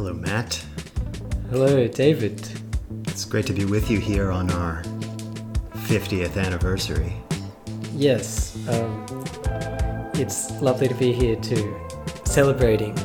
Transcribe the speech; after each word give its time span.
Hello, 0.00 0.14
Matt. 0.14 0.64
Hello, 1.50 1.86
David. 1.86 2.40
It's 3.06 3.26
great 3.26 3.44
to 3.48 3.52
be 3.52 3.66
with 3.66 3.90
you 3.90 3.98
here 3.98 4.30
on 4.30 4.50
our 4.50 4.82
50th 5.74 6.42
anniversary. 6.42 7.12
Yes, 7.92 8.56
um, 8.70 9.04
it's 10.14 10.50
lovely 10.62 10.88
to 10.88 10.94
be 10.94 11.12
here 11.12 11.36
too, 11.36 11.78
celebrating 12.24 12.96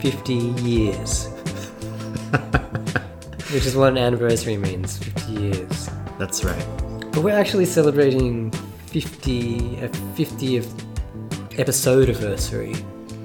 50 0.00 0.32
years. 0.32 1.26
Which 3.52 3.66
is 3.66 3.76
what 3.76 3.90
an 3.90 3.98
anniversary 3.98 4.56
means 4.56 4.96
50 4.96 5.32
years. 5.32 5.90
That's 6.18 6.44
right. 6.44 6.66
But 7.12 7.18
we're 7.18 7.38
actually 7.38 7.66
celebrating 7.66 8.52
50, 8.86 9.80
a 9.80 9.88
50th 9.90 11.58
episode 11.58 12.08
anniversary. 12.08 12.74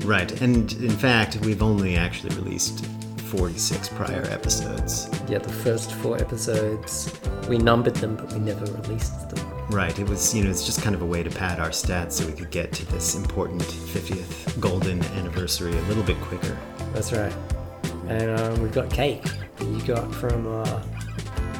Right, 0.03 0.41
and 0.41 0.71
in 0.73 0.89
fact, 0.89 1.38
we've 1.38 1.63
only 1.63 1.95
actually 1.95 2.35
released 2.35 2.85
46 3.34 3.89
prior 3.89 4.23
episodes. 4.30 5.09
Yeah, 5.30 5.39
the 5.39 5.52
first 5.52 5.94
four 5.94 6.17
episodes, 6.17 7.11
we 7.48 7.57
numbered 7.57 7.95
them, 7.95 8.17
but 8.17 8.31
we 8.34 8.39
never 8.39 8.66
released 8.66 9.30
them. 9.30 9.49
Right, 9.70 9.97
it 9.97 10.08
was, 10.08 10.35
you 10.35 10.44
know, 10.44 10.49
it's 10.49 10.66
just 10.66 10.81
kind 10.81 10.94
of 10.94 11.02
a 11.02 11.05
way 11.05 11.23
to 11.23 11.30
pad 11.30 11.59
our 11.59 11.70
stats 11.70 12.13
so 12.13 12.27
we 12.27 12.34
could 12.34 12.52
get 12.52 12.73
to 12.73 12.85
this 12.91 13.16
important 13.16 13.61
50th 13.61 14.59
golden 14.59 15.03
anniversary 15.16 15.75
a 15.75 15.81
little 15.84 16.03
bit 16.03 16.20
quicker. 16.22 16.58
That's 16.94 17.13
right. 17.13 17.33
And 18.08 18.39
um, 18.39 18.61
we've 18.61 18.73
got 18.73 18.89
cake 18.91 19.23
that 19.23 19.66
you 19.66 19.81
got 19.83 20.13
from 20.13 20.45
uh, 20.45 20.83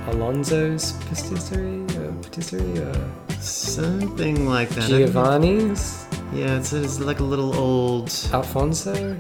Alonso's 0.08 0.92
patisserie, 1.08 1.84
uh, 1.96 2.12
patisserie, 2.22 2.84
uh, 2.84 3.10
Something 3.44 4.48
like 4.48 4.70
that. 4.70 4.88
Giovanni's, 4.88 6.03
Yeah, 6.34 6.58
it's, 6.58 6.74
it's 6.74 7.00
like 7.00 7.20
a 7.20 7.24
little 7.24 7.56
old 7.56 8.12
Alfonso. 8.34 9.16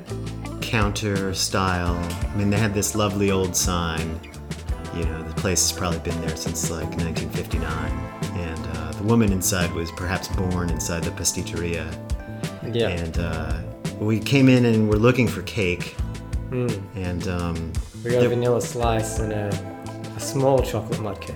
counter 0.61 1.33
style. 1.33 1.95
I 2.31 2.35
mean, 2.35 2.49
they 2.49 2.57
had 2.57 2.73
this 2.73 2.95
lovely 2.95 3.29
old 3.31 3.55
sign. 3.55 4.19
You 4.95 5.05
know, 5.05 5.21
the 5.23 5.33
place 5.35 5.69
has 5.69 5.77
probably 5.77 5.99
been 5.99 6.19
there 6.21 6.35
since 6.35 6.69
like 6.71 6.89
1959. 6.97 7.91
And 8.39 8.67
uh, 8.77 8.91
the 8.93 9.03
woman 9.03 9.31
inside 9.31 9.71
was 9.73 9.91
perhaps 9.91 10.27
born 10.29 10.69
inside 10.69 11.03
the 11.03 11.11
pasticceria. 11.11 11.85
Yeah. 12.73 12.89
And 12.89 13.17
uh, 13.19 13.61
we 13.99 14.19
came 14.19 14.49
in 14.49 14.65
and 14.65 14.89
we're 14.89 14.95
looking 14.97 15.27
for 15.27 15.41
cake. 15.43 15.95
Mm. 16.49 16.81
And 16.95 17.27
um, 17.27 17.73
We 18.03 18.11
got 18.11 18.17
a 18.17 18.19
there- 18.21 18.29
vanilla 18.29 18.61
slice 18.61 19.19
and 19.19 19.31
a, 19.33 20.13
a 20.15 20.19
small 20.19 20.59
chocolate 20.63 20.99
mud 20.99 21.21
cake. 21.21 21.35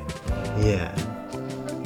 yeah. 0.60 0.96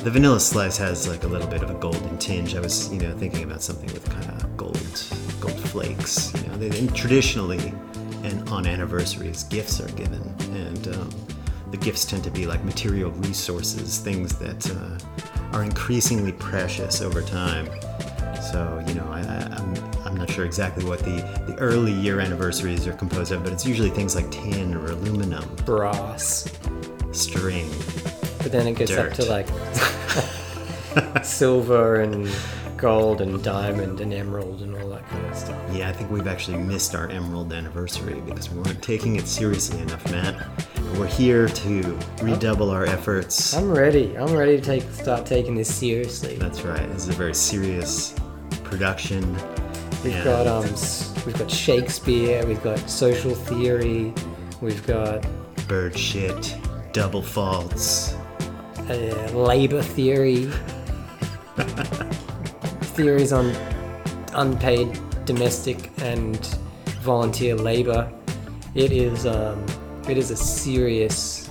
The 0.04 0.10
vanilla 0.10 0.40
slice 0.40 0.78
has 0.78 1.08
like 1.08 1.24
a 1.26 1.28
little 1.28 1.48
bit 1.48 1.62
of 1.62 1.70
a 1.70 1.76
golden 1.76 2.18
tinge. 2.18 2.56
I 2.56 2.60
was, 2.60 2.92
you 2.92 3.00
know, 3.00 3.16
thinking 3.16 3.44
about 3.44 3.62
something 3.62 3.86
with 3.94 4.10
kind 4.10 4.28
of 4.32 4.58
gold, 4.58 5.04
gold 5.40 5.60
flakes. 5.70 6.34
You 6.34 6.48
know, 6.48 6.58
they, 6.58 6.76
and 6.80 6.96
traditionally, 6.96 7.72
and 8.24 8.50
on 8.50 8.66
anniversaries, 8.66 9.44
gifts 9.44 9.80
are 9.80 9.88
given, 9.90 10.24
and 10.54 10.88
um, 10.88 11.10
the 11.70 11.78
gifts 11.78 12.04
tend 12.06 12.24
to 12.24 12.32
be 12.32 12.48
like 12.48 12.64
material 12.64 13.12
resources, 13.12 14.00
things 14.00 14.36
that 14.40 14.72
uh, 14.72 15.56
are 15.56 15.64
increasingly 15.64 16.32
precious 16.32 17.02
over 17.02 17.22
time. 17.22 17.68
So, 18.52 18.84
you 18.88 18.96
know, 18.96 19.08
I, 19.08 19.20
I, 19.20 19.56
I'm, 19.56 19.76
I'm 20.04 20.18
not 20.18 20.32
sure 20.32 20.46
exactly 20.46 20.84
what 20.84 20.98
the, 21.02 21.18
the 21.46 21.56
early 21.60 21.94
year 21.94 22.20
anniversaries 22.20 22.88
are 22.88 22.94
composed 22.94 23.32
of, 23.34 23.44
but 23.44 23.54
it's 23.54 23.68
usually 23.68 23.92
things 23.92 24.16
like 24.16 24.32
tin 24.32 24.74
or 24.74 24.88
aluminum, 24.88 25.48
Brass. 25.64 26.52
string. 27.12 27.70
But 28.42 28.52
then 28.52 28.68
it 28.68 28.74
gets 28.74 28.92
up 28.92 29.14
to 29.14 29.26
like 29.26 29.48
silver 31.24 32.02
and 32.02 32.30
gold 32.82 33.22
and 33.22 33.44
diamond 33.44 34.02
and 34.02 34.12
emerald 34.12 34.62
and 34.64 34.76
all 34.76 34.90
that 34.90 35.08
kind 35.08 35.26
of 35.28 35.36
stuff. 35.36 35.62
Yeah, 35.72 35.88
I 35.88 35.94
think 35.94 36.10
we've 36.10 36.28
actually 36.28 36.58
missed 36.58 36.96
our 36.96 37.08
Emerald 37.10 37.54
anniversary 37.54 38.20
because 38.22 38.50
we 38.50 38.60
weren't 38.60 38.82
taking 38.82 39.18
it 39.18 39.28
seriously 39.28 39.80
enough, 39.82 40.04
Matt. 40.12 40.44
We're 40.98 41.06
here 41.06 41.48
to 41.48 42.00
redouble 42.24 42.72
our 42.72 42.86
efforts. 42.86 43.54
I'm 43.54 43.72
ready. 43.72 44.18
I'm 44.18 44.36
ready 44.36 44.58
to 44.58 44.64
take 44.64 44.82
start 44.92 45.28
taking 45.28 45.54
this 45.54 45.74
seriously. 45.74 46.38
That's 46.38 46.64
right. 46.64 46.88
This 46.92 47.04
is 47.04 47.10
a 47.10 47.14
very 47.14 47.36
serious 47.36 48.16
production. 48.64 49.32
We've 50.04 50.16
and 50.16 50.24
got 50.24 50.48
um, 50.48 50.66
we've 51.26 51.38
got 51.38 51.52
Shakespeare. 51.52 52.44
We've 52.48 52.64
got 52.64 52.80
social 52.90 53.36
theory. 53.36 54.12
We've 54.60 54.86
got 54.88 55.26
bird 55.68 55.96
shit, 55.98 56.58
double 56.94 57.22
faults. 57.22 58.16
Uh, 58.90 59.38
labor 59.38 59.82
theory. 59.82 60.46
Theories 62.96 63.34
on 63.34 63.54
unpaid 64.34 65.00
domestic 65.26 65.92
and 66.02 66.38
volunteer 67.02 67.56
labor. 67.56 68.12
It 68.76 68.92
is 68.92 69.26
um, 69.26 69.66
it 70.08 70.18
is 70.18 70.32
a 70.32 70.36
serious 70.36 71.50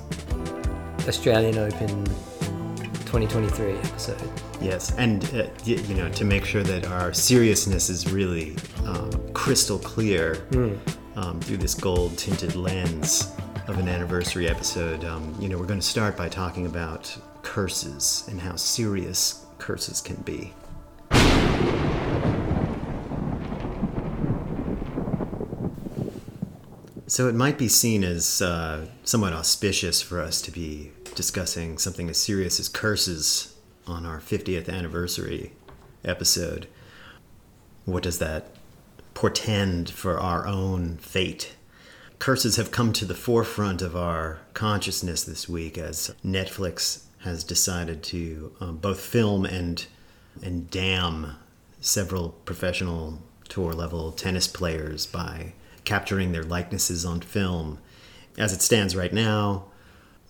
Australian 1.06 1.58
Open 1.58 2.04
2023 3.06 3.72
episode. 3.72 4.30
Yes, 4.60 4.94
and 4.96 5.24
uh, 5.34 5.46
you 5.64 5.94
know 5.94 6.08
to 6.10 6.24
make 6.24 6.44
sure 6.44 6.62
that 6.62 6.86
our 6.86 7.12
seriousness 7.12 7.90
is 7.90 8.10
really 8.12 8.56
um, 8.84 9.10
crystal 9.32 9.78
clear 9.78 10.46
um, 11.16 11.40
through 11.40 11.56
this 11.56 11.74
gold 11.74 12.16
tinted 12.16 12.54
lens 12.56 13.32
of 13.68 13.78
an 13.78 13.88
anniversary 13.88 14.48
episode. 14.48 15.04
Um, 15.04 15.34
you 15.38 15.48
know, 15.48 15.58
we're 15.58 15.66
going 15.66 15.80
to 15.80 15.86
start 15.86 16.16
by 16.16 16.28
talking 16.28 16.66
about 16.66 17.16
curses 17.42 18.24
and 18.28 18.40
how 18.40 18.56
serious 18.56 19.44
curses 19.58 20.00
can 20.00 20.16
be. 20.16 20.52
So 27.06 27.28
it 27.28 27.34
might 27.34 27.58
be 27.58 27.66
seen 27.68 28.04
as 28.04 28.40
uh, 28.40 28.86
somewhat 29.04 29.32
auspicious 29.32 30.00
for 30.00 30.20
us 30.20 30.40
to 30.42 30.52
be 30.52 30.92
discussing 31.16 31.76
something 31.76 32.08
as 32.08 32.18
serious 32.18 32.60
as 32.60 32.68
curses 32.68 33.56
on 33.86 34.06
our 34.06 34.20
50th 34.20 34.68
anniversary 34.68 35.52
episode. 36.04 36.68
What 37.84 38.04
does 38.04 38.20
that 38.20 38.54
portend 39.14 39.90
for 39.90 40.20
our 40.20 40.46
own 40.46 40.98
fate? 40.98 41.54
Curses 42.20 42.56
have 42.56 42.70
come 42.70 42.92
to 42.92 43.06
the 43.06 43.14
forefront 43.14 43.80
of 43.80 43.96
our 43.96 44.40
consciousness 44.52 45.24
this 45.24 45.48
week 45.48 45.78
as 45.78 46.14
Netflix 46.22 47.04
has 47.20 47.42
decided 47.42 48.02
to 48.02 48.52
um, 48.60 48.76
both 48.76 49.00
film 49.00 49.46
and 49.46 49.86
and 50.42 50.70
damn 50.70 51.36
several 51.80 52.28
professional 52.44 53.22
tour 53.48 53.72
level 53.72 54.12
tennis 54.12 54.46
players 54.46 55.06
by 55.06 55.54
capturing 55.84 56.32
their 56.32 56.42
likenesses 56.42 57.06
on 57.06 57.22
film. 57.22 57.78
As 58.36 58.52
it 58.52 58.60
stands 58.60 58.94
right 58.94 59.14
now, 59.14 59.64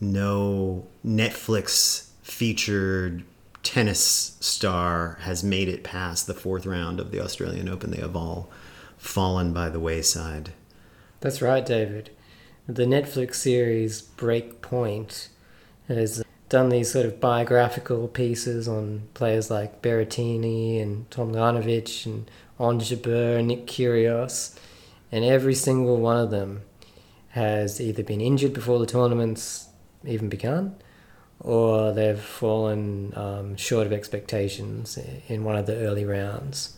no 0.00 0.86
Netflix 1.04 2.10
featured 2.22 3.24
tennis 3.64 4.36
star 4.38 5.18
has 5.22 5.42
made 5.42 5.68
it 5.68 5.82
past 5.82 6.28
the 6.28 6.34
fourth 6.34 6.66
round 6.66 7.00
of 7.00 7.10
the 7.10 7.20
Australian 7.20 7.68
Open. 7.68 7.90
They 7.90 8.00
have 8.00 8.14
all 8.14 8.48
fallen 8.96 9.52
by 9.52 9.68
the 9.68 9.80
wayside. 9.80 10.52
That's 11.20 11.42
right, 11.42 11.64
David. 11.64 12.10
The 12.66 12.84
Netflix 12.84 13.34
series 13.34 14.00
Break 14.00 14.62
Point 14.62 15.28
has 15.86 16.24
done 16.48 16.70
these 16.70 16.90
sort 16.90 17.04
of 17.04 17.20
biographical 17.20 18.08
pieces 18.08 18.66
on 18.66 19.08
players 19.12 19.50
like 19.50 19.82
Berrettini 19.82 20.80
and 20.80 21.10
Tom 21.10 21.32
Tomljanovic 21.32 22.06
and 22.06 22.30
and 22.58 23.48
Nick 23.48 23.66
Kyrgios, 23.66 24.58
and 25.12 25.24
every 25.24 25.54
single 25.54 25.98
one 25.98 26.16
of 26.16 26.30
them 26.30 26.62
has 27.30 27.80
either 27.80 28.02
been 28.02 28.20
injured 28.20 28.52
before 28.52 28.78
the 28.78 28.86
tournaments 28.86 29.68
even 30.04 30.28
begun, 30.28 30.74
or 31.38 31.92
they've 31.92 32.20
fallen 32.20 33.12
um, 33.16 33.56
short 33.56 33.86
of 33.86 33.92
expectations 33.92 34.98
in 35.28 35.44
one 35.44 35.56
of 35.56 35.66
the 35.66 35.76
early 35.76 36.04
rounds. 36.04 36.76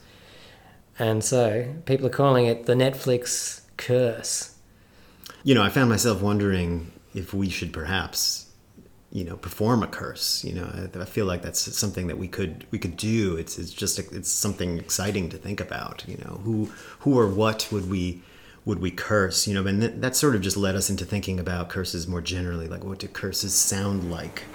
And 0.99 1.25
so 1.25 1.75
people 1.85 2.07
are 2.07 2.11
calling 2.11 2.47
it 2.47 2.67
the 2.67 2.75
Netflix 2.75 3.62
curse. 3.87 4.57
You 5.45 5.55
know, 5.55 5.63
I 5.63 5.69
found 5.69 5.91
myself 5.91 6.23
wondering 6.23 6.93
if 7.15 7.35
we 7.35 7.49
should 7.49 7.73
perhaps, 7.73 8.51
you 9.11 9.25
know, 9.25 9.37
perform 9.37 9.83
a 9.83 9.87
curse. 9.87 10.45
You 10.45 10.55
know, 10.55 10.89
I, 10.95 11.01
I 11.01 11.05
feel 11.05 11.27
like 11.27 11.43
that's 11.43 11.61
something 11.77 12.07
that 12.07 12.19
we 12.19 12.29
could 12.29 12.67
we 12.71 12.79
could 12.79 12.97
do. 12.97 13.37
It's 13.37 13.59
it's 13.59 13.73
just 13.73 13.99
it's 13.99 14.31
something 14.31 14.79
exciting 14.79 15.29
to 15.31 15.37
think 15.37 15.61
about. 15.61 16.05
You 16.07 16.19
know, 16.19 16.41
who 16.45 16.71
who 17.01 17.19
or 17.19 17.29
what 17.29 17.69
would 17.73 17.91
we 17.91 18.23
would 18.65 18.79
we 18.79 18.91
curse? 18.91 19.49
You 19.49 19.55
know, 19.55 19.67
and 19.67 19.83
that, 19.83 20.01
that 20.01 20.17
sort 20.17 20.37
of 20.37 20.43
just 20.43 20.57
led 20.57 20.77
us 20.77 20.89
into 20.89 21.05
thinking 21.05 21.41
about 21.41 21.69
curses 21.69 22.07
more 22.07 22.21
generally. 22.21 22.69
Like, 22.69 22.85
what 22.85 23.01
do 23.01 23.09
curses 23.09 23.55
sound 23.55 24.11
like? 24.11 24.43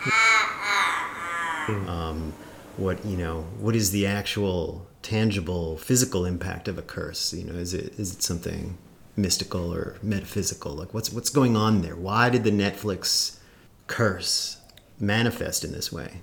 Um, 1.67 2.33
what 2.77 3.03
you 3.03 3.17
know? 3.17 3.41
What 3.59 3.75
is 3.75 3.91
the 3.91 4.05
actual 4.05 4.87
tangible 5.01 5.77
physical 5.77 6.25
impact 6.25 6.69
of 6.69 6.77
a 6.77 6.81
curse? 6.81 7.33
You 7.33 7.43
know, 7.43 7.59
is 7.59 7.73
it 7.73 7.99
is 7.99 8.13
it 8.15 8.23
something 8.23 8.77
mystical 9.17 9.73
or 9.73 9.97
metaphysical? 10.01 10.73
Like, 10.73 10.93
what's 10.93 11.11
what's 11.11 11.29
going 11.29 11.57
on 11.57 11.81
there? 11.81 11.95
Why 11.95 12.29
did 12.29 12.43
the 12.43 12.51
Netflix 12.51 13.39
curse 13.87 14.57
manifest 14.99 15.65
in 15.65 15.71
this 15.73 15.91
way? 15.91 16.21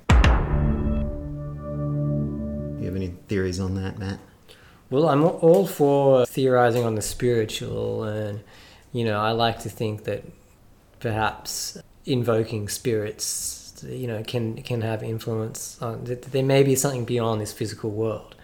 You 2.79 2.87
have 2.87 2.97
any 2.97 3.15
theories 3.29 3.61
on 3.61 3.75
that, 3.75 3.99
Matt? 3.99 4.21
Well, 4.91 5.09
I'm 5.09 5.25
all 5.25 5.67
for 5.67 6.25
theorizing 6.27 6.85
on 6.85 6.95
the 6.95 7.03
spiritual 7.03 8.05
and 8.05 8.41
you 8.93 9.05
know, 9.05 9.19
I 9.21 9.33
like 9.33 9.59
to 9.61 9.69
think 9.69 10.05
that 10.05 10.23
perhaps 11.01 11.77
invoking 12.07 12.69
spirits, 12.69 13.85
you 13.87 14.07
know, 14.07 14.23
can 14.23 14.63
can 14.63 14.83
have 14.83 15.03
influence 15.03 15.83
on. 15.83 16.05
That 16.05 16.23
there 16.23 16.45
may 16.45 16.63
be 16.63 16.77
something 16.77 17.05
beyond 17.05 17.41
this 17.41 17.53
physical 17.53 17.91
world, 17.91 18.37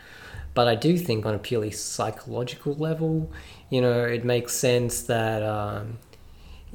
but 0.53 0.67
I 0.67 0.75
do 0.75 0.99
think 0.99 1.25
on 1.25 1.35
a 1.35 1.39
purely 1.39 1.71
psychological 1.71 2.75
level, 2.75 3.31
you 3.71 3.81
know, 3.81 4.05
it 4.05 4.25
makes 4.25 4.53
sense 4.55 5.03
that 5.03 5.43
um, 5.43 5.99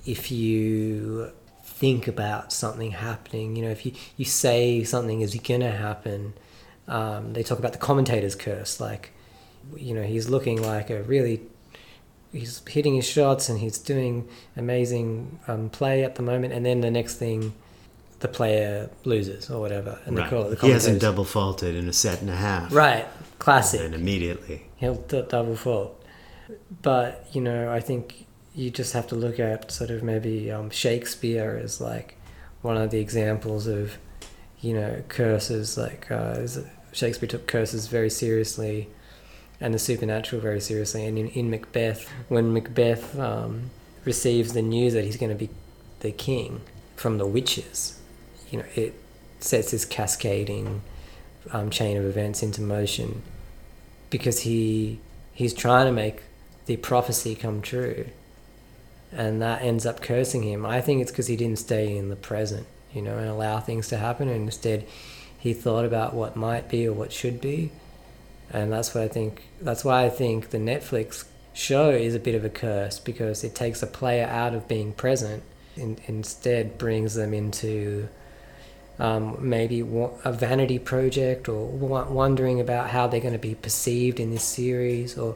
if 0.06 0.32
you 0.32 1.32
think 1.64 2.08
about 2.08 2.52
something 2.52 2.92
happening, 2.92 3.56
you 3.56 3.64
know, 3.64 3.70
if 3.70 3.86
you 3.86 3.92
you 4.18 4.26
say 4.26 4.84
something 4.84 5.22
is 5.22 5.36
gonna 5.36 5.72
happen. 5.72 6.34
Um, 6.88 7.34
they 7.34 7.42
talk 7.42 7.58
about 7.58 7.74
the 7.74 7.80
commentator's 7.80 8.36
curse, 8.36 8.80
like, 8.80 9.12
you 9.76 9.96
know, 9.96 10.04
he's 10.04 10.30
looking 10.30 10.62
like 10.62 10.92
a 10.92 11.02
really 11.02 11.42
he's 12.32 12.62
hitting 12.68 12.96
his 12.96 13.08
shots 13.08 13.50
and 13.50 13.60
he's 13.60 13.78
doing 13.78 14.28
amazing 14.56 15.40
um, 15.48 15.70
play 15.70 16.04
at 16.04 16.16
the 16.16 16.22
moment, 16.22 16.54
and 16.54 16.66
then 16.66 16.82
the 16.82 16.92
next 16.92 17.16
thing, 17.16 17.54
the 18.20 18.28
player 18.28 18.90
loses 19.04 19.50
or 19.50 19.60
whatever, 19.60 20.00
and 20.06 20.18
right. 20.18 20.24
they 20.24 20.30
call 20.30 20.46
it 20.46 20.60
the 20.60 20.66
he 20.66 20.72
hasn't 20.72 21.02
double 21.02 21.26
faulted 21.26 21.76
in 21.76 21.88
a 21.88 21.94
set 21.94 22.22
and 22.22 22.30
a 22.30 22.36
half. 22.36 22.74
Right, 22.74 23.08
classic. 23.40 23.82
And 23.82 23.96
immediately. 23.96 24.66
He'll 24.78 24.96
d- 24.96 25.24
double 25.28 25.56
fault. 25.56 26.02
But 26.82 27.28
you 27.34 27.42
know, 27.42 27.72
I 27.72 27.80
think 27.80 28.26
you 28.54 28.70
just 28.70 28.94
have 28.94 29.08
to 29.08 29.16
look 29.16 29.40
at 29.40 29.72
sort 29.72 29.90
of 29.90 30.04
maybe 30.04 30.52
um, 30.52 30.70
Shakespeare 30.70 31.60
as 31.62 31.82
like 31.82 32.18
one 32.62 32.78
of 32.78 32.90
the 32.92 33.00
examples 33.00 33.68
of 33.68 33.98
you 34.62 34.74
know 34.74 35.04
curses. 35.08 35.78
Like 35.78 36.10
uh, 36.12 36.48
Shakespeare 36.92 37.28
took 37.28 37.48
curses 37.48 37.88
very 37.88 38.10
seriously, 38.10 38.90
and 39.60 39.74
the 39.74 39.80
supernatural 39.80 40.42
very 40.42 40.62
seriously. 40.62 41.06
And 41.06 41.18
in, 41.18 41.30
in 41.30 41.50
Macbeth, 41.50 42.10
when 42.30 42.54
Macbeth 42.54 43.18
um, 43.20 43.72
receives 44.04 44.54
the 44.54 44.62
news 44.62 44.94
that 44.94 45.04
he's 45.04 45.18
going 45.18 45.32
to 45.32 45.36
be 45.36 45.50
the 46.00 46.12
king 46.12 46.62
from 46.96 47.18
the 47.18 47.26
witches, 47.26 48.00
you 48.50 48.60
know, 48.60 48.66
it 48.76 48.94
sets 49.40 49.72
this 49.72 49.86
cascading 49.86 50.82
um, 51.52 51.70
chain 51.70 51.98
of 51.98 52.06
events 52.06 52.42
into 52.42 52.62
motion 52.62 53.22
because 54.10 54.40
he 54.40 55.00
he's 55.34 55.54
trying 55.54 55.86
to 55.86 55.92
make 55.92 56.22
the 56.66 56.78
prophecy 56.78 57.36
come 57.36 57.62
true. 57.62 58.08
And 59.12 59.42
that 59.42 59.62
ends 59.62 59.86
up 59.86 60.02
cursing 60.02 60.44
him. 60.44 60.66
I 60.66 60.82
think 60.82 61.02
it's 61.02 61.12
because 61.12 61.28
he 61.28 61.36
didn't 61.36 61.60
stay 61.60 61.96
in 61.96 62.10
the 62.10 62.16
present 62.16 62.68
you 62.96 63.02
know 63.02 63.18
and 63.18 63.28
allow 63.28 63.60
things 63.60 63.90
to 63.90 63.98
happen. 63.98 64.30
And 64.30 64.46
instead 64.46 64.88
he 65.38 65.54
thought 65.54 65.86
about 65.86 66.16
what 66.16 66.36
might 66.36 66.70
be 66.70 66.88
or 66.88 66.94
what 66.94 67.12
should 67.12 67.42
be. 67.42 67.72
And 68.52 68.72
that's 68.72 68.96
what 68.96 69.04
i 69.04 69.08
think 69.08 69.44
that's 69.60 69.84
why 69.84 70.06
i 70.06 70.10
think 70.10 70.52
the 70.52 70.60
netflix 70.60 71.26
show 71.52 71.90
is 71.90 72.14
a 72.14 72.20
bit 72.20 72.36
of 72.36 72.46
a 72.46 72.50
curse 72.50 73.00
because 73.00 73.44
it 73.44 73.56
takes 73.56 73.82
a 73.82 73.88
player 73.88 74.26
out 74.28 74.54
of 74.54 74.68
being 74.68 74.94
present 74.94 75.42
and 75.76 76.00
instead 76.06 76.78
brings 76.78 77.16
them 77.16 77.34
into 77.34 78.08
um, 79.00 79.38
maybe 79.40 79.82
a 80.24 80.32
vanity 80.32 80.78
project 80.78 81.50
or 81.50 81.66
wondering 81.66 82.62
about 82.62 82.92
how 82.92 83.08
they're 83.08 83.20
going 83.20 83.34
to 83.34 83.40
be 83.40 83.56
perceived 83.56 84.20
in 84.20 84.30
this 84.30 84.44
series 84.44 85.18
or 85.18 85.36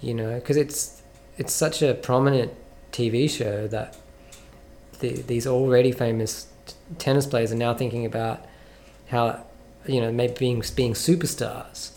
you 0.00 0.14
know 0.14 0.34
because 0.36 0.56
it's 0.56 1.02
it's 1.38 1.52
such 1.52 1.82
a 1.82 1.94
prominent 1.94 2.52
TV 2.92 3.28
show 3.30 3.66
that 3.68 3.96
the, 5.00 5.22
these 5.22 5.46
already 5.46 5.92
famous 5.92 6.46
t- 6.66 6.74
tennis 6.98 7.26
players 7.26 7.52
are 7.52 7.56
now 7.56 7.72
thinking 7.74 8.04
about 8.04 8.44
how 9.08 9.44
you 9.86 10.00
know 10.00 10.12
maybe 10.12 10.34
being 10.38 10.62
being 10.76 10.92
superstars 10.94 11.90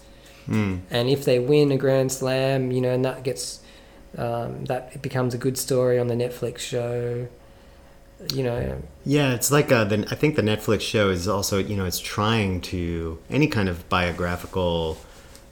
Mm. 0.48 0.82
and 0.92 1.08
if 1.10 1.24
they 1.24 1.40
win 1.40 1.72
a 1.72 1.78
grand 1.78 2.12
slam 2.12 2.70
you 2.70 2.82
know 2.82 2.92
and 2.92 3.06
that 3.06 3.24
gets 3.24 3.62
um, 4.18 4.66
that 4.66 4.90
it 4.94 5.02
becomes 5.02 5.34
a 5.34 5.38
good 5.38 5.58
story 5.58 5.98
on 5.98 6.08
the 6.08 6.16
Netflix 6.16 6.60
show 6.60 7.28
you 8.34 8.44
know 8.44 8.82
Yeah, 9.06 9.34
it's 9.34 9.52
like 9.52 9.72
uh, 9.72 9.86
the, 9.86 10.06
I 10.12 10.16
think 10.16 10.36
the 10.36 10.42
Netflix 10.42 10.82
show 10.82 11.10
is 11.10 11.30
also 11.30 11.60
you 11.60 11.78
know 11.78 11.86
it's 11.86 12.00
trying 12.00 12.60
to 12.74 13.20
any 13.30 13.48
kind 13.48 13.70
of 13.70 13.88
biographical 13.88 14.98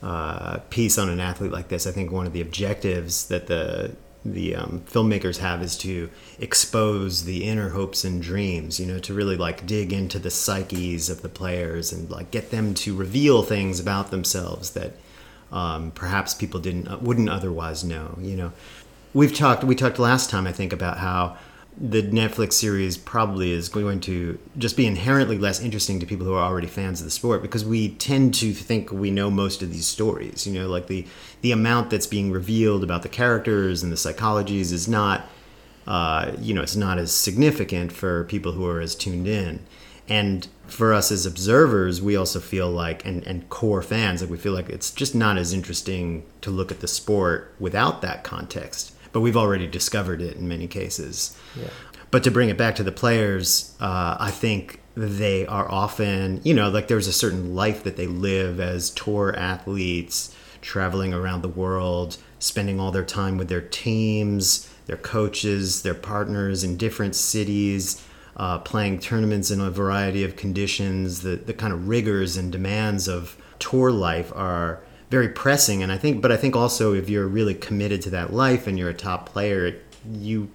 uh, 0.02 0.60
piece 0.70 0.98
on 0.98 1.10
an 1.10 1.20
athlete 1.20 1.52
like 1.52 1.68
this. 1.68 1.86
I 1.86 1.92
think 1.92 2.12
one 2.12 2.26
of 2.26 2.34
the 2.34 2.42
objectives 2.42 3.28
that 3.28 3.48
the 3.48 3.96
the 4.24 4.56
um, 4.56 4.84
filmmakers 4.88 5.40
have 5.40 5.64
is 5.64 5.76
to 5.76 6.08
expose 6.40 7.24
the 7.24 7.44
inner 7.44 7.70
hopes 7.70 8.04
and 8.04 8.22
dreams. 8.22 8.80
You 8.80 8.86
know, 8.86 9.00
to 9.00 9.14
really 9.14 9.38
like 9.38 9.66
dig 9.66 9.94
into 9.94 10.20
the 10.20 10.32
psyches 10.32 11.10
of 11.10 11.22
the 11.22 11.30
players 11.30 11.92
and 11.92 12.10
like 12.10 12.32
get 12.32 12.52
them 12.52 12.74
to 12.76 12.96
reveal 12.96 13.44
things 13.44 13.80
about 13.80 14.12
themselves 14.12 14.72
that 14.72 14.94
um, 15.52 15.92
perhaps 15.92 16.34
people 16.34 16.60
didn't 16.60 17.02
wouldn't 17.02 17.30
otherwise 17.30 17.84
know. 17.84 18.18
You 18.22 18.36
know, 18.36 18.52
we've 19.14 19.36
talked 19.36 19.64
we 19.64 19.76
talked 19.76 20.00
last 20.00 20.30
time 20.30 20.48
I 20.48 20.52
think 20.52 20.74
about 20.74 20.98
how 20.98 21.38
the 21.78 22.04
Netflix 22.04 22.54
series 22.54 22.98
probably 22.98 23.52
is 23.52 23.70
going 23.70 24.02
to 24.02 24.38
just 24.58 24.78
be 24.78 24.86
inherently 24.86 25.38
less 25.38 25.62
interesting 25.62 26.00
to 26.00 26.06
people 26.06 26.26
who 26.26 26.34
are 26.34 26.44
already 26.44 26.68
fans 26.68 27.00
of 27.00 27.06
the 27.06 27.12
sport 27.12 27.42
because 27.42 27.64
we 27.64 27.90
tend 27.96 28.34
to 28.36 28.54
think 28.54 28.92
we 28.92 29.10
know 29.10 29.32
most 29.32 29.62
of 29.62 29.72
these 29.72 29.88
stories. 29.88 30.46
You 30.46 30.54
know, 30.54 30.68
like 30.68 30.88
the 30.88 31.06
the 31.42 31.52
amount 31.52 31.90
that's 31.90 32.08
being 32.08 32.32
revealed 32.32 32.84
about 32.84 33.04
the 33.04 33.10
characters 33.10 33.84
and 33.84 33.92
the 33.92 33.96
psychologies 33.96 34.72
is 34.72 34.88
not, 34.88 35.28
uh, 35.88 36.34
you 36.40 36.54
know, 36.54 36.62
it's 36.62 36.76
not 36.76 36.98
as 36.98 37.12
significant 37.12 37.92
for 37.92 38.26
people 38.26 38.52
who 38.52 38.66
are 38.68 38.80
as 38.80 38.94
tuned 38.94 39.28
in. 39.28 39.62
And 40.08 40.48
for 40.68 40.94
us 40.94 41.12
as 41.12 41.26
observers, 41.26 42.02
we 42.02 42.16
also 42.16 42.40
feel 42.40 42.70
like, 42.70 43.06
and, 43.06 43.26
and 43.26 43.48
core 43.50 43.82
fans, 43.82 44.22
like 44.22 44.30
we 44.30 44.38
feel 44.38 44.54
like 44.54 44.70
it's 44.70 44.92
just 44.92 45.16
not 45.16 45.38
as 45.38 45.54
interesting 45.54 46.26
to 46.42 46.52
look 46.52 46.72
at 46.72 46.82
the 46.82 46.88
sport 46.88 47.56
without 47.60 48.02
that 48.02 48.24
context. 48.24 48.94
But 49.12 49.22
we've 49.22 49.38
already 49.38 49.68
discovered 49.68 50.22
it 50.22 50.38
in 50.38 50.48
many 50.48 50.68
cases. 50.68 51.38
yeah 51.60 51.70
But 52.12 52.24
to 52.24 52.32
bring 52.32 52.50
it 52.50 52.58
back 52.58 52.76
to 52.76 52.84
the 52.84 52.92
players, 52.92 53.76
uh, 53.80 54.18
I 54.20 54.32
think 54.32 54.82
they 54.96 55.46
are 55.46 55.70
often, 55.72 56.42
you 56.44 56.54
know, 56.54 56.70
like 56.70 56.88
there's 56.88 57.08
a 57.08 57.14
certain 57.14 57.56
life 57.56 57.84
that 57.84 57.96
they 57.96 58.08
live 58.08 58.60
as 58.60 58.90
tour 58.90 59.34
athletes, 59.38 60.36
traveling 60.62 61.14
around 61.14 61.42
the 61.42 61.48
world, 61.48 62.18
spending 62.40 62.80
all 62.80 62.92
their 62.92 63.06
time 63.06 63.38
with 63.38 63.48
their 63.48 63.62
teams, 63.62 64.70
their 64.88 64.98
coaches, 64.98 65.84
their 65.84 65.94
partners 65.94 66.64
in 66.64 66.76
different 66.76 67.16
cities, 67.16 68.06
uh, 68.36 68.60
playing 68.60 69.00
tournaments 69.00 69.52
in 69.52 69.62
a 69.62 69.70
variety 69.70 70.24
of 70.24 70.36
conditions. 70.36 71.22
The, 71.22 71.36
the 71.36 71.54
kind 71.54 71.72
of 71.74 71.88
rigors 71.88 72.38
and 72.38 72.52
demands 72.52 73.08
of 73.08 73.38
tour 73.60 73.92
life 73.92 74.32
are 74.36 74.82
very 75.12 75.28
pressing. 75.28 75.84
And 75.84 75.92
I 75.92 75.98
think, 75.98 76.22
but 76.22 76.32
I 76.32 76.38
think 76.38 76.56
also 76.56 76.94
if 76.94 77.10
you're 77.10 77.28
really 77.28 77.54
committed 77.54 78.02
to 78.04 78.10
that 78.12 78.32
life 78.32 78.66
and 78.66 78.80
you're 78.80 78.90
a 78.90 78.94
top 78.94 79.28
player, 79.28 79.76
you 80.10 80.50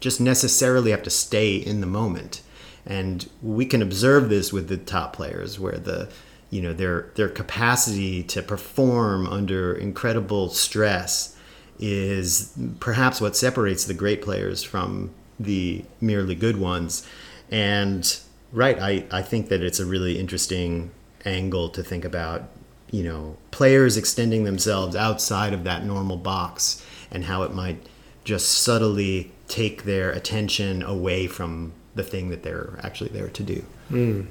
just 0.00 0.20
necessarily 0.20 0.90
have 0.90 1.02
to 1.04 1.10
stay 1.10 1.56
in 1.56 1.80
the 1.80 1.86
moment. 1.86 2.42
And 2.84 3.28
we 3.40 3.64
can 3.64 3.80
observe 3.80 4.28
this 4.28 4.52
with 4.52 4.68
the 4.68 4.76
top 4.76 5.14
players 5.16 5.58
where 5.58 5.78
the 5.78 6.10
you 6.50 6.60
know 6.60 6.74
their 6.74 7.10
their 7.14 7.30
capacity 7.30 8.22
to 8.24 8.42
perform 8.42 9.26
under 9.26 9.72
incredible 9.72 10.50
stress 10.50 11.34
is 11.78 12.52
perhaps 12.78 13.20
what 13.20 13.34
separates 13.36 13.86
the 13.86 13.94
great 13.94 14.20
players 14.20 14.62
from 14.62 15.10
the 15.40 15.84
merely 16.00 16.34
good 16.34 16.58
ones. 16.58 17.06
And 17.50 18.18
right, 18.52 18.78
I, 18.78 19.04
I 19.10 19.22
think 19.22 19.48
that 19.48 19.62
it's 19.62 19.80
a 19.80 19.86
really 19.86 20.18
interesting 20.18 20.90
angle 21.24 21.68
to 21.70 21.82
think 21.82 22.04
about, 22.04 22.48
you 22.92 23.02
know, 23.02 23.36
players 23.50 23.96
extending 23.96 24.44
themselves 24.44 24.94
outside 24.94 25.52
of 25.52 25.64
that 25.64 25.84
normal 25.84 26.16
box 26.16 26.84
and 27.10 27.24
how 27.24 27.42
it 27.42 27.52
might 27.52 27.84
just 28.22 28.50
subtly 28.50 29.32
take 29.48 29.82
their 29.82 30.12
attention 30.12 30.82
away 30.82 31.26
from 31.26 31.72
the 31.94 32.04
thing 32.04 32.28
that 32.30 32.44
they're 32.44 32.78
actually 32.82 33.10
there 33.10 33.28
to 33.28 33.42
do. 33.42 33.64
Mm. 33.90 34.26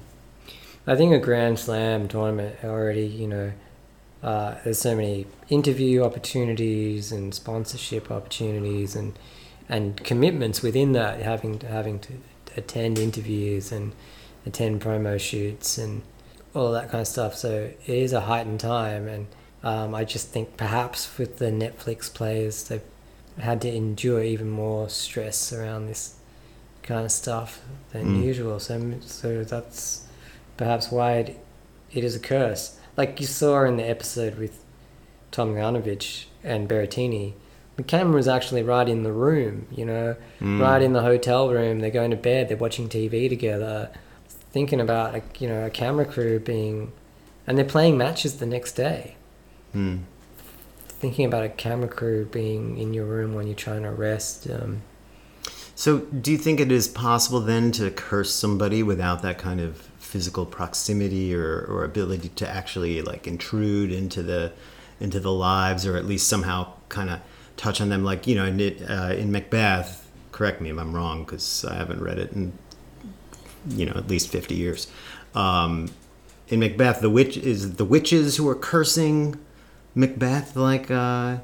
I 0.87 0.95
think 0.95 1.13
a 1.13 1.19
Grand 1.19 1.59
Slam 1.59 2.07
tournament 2.07 2.55
already, 2.63 3.05
you 3.05 3.27
know, 3.27 3.51
uh, 4.23 4.55
there's 4.63 4.79
so 4.79 4.95
many 4.95 5.25
interview 5.49 6.03
opportunities 6.03 7.11
and 7.11 7.33
sponsorship 7.33 8.09
opportunities 8.11 8.95
and 8.95 9.17
and 9.69 10.03
commitments 10.03 10.61
within 10.61 10.91
that, 10.91 11.21
having 11.21 11.57
to, 11.59 11.67
having 11.67 11.97
to 11.99 12.13
attend 12.57 12.99
interviews 12.99 13.71
and 13.71 13.93
attend 14.45 14.81
promo 14.81 15.17
shoots 15.17 15.77
and 15.77 16.01
all 16.53 16.71
that 16.73 16.89
kind 16.89 17.01
of 17.01 17.07
stuff. 17.07 17.35
So 17.35 17.69
it 17.85 17.89
is 17.89 18.13
a 18.13 18.21
heightened 18.21 18.59
time, 18.59 19.07
and 19.07 19.27
um, 19.63 19.93
I 19.95 20.03
just 20.05 20.29
think 20.29 20.57
perhaps 20.57 21.17
with 21.17 21.37
the 21.37 21.45
Netflix 21.51 22.13
players, 22.13 22.63
they've 22.65 22.81
had 23.39 23.61
to 23.61 23.73
endure 23.73 24.21
even 24.23 24.49
more 24.49 24.89
stress 24.89 25.53
around 25.53 25.87
this 25.87 26.15
kind 26.83 27.05
of 27.05 27.11
stuff 27.11 27.61
than 27.91 28.17
Mm. 28.17 28.23
usual. 28.23 28.59
So 28.59 28.93
so 29.01 29.43
that's 29.43 30.05
perhaps 30.57 30.91
why 30.91 31.13
it, 31.13 31.39
it 31.93 32.03
is 32.03 32.15
a 32.15 32.19
curse. 32.19 32.77
Like 32.97 33.19
you 33.21 33.25
saw 33.27 33.63
in 33.63 33.77
the 33.77 33.87
episode 33.89 34.37
with 34.37 34.63
Tomljanovic 35.31 36.25
and 36.43 36.67
Berrettini, 36.67 37.33
the 37.77 37.83
camera 37.83 38.15
was 38.15 38.27
actually 38.27 38.63
right 38.63 38.87
in 38.89 39.03
the 39.03 39.13
room, 39.13 39.67
you 39.71 39.85
know, 39.85 40.15
Mm. 40.41 40.59
right 40.59 40.81
in 40.81 40.93
the 40.93 41.01
hotel 41.01 41.49
room. 41.49 41.79
They're 41.79 41.89
going 41.91 42.11
to 42.11 42.17
bed, 42.17 42.49
they're 42.49 42.57
watching 42.57 42.89
TV 42.89 43.29
together, 43.29 43.89
thinking 44.51 44.81
about, 44.81 45.13
like, 45.13 45.41
you 45.41 45.47
know, 45.47 45.65
a 45.65 45.69
camera 45.69 46.05
crew 46.05 46.39
being. 46.39 46.91
And 47.47 47.57
they're 47.57 47.65
playing 47.65 47.97
matches 47.97 48.37
the 48.37 48.45
next 48.45 48.73
day. 48.73 49.15
Mm. 49.75 50.01
Thinking 50.87 51.25
about 51.25 51.43
a 51.43 51.49
camera 51.49 51.87
crew 51.87 52.25
being 52.25 52.77
in 52.77 52.93
your 52.93 53.05
room 53.05 53.33
when 53.33 53.47
you're 53.47 53.55
trying 53.55 53.83
to 53.83 53.91
rest. 53.91 54.47
Um, 54.49 54.83
So, 55.73 55.99
do 55.99 56.31
you 56.31 56.37
think 56.37 56.59
it 56.59 56.71
is 56.71 56.87
possible 56.87 57.39
then 57.39 57.71
to 57.73 57.89
curse 57.89 58.31
somebody 58.31 58.83
without 58.83 59.23
that 59.23 59.39
kind 59.39 59.59
of 59.59 59.89
physical 59.97 60.45
proximity 60.45 61.33
or, 61.33 61.65
or 61.67 61.83
ability 61.83 62.29
to 62.29 62.47
actually 62.47 63.01
like 63.01 63.25
intrude 63.25 63.91
into 63.91 64.21
the 64.21 64.51
into 64.99 65.19
the 65.19 65.31
lives, 65.31 65.87
or 65.87 65.97
at 65.97 66.05
least 66.05 66.27
somehow 66.27 66.73
kind 66.89 67.09
of 67.09 67.19
touch 67.57 67.81
on 67.81 67.89
them? 67.89 68.03
Like 68.03 68.27
you 68.27 68.35
know, 68.35 68.45
in, 68.45 68.61
uh, 68.83 69.15
in 69.17 69.31
Macbeth. 69.31 70.07
Correct 70.31 70.61
me 70.61 70.69
if 70.69 70.77
I'm 70.77 70.93
wrong, 70.93 71.23
because 71.23 71.65
I 71.65 71.75
haven't 71.75 72.01
read 72.01 72.19
it 72.19 72.31
in 72.33 72.53
you 73.69 73.85
know 73.85 73.93
at 73.95 74.07
least 74.07 74.29
fifty 74.29 74.55
years. 74.55 74.87
Um, 75.35 75.89
in 76.49 76.59
Macbeth, 76.59 76.99
the 77.01 77.09
witch 77.09 77.37
is 77.37 77.75
the 77.75 77.85
witches 77.85 78.35
who 78.37 78.47
are 78.49 78.55
cursing 78.55 79.37
Macbeth, 79.95 80.55
like 80.55 80.91
uh, 80.91 81.37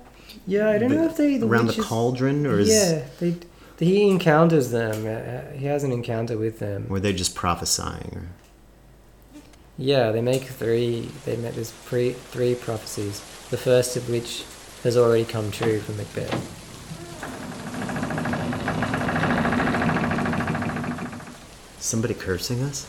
Yeah, 0.46 0.70
I 0.70 0.78
don't 0.78 0.92
know 0.94 1.06
if 1.06 1.16
they 1.18 1.38
the 1.38 1.48
around 1.48 1.68
witches- 1.68 1.84
the 1.84 1.90
cauldron, 1.90 2.46
or 2.46 2.60
is 2.60 2.70
Yeah, 2.70 3.06
they, 3.20 3.36
he 3.80 4.10
encounters 4.10 4.72
them. 4.72 5.06
Uh, 5.06 5.52
he 5.58 5.66
has 5.68 5.84
an 5.84 5.92
encounter 5.92 6.38
with 6.38 6.60
them. 6.60 6.88
were 6.90 7.00
they 7.00 7.14
just 7.14 7.36
prophesying? 7.36 8.12
Or, 8.16 8.28
Yeah, 9.78 10.12
they 10.12 10.22
make 10.22 10.44
three. 10.44 11.10
They 11.26 11.38
make 11.38 11.54
there's 11.56 11.72
three 11.72 12.12
three 12.14 12.56
prophecies. 12.56 13.20
The 13.50 13.58
first 13.58 13.96
of 13.96 14.10
which 14.10 14.44
has 14.84 14.98
already 14.98 15.24
come 15.26 15.52
true 15.52 15.80
for 15.80 15.94
Macbeth. 15.94 16.34
Somebody 21.88 22.14
cursing 22.14 22.62
us? 22.64 22.86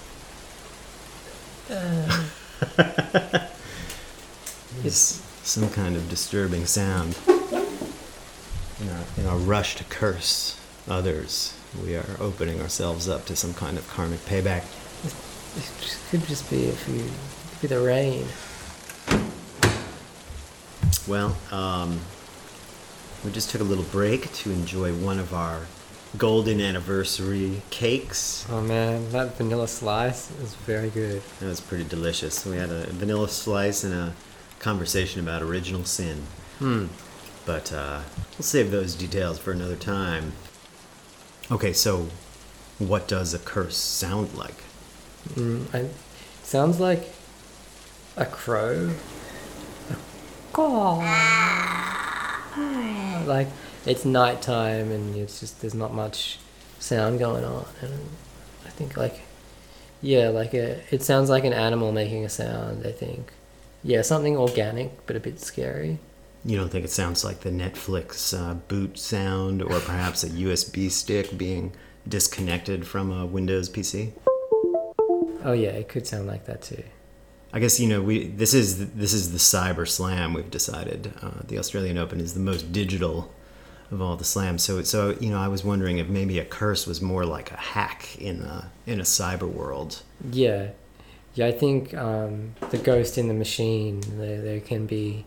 It's 4.84 5.20
some 5.42 5.68
kind 5.70 5.96
of 5.96 6.08
disturbing 6.08 6.64
sound. 6.64 7.18
In 7.26 8.88
our, 8.88 9.04
in 9.16 9.26
our 9.26 9.36
rush 9.36 9.74
to 9.76 9.84
curse 9.84 10.58
others, 10.88 11.52
we 11.82 11.96
are 11.96 12.16
opening 12.20 12.60
ourselves 12.60 13.08
up 13.08 13.24
to 13.26 13.34
some 13.34 13.54
kind 13.54 13.76
of 13.76 13.88
karmic 13.88 14.20
payback. 14.20 14.62
It 15.56 15.98
could 16.10 16.24
just 16.28 16.48
be 16.48 16.66
if 16.66 16.88
you 16.88 17.02
could 17.50 17.60
be 17.60 17.66
the 17.66 17.80
rain. 17.80 18.26
Well, 21.08 21.36
um, 21.50 21.98
we 23.24 23.32
just 23.32 23.50
took 23.50 23.60
a 23.60 23.64
little 23.64 23.84
break 23.84 24.32
to 24.32 24.52
enjoy 24.52 24.94
one 24.94 25.18
of 25.18 25.34
our 25.34 25.62
golden 26.18 26.60
anniversary 26.60 27.62
cakes. 27.70 28.44
Oh 28.50 28.60
man, 28.60 29.10
that 29.12 29.36
vanilla 29.36 29.68
slice 29.68 30.32
is 30.42 30.54
very 30.54 30.90
good. 30.90 31.22
That 31.38 31.46
was 31.46 31.60
pretty 31.60 31.84
delicious. 31.84 32.44
We 32.44 32.56
had 32.56 32.70
a 32.70 32.86
vanilla 32.88 33.28
slice 33.28 33.84
and 33.84 33.94
a 33.94 34.14
conversation 34.58 35.20
about 35.20 35.42
original 35.42 35.84
sin. 35.84 36.24
Hmm. 36.58 36.86
But 37.46 37.72
uh, 37.72 38.00
we'll 38.36 38.42
save 38.42 38.72
those 38.72 38.94
details 38.94 39.38
for 39.38 39.52
another 39.52 39.76
time. 39.76 40.32
Okay, 41.50 41.72
so 41.72 42.08
what 42.78 43.06
does 43.06 43.32
a 43.32 43.38
curse 43.38 43.76
sound 43.76 44.34
like? 44.34 44.64
Mm, 45.34 45.72
I, 45.72 45.88
sounds 46.42 46.80
like 46.80 47.10
a 48.16 48.26
crow. 48.26 48.90
A 49.90 49.96
caw. 50.52 51.04
Like 53.26 53.48
it's 53.88 54.04
nighttime 54.04 54.90
and 54.92 55.16
it's 55.16 55.40
just 55.40 55.60
there's 55.60 55.74
not 55.74 55.94
much 55.94 56.38
sound 56.78 57.18
going 57.18 57.44
on, 57.44 57.64
and 57.80 57.92
I 58.66 58.68
think 58.70 58.96
like 58.96 59.20
yeah, 60.02 60.28
like 60.28 60.54
a 60.54 60.80
it 60.90 61.02
sounds 61.02 61.30
like 61.30 61.44
an 61.44 61.52
animal 61.52 61.90
making 61.90 62.24
a 62.24 62.28
sound. 62.28 62.86
I 62.86 62.92
think 62.92 63.32
yeah, 63.82 64.02
something 64.02 64.36
organic 64.36 65.06
but 65.06 65.16
a 65.16 65.20
bit 65.20 65.40
scary. 65.40 65.98
You 66.44 66.56
don't 66.56 66.68
think 66.68 66.84
it 66.84 66.90
sounds 66.90 67.24
like 67.24 67.40
the 67.40 67.50
Netflix 67.50 68.38
uh, 68.38 68.54
boot 68.54 68.98
sound 68.98 69.60
or 69.62 69.80
perhaps 69.80 70.22
a 70.22 70.28
USB 70.28 70.90
stick 70.90 71.36
being 71.36 71.72
disconnected 72.06 72.86
from 72.86 73.10
a 73.10 73.26
Windows 73.26 73.68
PC? 73.68 74.12
Oh 75.44 75.52
yeah, 75.52 75.70
it 75.70 75.88
could 75.88 76.06
sound 76.06 76.26
like 76.26 76.46
that 76.46 76.62
too. 76.62 76.84
I 77.52 77.60
guess 77.60 77.80
you 77.80 77.88
know 77.88 78.02
we 78.02 78.28
this 78.28 78.52
is 78.52 78.92
this 78.92 79.14
is 79.14 79.32
the 79.32 79.38
cyber 79.38 79.88
slam 79.88 80.34
we've 80.34 80.50
decided. 80.50 81.12
Uh, 81.22 81.42
the 81.46 81.58
Australian 81.58 81.96
Open 81.96 82.20
is 82.20 82.34
the 82.34 82.40
most 82.40 82.70
digital 82.70 83.32
of 83.90 84.00
all 84.02 84.16
the 84.16 84.24
slams. 84.24 84.62
So 84.62 84.82
so 84.82 85.16
you 85.20 85.30
know 85.30 85.38
I 85.38 85.48
was 85.48 85.64
wondering 85.64 85.98
if 85.98 86.08
maybe 86.08 86.38
a 86.38 86.44
curse 86.44 86.86
was 86.86 87.00
more 87.00 87.24
like 87.24 87.50
a 87.50 87.56
hack 87.56 88.16
in 88.18 88.42
a 88.42 88.70
in 88.86 89.00
a 89.00 89.04
cyber 89.04 89.48
world. 89.48 90.02
Yeah, 90.30 90.70
yeah. 91.34 91.46
I 91.46 91.52
think 91.52 91.94
um, 91.94 92.54
the 92.70 92.78
ghost 92.78 93.18
in 93.18 93.28
the 93.28 93.34
machine. 93.34 94.02
There, 94.18 94.40
there 94.40 94.60
can 94.60 94.86
be 94.86 95.24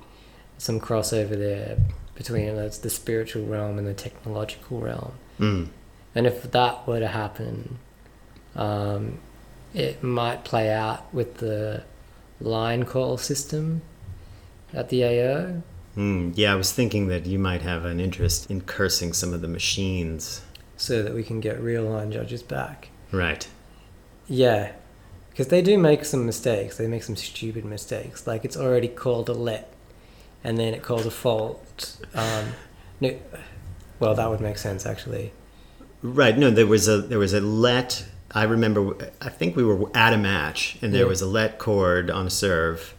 some 0.58 0.80
crossover 0.80 1.38
there 1.38 1.78
between 2.16 2.50
uh, 2.50 2.70
the 2.82 2.90
spiritual 2.90 3.46
realm 3.46 3.78
and 3.78 3.88
the 3.88 3.94
technological 3.94 4.80
realm. 4.80 5.14
Mm. 5.40 5.70
And 6.14 6.28
if 6.28 6.52
that 6.52 6.88
were 6.88 7.00
to 7.00 7.08
happen, 7.08 7.80
um, 8.56 9.20
it 9.74 10.04
might 10.04 10.44
play 10.44 10.72
out 10.72 11.12
with 11.14 11.38
the 11.38 11.84
line 12.40 12.84
call 12.84 13.18
system 13.18 13.82
at 14.74 14.90
the 14.90 15.04
AO. 15.04 15.64
Mm. 15.98 16.34
Yeah, 16.36 16.54
I 16.54 16.56
was 16.56 16.72
thinking 16.72 17.08
that 17.08 17.26
you 17.26 17.38
might 17.38 17.62
have 17.64 17.84
an 17.86 18.00
interest 18.00 18.50
in 18.50 18.62
cursing 18.62 19.14
some 19.14 19.34
of 19.34 19.42
the 19.42 19.48
machines. 19.48 20.42
So 20.78 21.04
that 21.04 21.14
we 21.14 21.24
can 21.24 21.40
get 21.42 21.60
real 21.62 21.84
line 21.84 22.12
judges 22.12 22.42
back. 22.42 22.90
Right. 23.12 23.48
Yeah, 24.28 24.72
because 25.30 25.48
they 25.48 25.62
do 25.62 25.78
make 25.78 26.06
some 26.06 26.26
mistakes. 26.26 26.78
They 26.78 26.88
make 26.88 27.04
some 27.04 27.16
stupid 27.18 27.66
mistakes. 27.66 28.26
Like 28.26 28.46
it's 28.46 28.56
already 28.58 28.88
called 28.88 29.28
a 29.30 29.34
let, 29.34 29.72
and 30.44 30.58
then 30.58 30.74
it 30.74 30.82
called 30.82 31.06
a 31.06 31.12
fault. 31.12 31.98
Um, 32.16 32.54
no, 33.02 33.18
well, 34.00 34.16
that 34.16 34.30
would 34.30 34.40
make 34.42 34.58
sense 34.58 34.86
actually. 34.86 35.34
Right. 36.02 36.38
No, 36.38 36.50
there 36.50 36.66
was 36.68 36.88
a 36.88 37.00
there 37.02 37.20
was 37.20 37.34
a 37.34 37.42
let. 37.42 38.06
I 38.32 38.44
remember. 38.44 38.96
I 39.22 39.28
think 39.30 39.56
we 39.58 39.64
were 39.66 39.90
at 39.94 40.14
a 40.14 40.18
match, 40.18 40.78
and 40.82 40.94
there 40.94 41.02
Yeah. 41.04 41.10
was 41.10 41.22
a 41.22 41.28
let 41.28 41.60
cord 41.60 42.10
on 42.10 42.28
a 42.28 42.30
serve, 42.32 42.96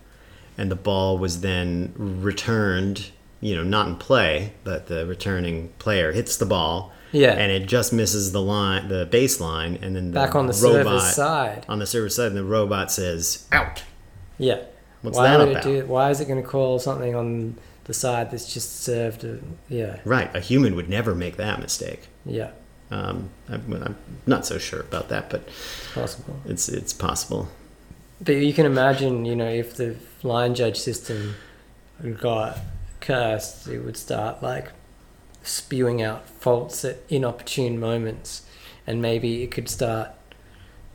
and 0.58 0.70
the 0.70 0.76
ball 0.76 1.18
was 1.18 1.40
then 1.40 1.92
returned. 1.96 3.10
You 3.40 3.56
know, 3.56 3.64
not 3.64 3.88
in 3.88 3.96
play, 3.96 4.52
but 4.62 4.86
the 4.86 5.04
returning 5.04 5.70
player 5.80 6.12
hits 6.12 6.36
the 6.36 6.46
ball, 6.46 6.92
Yeah, 7.10 7.32
and 7.32 7.50
it 7.50 7.66
just 7.66 7.92
misses 7.92 8.30
the 8.30 8.40
line, 8.40 8.86
the 8.86 9.04
baseline, 9.10 9.82
and 9.82 9.96
then 9.96 10.12
the 10.12 10.14
back 10.14 10.36
on 10.36 10.46
the 10.46 10.52
robot 10.62 11.02
side. 11.02 11.66
on 11.68 11.80
the 11.80 11.86
server 11.86 12.08
side, 12.08 12.28
and 12.28 12.36
the 12.36 12.44
robot 12.44 12.92
says 12.92 13.48
out. 13.50 13.82
Yeah. 14.38 14.60
What's 15.00 15.18
why 15.18 15.26
that 15.30 15.38
would 15.40 15.48
about? 15.56 15.66
it 15.66 15.80
do? 15.80 15.86
Why 15.86 16.10
is 16.10 16.20
it 16.20 16.26
going 16.28 16.40
to 16.40 16.48
call 16.48 16.78
something 16.78 17.16
on 17.16 17.56
the 17.82 17.92
side 17.92 18.30
that's 18.30 18.54
just 18.54 18.80
served? 18.84 19.24
A, 19.24 19.40
yeah, 19.68 19.96
Right. 20.04 20.32
A 20.36 20.38
human 20.38 20.76
would 20.76 20.88
never 20.88 21.12
make 21.12 21.36
that 21.38 21.58
mistake. 21.60 22.06
yeah, 22.24 22.52
Um, 22.92 23.30
I'm, 23.48 23.72
I'm 23.82 23.96
not 24.24 24.46
so 24.46 24.58
sure 24.58 24.78
about 24.82 25.08
that, 25.08 25.30
but 25.30 25.40
it's 25.48 25.92
possible. 25.94 26.36
it's 26.46 26.68
it's 26.68 26.92
possible. 26.92 27.48
But 28.20 28.36
you 28.36 28.52
can 28.54 28.66
imagine, 28.66 29.24
you 29.24 29.34
know, 29.34 29.48
if 29.48 29.74
the 29.74 29.96
line 30.22 30.54
judge 30.54 30.78
system 30.78 31.34
got 32.20 32.58
cursed, 33.00 33.68
it 33.68 33.80
would 33.80 33.96
start 33.96 34.42
like 34.42 34.72
spewing 35.42 36.02
out 36.02 36.28
faults 36.28 36.84
at 36.84 36.98
inopportune 37.08 37.78
moments, 37.78 38.42
and 38.86 39.02
maybe 39.02 39.42
it 39.42 39.50
could 39.50 39.68
start 39.68 40.10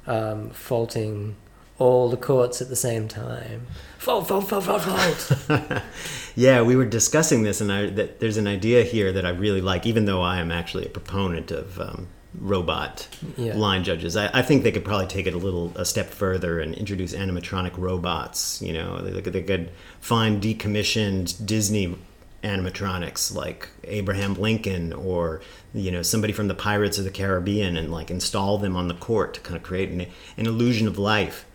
um, 0.05 0.49
faulting 0.51 1.35
all 1.79 2.09
the 2.09 2.17
courts 2.17 2.61
at 2.61 2.69
the 2.69 2.75
same 2.75 3.07
time. 3.07 3.67
Fault, 3.99 4.27
fault, 4.27 4.49
fault, 4.49 4.63
fault, 4.63 4.81
fault. 4.81 5.83
yeah, 6.35 6.61
we 6.61 6.75
were 6.75 6.85
discussing 6.85 7.43
this, 7.43 7.61
and 7.61 7.71
I, 7.71 7.87
that 7.91 8.19
there's 8.19 8.37
an 8.37 8.47
idea 8.47 8.83
here 8.83 9.11
that 9.11 9.25
I 9.25 9.29
really 9.29 9.61
like, 9.61 9.85
even 9.85 10.05
though 10.05 10.21
I 10.21 10.39
am 10.39 10.51
actually 10.51 10.85
a 10.85 10.89
proponent 10.89 11.51
of 11.51 11.79
um, 11.79 12.07
robot 12.39 13.07
Yeah. 13.37 13.55
line 13.55 13.83
judges. 13.83 14.15
I, 14.15 14.29
I 14.33 14.41
think 14.41 14.63
they 14.63 14.71
could 14.71 14.85
probably 14.85 15.07
take 15.07 15.27
it 15.27 15.33
a 15.33 15.37
little 15.37 15.71
a 15.75 15.85
step 15.85 16.09
further 16.09 16.59
and 16.59 16.73
introduce 16.75 17.13
animatronic 17.13 17.77
robots. 17.77 18.61
You 18.61 18.73
know, 18.73 18.99
they, 19.01 19.21
they 19.21 19.41
could 19.43 19.71
find 19.99 20.41
decommissioned 20.41 21.45
Disney 21.45 21.97
animatronics 22.43 23.33
like 23.33 23.69
Abraham 23.83 24.35
Lincoln 24.35 24.93
or 24.93 25.41
you 25.73 25.91
know 25.91 26.01
somebody 26.01 26.31
from 26.33 26.47
the 26.47 26.53
Pirates 26.55 26.97
of 26.97 27.03
the 27.03 27.11
Caribbean 27.11 27.75
and 27.77 27.91
like 27.91 28.11
install 28.11 28.57
them 28.57 28.75
on 28.75 28.87
the 28.87 28.93
court 28.93 29.33
to 29.33 29.39
kind 29.41 29.57
of 29.57 29.63
create 29.63 29.89
an, 29.89 30.05
an 30.37 30.45
illusion 30.45 30.87
of 30.87 30.97
life. 30.97 31.45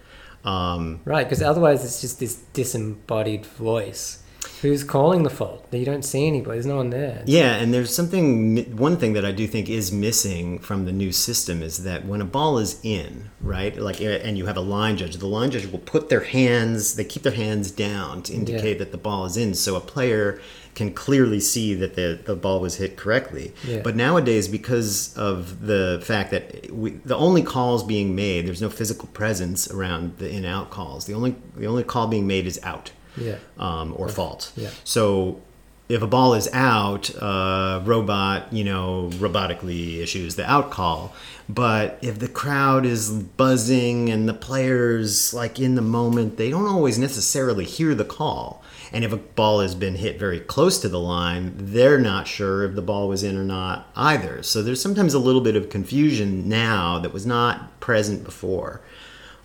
Um, 0.44 1.00
right, 1.04 1.24
because 1.24 1.40
otherwise 1.40 1.84
it's 1.84 2.00
just 2.00 2.18
this 2.18 2.34
disembodied 2.52 3.46
voice. 3.46 4.21
Who's 4.62 4.84
calling 4.84 5.24
the 5.24 5.30
fault? 5.30 5.66
You 5.72 5.84
don't 5.84 6.04
see 6.04 6.26
anybody. 6.26 6.54
There's 6.54 6.66
no 6.66 6.76
one 6.76 6.90
there. 6.90 7.24
Yeah, 7.26 7.56
and 7.56 7.74
there's 7.74 7.92
something, 7.92 8.76
one 8.76 8.96
thing 8.96 9.12
that 9.14 9.24
I 9.24 9.32
do 9.32 9.48
think 9.48 9.68
is 9.68 9.90
missing 9.90 10.60
from 10.60 10.84
the 10.84 10.92
new 10.92 11.10
system 11.10 11.62
is 11.62 11.82
that 11.82 12.06
when 12.06 12.20
a 12.20 12.24
ball 12.24 12.58
is 12.58 12.78
in, 12.84 13.30
right, 13.40 13.76
like, 13.76 14.00
uh, 14.00 14.04
and 14.04 14.38
you 14.38 14.46
have 14.46 14.56
a 14.56 14.60
line 14.60 14.96
judge, 14.96 15.16
the 15.16 15.26
line 15.26 15.50
judge 15.50 15.66
will 15.66 15.80
put 15.80 16.10
their 16.10 16.22
hands, 16.22 16.94
they 16.94 17.04
keep 17.04 17.24
their 17.24 17.32
hands 17.32 17.72
down 17.72 18.22
to 18.22 18.32
indicate 18.32 18.78
that 18.78 18.92
the 18.92 18.98
ball 18.98 19.24
is 19.24 19.36
in, 19.36 19.54
so 19.54 19.74
a 19.74 19.80
player 19.80 20.40
can 20.76 20.94
clearly 20.94 21.40
see 21.40 21.74
that 21.74 21.96
the, 21.96 22.20
the 22.24 22.36
ball 22.36 22.60
was 22.60 22.76
hit 22.76 22.96
correctly. 22.96 23.52
Yeah. 23.66 23.80
But 23.82 23.96
nowadays, 23.96 24.46
because 24.46 25.12
of 25.16 25.66
the 25.66 26.00
fact 26.04 26.30
that 26.30 26.72
we, 26.72 26.92
the 27.04 27.16
only 27.16 27.42
calls 27.42 27.82
being 27.82 28.14
made, 28.14 28.46
there's 28.46 28.62
no 28.62 28.70
physical 28.70 29.08
presence 29.08 29.68
around 29.70 30.18
the 30.18 30.30
in-out 30.30 30.70
calls. 30.70 31.06
The 31.06 31.14
only 31.14 31.34
the 31.56 31.66
only 31.66 31.84
call 31.84 32.06
being 32.06 32.26
made 32.26 32.46
is 32.46 32.58
out 32.62 32.92
Yeah. 33.16 33.36
um, 33.58 33.94
or 33.96 34.08
fault. 34.08 34.52
Yeah. 34.56 34.70
So 34.84 35.40
if 35.88 36.00
a 36.00 36.06
ball 36.06 36.34
is 36.34 36.48
out, 36.52 37.14
uh, 37.16 37.82
robot, 37.84 38.52
you 38.52 38.64
know, 38.64 39.10
robotically 39.14 39.98
issues 39.98 40.36
the 40.36 40.50
out 40.50 40.70
call. 40.70 41.12
But 41.48 41.98
if 42.00 42.18
the 42.18 42.28
crowd 42.28 42.86
is 42.86 43.10
buzzing 43.10 44.08
and 44.08 44.28
the 44.28 44.34
players 44.34 45.34
like 45.34 45.60
in 45.60 45.74
the 45.74 45.82
moment, 45.82 46.38
they 46.38 46.50
don't 46.50 46.66
always 46.66 46.98
necessarily 46.98 47.64
hear 47.64 47.94
the 47.94 48.04
call. 48.04 48.62
And 48.90 49.04
if 49.04 49.12
a 49.12 49.16
ball 49.16 49.60
has 49.60 49.74
been 49.74 49.96
hit 49.96 50.18
very 50.18 50.40
close 50.40 50.78
to 50.80 50.88
the 50.88 51.00
line, 51.00 51.54
they're 51.56 51.98
not 51.98 52.26
sure 52.26 52.64
if 52.64 52.74
the 52.74 52.82
ball 52.82 53.08
was 53.08 53.22
in 53.22 53.36
or 53.36 53.44
not 53.44 53.88
either. 53.96 54.42
So 54.42 54.62
there's 54.62 54.82
sometimes 54.82 55.14
a 55.14 55.18
little 55.18 55.40
bit 55.40 55.56
of 55.56 55.70
confusion 55.70 56.48
now 56.48 56.98
that 57.00 57.12
was 57.12 57.26
not 57.26 57.80
present 57.80 58.22
before. 58.22 58.82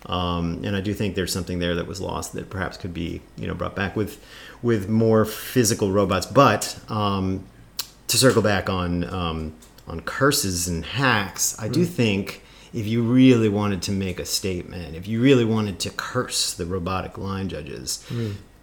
Um, 0.08 0.62
and 0.64 0.74
I 0.74 0.80
do 0.80 0.94
think 0.94 1.14
there's 1.14 1.32
something 1.32 1.58
there 1.58 1.74
that 1.74 1.86
was 1.86 2.00
lost 2.00 2.32
that 2.32 2.48
perhaps 2.48 2.76
could 2.76 2.94
be, 2.94 3.20
you 3.36 3.46
know, 3.46 3.54
brought 3.54 3.76
back 3.76 3.94
with 3.94 4.24
with 4.62 4.88
more 4.88 5.24
physical 5.24 5.92
robots. 5.92 6.26
But 6.26 6.78
um, 6.88 7.44
to 8.06 8.16
circle 8.16 8.42
back 8.42 8.70
on 8.70 9.04
um, 9.12 9.54
on 9.86 10.00
curses 10.00 10.66
and 10.68 10.84
hacks, 10.84 11.56
I 11.58 11.68
do 11.68 11.84
think 11.84 12.42
if 12.72 12.86
you 12.86 13.02
really 13.02 13.48
wanted 13.48 13.82
to 13.82 13.92
make 13.92 14.18
a 14.18 14.24
statement, 14.24 14.94
if 14.94 15.06
you 15.08 15.20
really 15.20 15.44
wanted 15.44 15.78
to 15.80 15.90
curse 15.90 16.52
the 16.54 16.66
robotic 16.66 17.16
line 17.18 17.48
judges, 17.48 18.04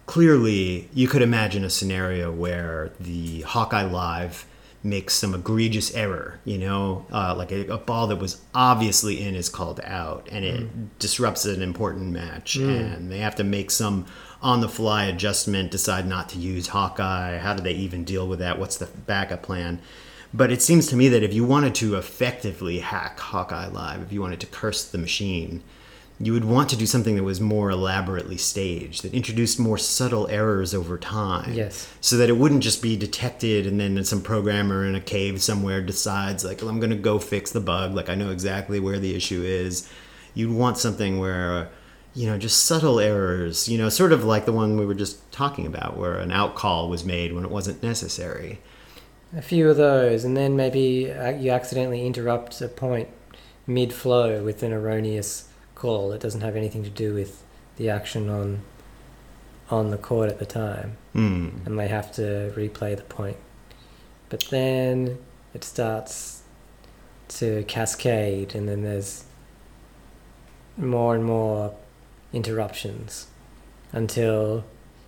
clearly 0.06 0.88
you 0.94 1.08
could 1.08 1.22
imagine 1.22 1.64
a 1.64 1.70
scenario 1.70 2.30
where 2.32 2.92
the 3.00 3.42
Hawkeye 3.42 3.84
Live 3.84 4.46
makes 4.86 5.14
some 5.14 5.34
egregious 5.34 5.94
error, 5.94 6.40
you 6.44 6.56
know, 6.58 7.04
uh, 7.12 7.34
like 7.34 7.52
a, 7.52 7.66
a 7.66 7.78
ball 7.78 8.06
that 8.06 8.16
was 8.16 8.40
obviously 8.54 9.20
in 9.20 9.34
is 9.34 9.48
called 9.48 9.80
out 9.84 10.28
and 10.30 10.44
it 10.44 10.98
disrupts 10.98 11.44
an 11.44 11.60
important 11.60 12.12
match 12.12 12.56
and 12.56 13.10
they 13.10 13.18
have 13.18 13.34
to 13.34 13.44
make 13.44 13.70
some 13.70 14.06
on 14.40 14.60
the 14.60 14.68
fly 14.68 15.04
adjustment, 15.04 15.70
decide 15.70 16.06
not 16.06 16.28
to 16.30 16.38
use 16.38 16.68
Hawkeye. 16.68 17.38
How 17.38 17.54
do 17.54 17.62
they 17.62 17.72
even 17.72 18.04
deal 18.04 18.28
with 18.28 18.38
that? 18.38 18.58
What's 18.58 18.76
the 18.76 18.86
backup 18.86 19.42
plan? 19.42 19.80
But 20.32 20.52
it 20.52 20.62
seems 20.62 20.86
to 20.88 20.96
me 20.96 21.08
that 21.08 21.22
if 21.22 21.32
you 21.32 21.44
wanted 21.44 21.74
to 21.76 21.96
effectively 21.96 22.80
hack 22.80 23.18
Hawkeye 23.18 23.68
Live, 23.68 24.02
if 24.02 24.12
you 24.12 24.20
wanted 24.20 24.40
to 24.40 24.46
curse 24.46 24.84
the 24.84 24.98
machine, 24.98 25.62
you 26.18 26.32
would 26.32 26.46
want 26.46 26.70
to 26.70 26.76
do 26.76 26.86
something 26.86 27.16
that 27.16 27.24
was 27.24 27.40
more 27.40 27.70
elaborately 27.70 28.38
staged, 28.38 29.02
that 29.02 29.12
introduced 29.12 29.60
more 29.60 29.76
subtle 29.76 30.26
errors 30.28 30.72
over 30.72 30.96
time. 30.96 31.52
Yes. 31.52 31.92
So 32.00 32.16
that 32.16 32.30
it 32.30 32.38
wouldn't 32.38 32.62
just 32.62 32.80
be 32.80 32.96
detected 32.96 33.66
and 33.66 33.78
then 33.78 34.02
some 34.04 34.22
programmer 34.22 34.86
in 34.86 34.94
a 34.94 35.00
cave 35.00 35.42
somewhere 35.42 35.82
decides, 35.82 36.42
like, 36.42 36.62
I'm 36.62 36.80
going 36.80 36.90
to 36.90 36.96
go 36.96 37.18
fix 37.18 37.50
the 37.50 37.60
bug. 37.60 37.94
Like, 37.94 38.08
I 38.08 38.14
know 38.14 38.30
exactly 38.30 38.80
where 38.80 38.98
the 38.98 39.14
issue 39.14 39.42
is. 39.42 39.90
You'd 40.32 40.52
want 40.52 40.78
something 40.78 41.18
where, 41.18 41.68
you 42.14 42.26
know, 42.26 42.38
just 42.38 42.64
subtle 42.64 42.98
errors, 42.98 43.68
you 43.68 43.76
know, 43.76 43.90
sort 43.90 44.12
of 44.12 44.24
like 44.24 44.46
the 44.46 44.52
one 44.52 44.78
we 44.78 44.86
were 44.86 44.94
just 44.94 45.30
talking 45.32 45.66
about, 45.66 45.98
where 45.98 46.16
an 46.18 46.32
out 46.32 46.54
call 46.54 46.88
was 46.88 47.04
made 47.04 47.34
when 47.34 47.44
it 47.44 47.50
wasn't 47.50 47.82
necessary. 47.82 48.58
A 49.36 49.42
few 49.42 49.68
of 49.68 49.76
those, 49.76 50.24
and 50.24 50.34
then 50.34 50.56
maybe 50.56 51.12
uh, 51.12 51.30
you 51.30 51.50
accidentally 51.50 52.06
interrupt 52.06 52.58
a 52.62 52.68
point 52.68 53.10
mid 53.66 53.92
flow 53.92 54.42
with 54.42 54.62
an 54.62 54.72
erroneous 54.72 55.48
call 55.86 56.08
that 56.08 56.20
doesn't 56.20 56.40
have 56.40 56.56
anything 56.56 56.82
to 56.82 56.90
do 56.90 57.14
with 57.14 57.44
the 57.76 57.88
action 57.88 58.28
on 58.28 58.60
on 59.70 59.90
the 59.90 59.98
court 59.98 60.28
at 60.28 60.38
the 60.38 60.46
time, 60.46 60.96
Hmm. 61.12 61.48
and 61.64 61.76
they 61.78 61.88
have 61.88 62.12
to 62.12 62.52
replay 62.56 62.96
the 62.96 63.02
point. 63.20 63.36
But 64.28 64.40
then 64.50 65.18
it 65.54 65.62
starts 65.64 66.42
to 67.40 67.64
cascade, 67.68 68.54
and 68.56 68.68
then 68.68 68.82
there's 68.82 69.24
more 70.76 71.14
and 71.16 71.24
more 71.24 71.74
interruptions 72.32 73.26
until 73.92 74.64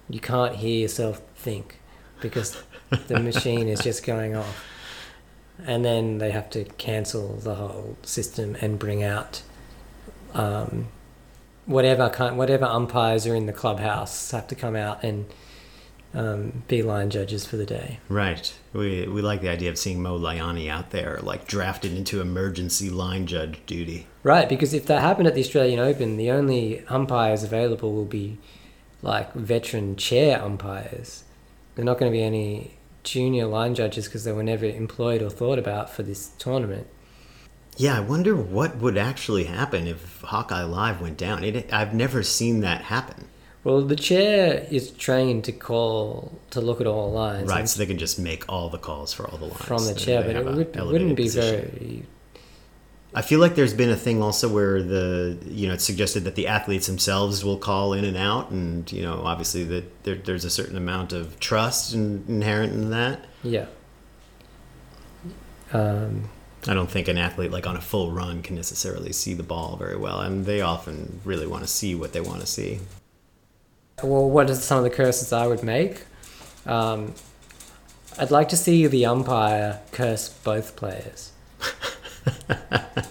you 0.09 0.21
can't 0.21 0.57
hear 0.57 0.79
yourself 0.87 1.21
think 1.37 1.79
because 2.21 2.61
the 3.09 3.19
machine 3.31 3.69
is 3.69 3.81
just 3.81 4.05
going 4.05 4.35
off. 4.35 4.65
And 5.67 5.85
then 5.85 6.19
they 6.19 6.31
have 6.31 6.51
to 6.51 6.65
cancel 6.89 7.35
the 7.37 7.55
whole 7.57 7.97
system 8.03 8.57
and 8.61 8.79
bring 8.79 9.03
out 9.05 9.43
um, 10.39 10.89
whatever 11.67 12.09
kind, 12.09 12.39
whatever 12.39 12.65
umpires 12.65 13.27
are 13.27 13.35
in 13.35 13.47
the 13.47 13.53
clubhouse 13.53 14.31
have 14.31 14.47
to 14.49 14.55
come 14.55 14.75
out 14.75 15.03
and 15.05 15.27
um, 16.15 16.63
be 16.69 16.83
line 16.83 17.11
judges 17.11 17.45
for 17.45 17.57
the 17.57 17.67
day. 17.67 17.99
Right. 18.09 18.55
We, 18.73 19.07
we 19.07 19.21
like 19.21 19.43
the 19.43 19.51
idea 19.51 19.69
of 19.69 19.77
seeing 19.77 20.01
Mo 20.03 20.19
Lahyani 20.19 20.71
out 20.71 20.91
there, 20.91 21.21
like 21.23 21.47
drafted 21.47 21.93
into 21.93 22.21
emergency 22.21 22.89
line 22.89 23.27
judge 23.27 23.61
duty. 23.67 24.07
Right, 24.23 24.49
because 24.49 24.73
if 24.73 24.87
that 24.87 25.03
happened 25.03 25.27
at 25.27 25.35
the 25.35 25.43
Australian 25.43 25.81
Open, 25.81 26.17
the 26.17 26.31
only 26.31 26.85
umpires 26.87 27.43
available 27.45 27.93
will 27.93 28.07
be 28.07 28.39
like 29.03 29.33
veteran 29.35 29.97
chair 29.97 30.43
umpires. 30.43 31.25
There 31.75 31.83
are 31.83 31.87
not 31.87 31.99
going 31.99 32.11
to 32.11 32.17
be 32.17 32.25
any 32.25 32.79
junior 33.03 33.47
line 33.47 33.75
judges 33.75 34.07
because 34.07 34.25
they 34.25 34.33
were 34.33 34.43
never 34.43 34.65
employed 34.65 35.23
or 35.23 35.31
thought 35.31 35.59
about 35.59 35.91
for 35.91 36.03
this 36.03 36.29
tournament. 36.39 36.87
Yeah, 37.79 37.97
I 37.97 38.01
wonder 38.01 38.35
what 38.35 38.77
would 38.79 38.99
actually 38.99 39.45
happen 39.45 39.87
if 39.87 40.21
Hawkeye 40.23 40.65
Live 40.65 41.01
went 41.01 41.17
down. 41.17 41.45
It, 41.45 41.73
I've 41.73 41.95
never 41.95 42.25
seen 42.25 42.61
that 42.61 42.83
happen. 42.83 43.29
Well, 43.63 43.83
the 43.83 43.97
chair 43.97 44.67
is 44.69 44.91
trained 44.91 45.45
to 45.45 45.53
call 45.53 46.33
to 46.51 46.61
look 46.61 46.81
at 46.81 46.87
all 46.89 47.13
lines 47.13 47.49
Right, 47.49 47.69
so 47.69 47.79
they 47.79 47.87
can 47.87 47.99
just 47.99 48.19
make 48.19 48.45
all 48.49 48.69
the 48.69 48.79
calls 48.79 49.13
for 49.13 49.29
all 49.29 49.39
the 49.39 49.47
lines. 49.47 49.65
from 49.65 49.85
the 49.85 49.95
chair, 49.95 50.23
but 50.23 50.35
it 50.35 50.45
would, 50.45 50.77
wouldn't 50.77 51.17
be 51.17 51.25
position. 51.25 51.71
very. 51.71 52.07
I 53.15 53.23
feel 53.23 53.41
like 53.41 53.55
there's 53.55 53.75
been 53.75 53.91
a 53.91 53.97
thing 53.97 54.23
also 54.23 54.49
where 54.49 54.83
the 54.83 55.39
you 55.47 55.67
know 55.69 55.75
it's 55.75 55.85
suggested 55.85 56.25
that 56.25 56.35
the 56.35 56.47
athletes 56.49 56.87
themselves 56.87 57.45
will 57.45 57.59
call 57.59 57.93
in 57.93 58.05
and 58.05 58.17
out, 58.17 58.51
and 58.51 58.91
you 58.91 59.03
know 59.03 59.23
obviously 59.25 59.65
that 59.65 60.05
there, 60.05 60.17
there's 60.17 60.45
a 60.45 60.51
certain 60.51 60.77
amount 60.77 61.13
of 61.13 61.39
trust 61.41 61.95
in, 61.95 62.25
inherent 62.29 62.73
in 62.73 62.91
that. 62.91 63.25
Yeah. 63.43 63.67
Um, 65.73 66.29
I 66.67 66.75
don't 66.75 66.91
think 66.91 67.09
an 67.09 67.19
athlete 67.19 67.51
like 67.51 67.67
on 67.67 67.77
a 67.77 67.81
full 67.81 68.11
run 68.11 68.43
can 68.43 68.57
necessarily 68.57 69.13
see 69.13 69.35
the 69.35 69.43
ball 69.43 69.77
very 69.77 69.97
well, 69.97 70.21
and 70.21 70.45
they 70.45 70.61
often 70.61 71.21
really 71.25 71.47
want 71.47 71.63
to 71.63 71.69
see 71.69 71.95
what 71.95 72.13
they 72.13 72.21
want 72.21 72.41
to 72.41 72.47
see. 72.47 72.81
well, 74.03 74.29
what 74.29 74.51
are 74.51 74.55
some 74.55 74.79
of 74.79 74.85
the 74.85 74.91
curses 74.91 75.33
I 75.33 75.47
would 75.47 75.63
make? 75.63 76.03
Um, 76.67 77.15
I'd 78.19 78.33
like 78.33 78.49
to 78.49 78.57
see 78.57 78.87
the 78.87 79.07
umpire 79.07 79.81
curse 79.93 80.29
both 80.29 80.75
players, 80.75 81.33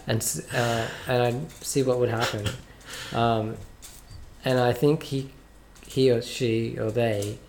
and 0.07 0.43
uh, 0.53 0.87
and 1.07 1.23
I'd 1.23 1.51
see 1.63 1.83
what 1.83 1.99
would 1.99 2.09
happen. 2.09 2.47
Um, 3.13 3.55
and 4.43 4.59
I 4.59 4.73
think 4.73 5.03
he, 5.03 5.29
he 5.85 6.11
or 6.11 6.21
she 6.21 6.77
or 6.77 6.91
they, 6.91 7.39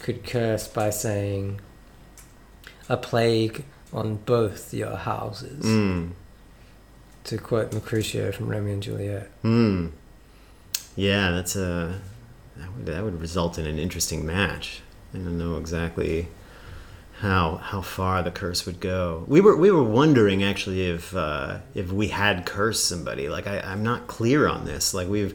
could 0.00 0.24
curse 0.24 0.68
by 0.68 0.90
saying, 0.90 1.60
"A 2.88 2.98
plague 2.98 3.64
on 3.96 4.16
both 4.26 4.72
your 4.72 4.94
houses," 4.96 5.64
Mm. 5.64 6.10
to 7.24 7.38
quote 7.38 7.72
Mercutio 7.72 8.30
from 8.30 8.48
Romeo 8.48 8.74
and 8.74 8.82
Juliet. 8.82 9.30
Hmm. 9.42 9.86
Yeah, 10.94 11.30
that's 11.32 11.56
a 11.56 12.00
that 12.56 12.68
would 12.76 12.86
that 12.86 13.02
would 13.04 13.20
result 13.20 13.58
in 13.58 13.66
an 13.66 13.78
interesting 13.78 14.24
match. 14.24 14.80
I 15.14 15.18
don't 15.18 15.38
know 15.38 15.56
exactly 15.58 16.28
how 17.20 17.56
how 17.56 17.80
far 17.80 18.22
the 18.22 18.30
curse 18.30 18.64
would 18.66 18.80
go. 18.80 19.24
We 19.26 19.40
were 19.40 19.56
we 19.56 19.70
were 19.70 19.82
wondering 19.82 20.42
actually 20.44 20.88
if 20.88 21.14
uh, 21.16 21.58
if 21.74 21.90
we 21.90 22.08
had 22.08 22.46
cursed 22.46 22.86
somebody. 22.86 23.28
Like 23.28 23.46
I, 23.46 23.60
I'm 23.60 23.82
not 23.82 24.06
clear 24.06 24.46
on 24.48 24.64
this. 24.66 24.94
Like 24.94 25.08
we've 25.08 25.34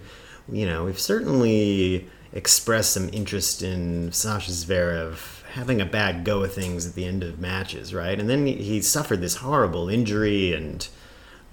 you 0.52 0.66
know 0.66 0.86
we've 0.86 1.00
certainly 1.00 2.08
expressed 2.34 2.94
some 2.94 3.10
interest 3.12 3.62
in 3.62 4.10
Sascha 4.12 4.52
Zverev 4.52 5.41
having 5.54 5.82
a 5.82 5.86
bad 5.86 6.24
go 6.24 6.44
of 6.44 6.54
things 6.54 6.88
at 6.88 6.96
the 6.96 7.06
end 7.06 7.24
of 7.24 7.40
matches, 7.40 7.94
right? 7.94 8.20
And 8.20 8.30
then 8.30 8.46
he, 8.46 8.82
suffered 8.82 9.22
this 9.22 9.36
horrible 9.38 9.90
injury 9.90 10.54
and. 10.54 10.88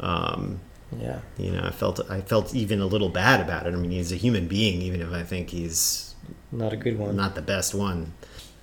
Um, 0.01 0.61
Yeah. 0.99 1.21
you 1.37 1.51
know, 1.51 1.63
I 1.65 1.71
felt 1.71 2.01
I 2.11 2.21
felt 2.23 2.55
even 2.55 2.81
a 2.81 2.87
little 2.87 3.09
bad 3.11 3.41
about 3.41 3.67
it. 3.67 3.75
I 3.75 3.77
mean, 3.77 3.91
he's 3.91 4.11
a 4.13 4.17
human 4.17 4.47
being, 4.49 4.81
even 4.83 5.03
if 5.03 5.13
I 5.13 5.23
think 5.23 5.51
he's 5.51 6.15
Not 6.51 6.73
a 6.73 6.77
good 6.77 6.99
one. 6.99 7.15
not 7.17 7.35
the 7.35 7.43
best 7.43 7.75
one. 7.75 8.13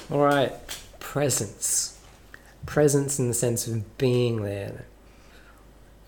All 0.10 0.22
right, 0.24 0.52
presence. 1.00 2.00
Presence 2.66 3.20
in 3.20 3.28
the 3.28 3.34
sense 3.34 3.68
of 3.68 3.98
being 4.00 4.42
there. 4.44 4.86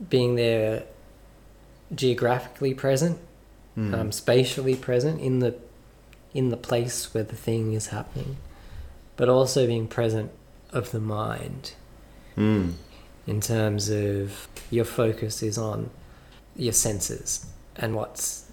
Being 0.10 0.36
there 0.36 0.84
geographically 1.94 2.74
present, 2.74 3.20
Hmm. 3.76 3.94
um, 3.94 4.12
spatially 4.12 4.76
present 4.76 5.22
in 5.22 5.40
the 5.40 5.56
in 6.34 6.50
the 6.50 6.58
place 6.58 7.13
where 7.13 7.24
the 7.24 7.36
thing 7.36 7.74
is 7.74 7.88
happening, 7.88 8.38
but 9.18 9.28
also 9.28 9.68
being 9.68 9.88
present 9.88 10.32
of 10.72 10.92
the 10.92 11.00
mind 11.00 11.74
Mm. 12.38 12.74
in 13.26 13.42
terms 13.42 13.90
of 13.90 14.48
your 14.70 14.86
focus 14.86 15.42
is 15.42 15.58
on 15.58 15.90
your 16.56 16.74
senses 16.74 17.48
and 17.76 17.96
what's 17.96 18.46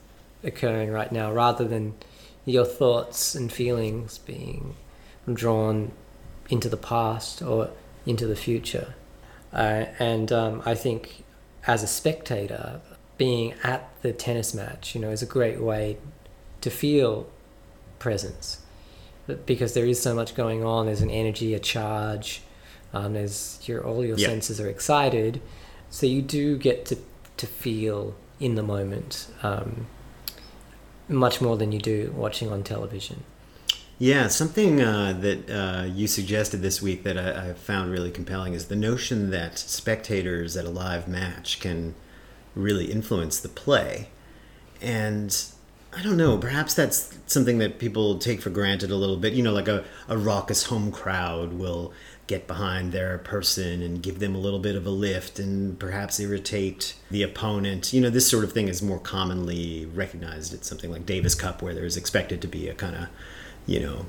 occurring 0.43 0.91
right 0.91 1.13
now 1.13 1.31
rather 1.31 1.67
than 1.69 1.95
your 2.47 2.65
thoughts 2.65 3.35
and 3.35 3.53
feelings 3.53 4.19
being 4.19 4.75
drawn 5.31 5.93
into 6.49 6.69
the 6.69 6.77
past 6.79 7.43
or 7.43 7.71
into 8.07 8.27
the 8.27 8.37
future. 8.37 8.95
Uh, 9.53 9.85
and 9.99 10.33
um, 10.33 10.63
I 10.65 10.75
think 10.75 11.25
as 11.67 11.83
a 11.83 11.87
spectator, 11.87 12.81
being 13.17 13.55
at 13.63 13.89
the 14.03 14.13
tennis 14.13 14.55
match, 14.55 14.95
you 14.95 15.01
know, 15.01 15.11
is 15.11 15.23
a 15.23 15.27
great 15.27 15.61
way 15.61 15.99
to 16.61 16.71
feel 16.71 17.27
presence 17.99 18.61
because 19.47 19.75
there 19.75 19.87
is 19.87 20.01
so 20.01 20.15
much 20.15 20.35
going 20.35 20.65
on. 20.65 20.87
There's 20.87 21.01
an 21.01 21.11
energy, 21.11 21.55
a 21.55 21.59
charge. 21.59 22.43
Um, 22.93 23.15
there's 23.15 23.61
your 23.65 23.85
all 23.85 24.05
your 24.05 24.17
Yeah. 24.19 24.29
senses 24.29 24.61
are 24.61 24.69
excited, 24.69 25.41
so 25.91 26.07
you 26.07 26.23
do 26.23 26.57
get 26.57 26.87
to 26.87 26.97
to 27.37 27.47
feel 27.47 28.15
in 28.39 28.55
the 28.55 28.63
moment 28.63 29.29
um, 29.43 29.87
much 31.09 31.41
more 31.41 31.57
than 31.57 31.73
you 31.73 31.79
do 31.81 32.13
watching 32.17 32.51
on 32.51 32.63
television. 32.63 33.25
Yeah, 33.99 34.27
something 34.29 34.81
uh, 34.81 35.13
that 35.21 35.51
uh, 35.51 35.85
you 35.85 36.07
suggested 36.09 36.63
this 36.63 36.83
week 36.83 37.05
that 37.05 37.17
I, 37.17 37.51
I 37.51 37.53
found 37.55 37.93
really 37.93 38.11
compelling 38.11 38.53
is 38.55 38.67
the 38.67 38.77
notion 38.77 39.31
that 39.31 39.57
spectators 39.59 40.57
at 40.57 40.65
a 40.65 40.71
live 40.71 41.07
match 41.07 41.61
can 41.61 41.95
really 42.57 42.87
influence 42.91 43.39
the 43.39 43.49
play. 43.49 44.09
And 44.83 45.37
I 45.97 46.03
don't 46.03 46.17
know, 46.17 46.37
perhaps 46.39 46.75
that's 46.75 47.17
something 47.27 47.59
that 47.59 47.79
people 47.79 48.19
take 48.19 48.41
for 48.41 48.51
granted 48.51 48.91
a 48.91 48.97
little 48.97 49.17
bit. 49.17 49.33
You 49.33 49.43
know, 49.43 49.53
like 49.53 49.69
a, 49.69 49.85
a 50.09 50.19
raucous 50.19 50.65
home 50.65 50.91
crowd 50.91 51.53
will 51.53 51.93
get 52.27 52.47
behind 52.47 52.91
their 52.93 53.19
person 53.19 53.83
and 53.83 54.03
give 54.03 54.19
them 54.19 54.35
a 54.35 54.39
little 54.39 54.59
bit 54.59 54.77
of 54.77 54.87
a 54.87 54.91
lift 54.91 55.39
and 55.39 55.79
perhaps 55.79 56.19
irritate 56.19 56.95
the 57.11 57.23
opponent. 57.23 57.93
You 57.93 58.01
know, 58.01 58.11
this 58.11 58.29
sort 58.29 58.45
of 58.45 58.53
thing 58.53 58.69
is 58.69 58.83
more 58.83 58.99
commonly 58.99 59.87
recognized 59.87 60.55
at 60.55 60.65
something 60.65 60.91
like 60.91 61.07
Davis 61.07 61.35
Cup, 61.35 61.63
where 61.63 61.75
there's 61.75 61.97
expected 61.97 62.41
to 62.43 62.49
be 62.49 62.69
a 62.69 62.75
kind 62.75 62.97
of, 62.97 63.09
you 63.67 63.81
know, 63.81 64.07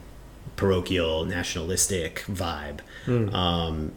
parochial, 0.55 1.25
nationalistic 1.25 2.23
vibe. 2.27 2.79
Um, 3.35 3.91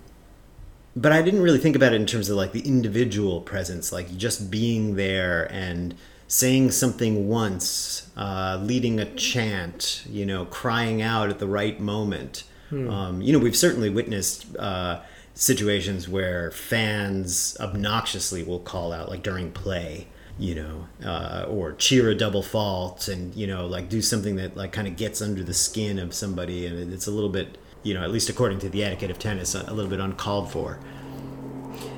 but 0.97 1.13
I 1.13 1.23
didn't 1.23 1.43
really 1.43 1.59
think 1.59 1.77
about 1.77 1.93
it 1.93 2.01
in 2.01 2.07
terms 2.07 2.29
of 2.29 2.37
like 2.37 2.53
the 2.53 2.67
individual 2.67 3.41
presence, 3.41 3.93
like 3.93 4.17
just 4.17 4.51
being 4.51 4.97
there 4.97 5.51
and 5.53 5.95
saying 6.29 6.71
something 6.71 7.27
once, 7.27 8.11
uh, 8.17 8.61
leading 8.63 9.01
a 9.01 9.07
chant, 9.15 10.05
you 10.09 10.25
know, 10.27 10.45
crying 10.45 11.03
out 11.03 11.31
at 11.31 11.39
the 11.39 11.47
right 11.49 11.81
moment. 11.81 12.45
Um, 12.91 13.23
you 13.23 13.33
know, 13.33 13.39
we've 13.39 13.57
certainly 13.57 13.89
witnessed 13.89 14.55
uh, 14.59 15.01
situations 15.33 16.07
where 16.07 16.51
fans 16.51 17.57
obnoxiously 17.59 18.43
will 18.43 18.59
call 18.59 18.93
out, 18.93 19.09
like 19.09 19.23
during 19.23 19.51
play, 19.53 20.07
you 20.39 20.55
know, 20.55 20.87
uh, 21.03 21.47
or 21.49 21.73
cheer 21.73 22.11
a 22.11 22.15
double 22.15 22.43
fault 22.43 23.09
and, 23.09 23.35
you 23.35 23.47
know, 23.47 23.67
like 23.67 23.89
do 23.89 24.03
something 24.03 24.37
that 24.37 24.55
like 24.55 24.71
kind 24.71 24.87
of 24.87 24.97
gets 24.97 25.23
under 25.23 25.43
the 25.43 25.55
skin 25.55 25.99
of 25.99 26.13
somebody. 26.13 26.67
And 26.67 26.93
it's 26.93 27.07
a 27.07 27.11
little 27.11 27.31
bit, 27.31 27.57
you 27.83 27.95
know, 27.95 28.03
at 28.03 28.11
least 28.11 28.29
according 28.29 28.59
to 28.59 28.69
the 28.69 28.85
etiquette 28.85 29.11
of 29.11 29.19
tennis, 29.19 29.55
a 29.55 29.73
little 29.73 29.91
bit 29.91 29.99
uncalled 29.99 30.53
for. 30.53 30.79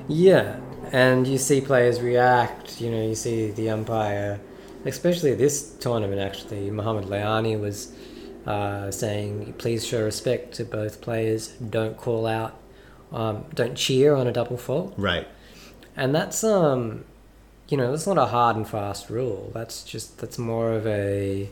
Yeah, 0.07 0.61
and 0.93 1.27
you 1.27 1.39
see 1.39 1.61
players 1.61 2.01
react. 2.01 2.81
You 2.81 2.91
know, 2.91 3.03
you 3.03 3.15
see 3.15 3.51
the 3.51 3.71
umpire, 3.71 4.41
especially 4.85 5.35
this 5.35 5.75
tournament. 5.75 6.21
Actually, 6.21 6.71
Muhammad 6.71 7.05
Lahyani 7.05 7.59
was 7.59 7.93
uh, 8.47 8.91
saying, 8.91 9.55
"Please 9.59 9.87
show 9.87 10.03
respect 10.05 10.55
to 10.55 10.65
both 10.65 11.01
players. 11.01 11.49
Don't 11.49 11.97
call 11.97 12.27
out, 12.27 12.59
um, 13.13 13.45
don't 13.55 13.77
cheer 13.77 14.15
on 14.15 14.27
a 14.27 14.33
double 14.33 14.57
fault." 14.57 14.95
Right. 14.97 15.27
And 15.97 16.15
that's 16.15 16.43
um, 16.45 17.05
you 17.69 17.77
know, 17.77 17.91
that's 17.91 18.07
not 18.07 18.19
a 18.19 18.27
hard 18.27 18.57
and 18.57 18.69
fast 18.69 19.09
rule. 19.11 19.51
That's 19.55 19.85
just 19.85 20.19
that's 20.19 20.39
more 20.39 20.73
of 20.73 20.87
a 20.87 21.49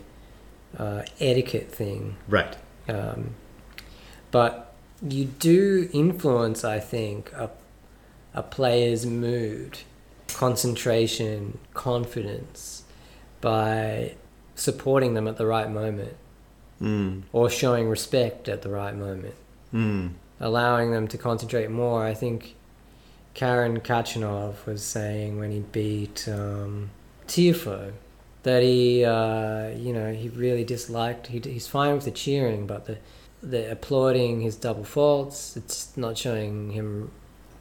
uh, 0.77 1.03
etiquette 1.19 1.71
thing. 1.71 2.17
Right. 2.27 2.57
Um, 2.87 3.35
but 4.31 4.73
you 5.01 5.25
do 5.25 5.89
influence, 5.93 6.63
I 6.63 6.79
think, 6.79 7.31
a, 7.33 7.49
a 8.39 8.43
player's 8.43 9.05
mood, 9.05 9.79
concentration, 10.33 11.57
confidence 11.73 12.83
by 13.41 14.13
supporting 14.55 15.13
them 15.13 15.27
at 15.27 15.37
the 15.37 15.45
right 15.45 15.69
moment 15.69 16.15
Mm. 16.81 17.23
or 17.33 17.49
showing 17.49 17.89
respect 17.89 18.47
at 18.47 18.61
the 18.61 18.69
right 18.69 18.95
moment, 18.95 19.35
Mm. 19.73 20.11
allowing 20.39 20.91
them 20.91 21.09
to 21.09 21.17
concentrate 21.17 21.69
more. 21.69 22.05
I 22.05 22.13
think 22.13 22.55
Karen 23.33 23.81
Khachanov 23.81 24.65
was 24.65 24.81
saying 24.81 25.37
when 25.39 25.51
he 25.51 25.59
beat 25.59 26.25
um, 26.29 26.89
Tiafoe 27.27 27.91
that 28.43 28.63
he, 28.63 29.03
uh, 29.03 29.67
you 29.85 29.91
know, 29.91 30.13
he 30.13 30.29
really 30.29 30.63
disliked. 30.63 31.27
He, 31.27 31.39
he's 31.39 31.67
fine 31.67 31.93
with 31.95 32.05
the 32.05 32.11
cheering, 32.11 32.65
but 32.65 32.85
the 32.85 32.97
the 33.41 33.71
applauding 33.71 34.41
his 34.41 34.55
double 34.57 34.83
faults, 34.83 35.55
it's 35.55 35.95
not 35.95 36.17
showing 36.17 36.71
him 36.71 37.09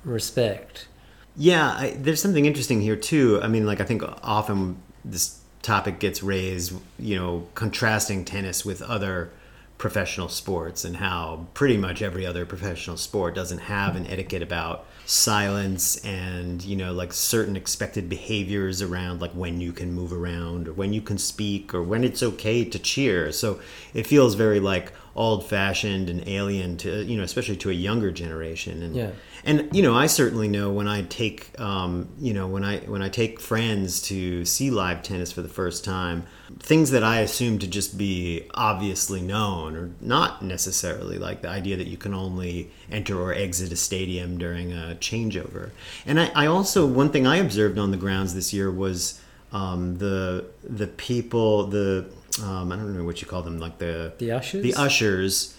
respect. 0.05 0.89
Yeah, 1.37 1.69
I, 1.69 1.97
there's 1.99 2.21
something 2.21 2.47
interesting 2.47 2.81
here 2.81 2.97
too. 2.97 3.41
I 3.43 3.49
mean, 3.49 3.67
like 3.67 3.81
I 3.81 3.85
think 3.85 4.03
often 4.23 4.83
this 5.05 5.41
topic 5.63 5.99
gets 6.01 6.23
raised, 6.23 6.73
you 6.99 7.17
know, 7.17 7.47
contrasting 7.55 8.25
tennis 8.25 8.65
with 8.65 8.83
other 8.83 9.31
professional 9.79 10.29
sports 10.29 10.85
and 10.85 10.97
how 10.97 11.47
pretty 11.55 11.77
much 11.77 12.03
every 12.03 12.27
other 12.27 12.45
professional 12.45 12.97
sport 12.97 13.35
doesn't 13.35 13.59
have 13.59 13.95
an 13.95 14.07
etiquette 14.09 14.43
about 14.43 14.85
silence 15.07 15.97
and 16.05 16.63
you 16.65 16.77
know 16.77 16.93
like 16.93 17.13
certain 17.13 17.57
expected 17.57 18.11
behaviors 18.11 18.83
around 18.83 19.23
like 19.23 19.31
when 19.31 19.59
you 19.61 19.73
can 19.73 19.91
move 19.93 20.13
around 20.13 20.69
or 20.69 20.73
when 20.75 20.93
you 20.93 21.01
can 21.01 21.17
speak 21.17 21.73
or 21.73 21.83
when 21.83 22.05
it's 22.05 22.23
okay 22.23 22.63
to 22.63 22.79
cheer 22.79 23.33
so 23.33 23.59
it 23.95 24.07
feels 24.07 24.35
very 24.35 24.61
like 24.61 24.93
old 25.19 25.45
fashioned 25.45 26.09
and 26.09 26.27
alien 26.29 26.77
to 26.77 27.03
you 27.03 27.17
know 27.17 27.25
especially 27.25 27.57
to 27.57 27.69
a 27.71 27.73
younger 27.73 28.11
generation 28.13 28.83
and 28.85 28.95
Yeah. 28.95 29.11
and 29.45 29.69
you 29.77 29.83
know 29.83 29.95
i 29.97 30.07
certainly 30.07 30.47
know 30.47 30.71
when 30.71 30.87
i 30.87 31.03
take 31.03 31.59
um, 31.61 32.09
you 32.21 32.33
know 32.33 32.47
when 32.47 32.63
i 32.65 32.79
when 32.93 33.03
i 33.03 33.09
take 33.09 33.41
friends 33.41 34.01
to 34.03 34.45
see 34.45 34.71
live 34.71 35.03
tennis 35.03 35.33
for 35.33 35.43
the 35.43 35.49
first 35.49 35.85
time 35.85 36.23
things 36.61 36.93
that 36.93 37.03
i 37.03 37.19
assume 37.19 37.59
to 37.59 37.67
just 37.67 37.99
be 37.99 38.45
obviously 38.55 39.21
known 39.21 39.75
or 39.77 39.91
not 40.01 40.41
necessarily 40.43 41.19
like 41.19 41.43
the 41.43 41.49
idea 41.49 41.77
that 41.77 41.89
you 41.89 41.97
can 41.97 42.15
only 42.15 42.71
enter 42.91 43.21
or 43.21 43.35
exit 43.35 43.73
a 43.73 43.77
stadium 43.77 44.39
during 44.39 44.73
a 44.73 44.97
changeover 45.01 45.71
and 46.07 46.21
i, 46.21 46.31
I 46.43 46.47
also 46.47 46.87
one 46.87 47.11
thing 47.11 47.27
i 47.27 47.39
observed 47.39 47.77
on 47.77 47.91
the 47.91 47.97
grounds 47.97 48.35
this 48.35 48.53
year 48.53 48.71
was 48.71 49.21
um, 49.51 49.97
the 49.99 50.45
the 50.63 50.87
people 50.87 51.67
the 51.67 52.05
um, 52.43 52.71
i 52.73 52.77
don't 52.77 52.97
know 52.97 53.05
what 53.05 53.21
you 53.21 53.27
call 53.29 53.43
them 53.43 53.59
like 53.59 53.79
the 53.79 54.13
The 54.19 54.33
ushers? 54.33 54.63
the 54.63 54.75
ushers. 54.75 55.55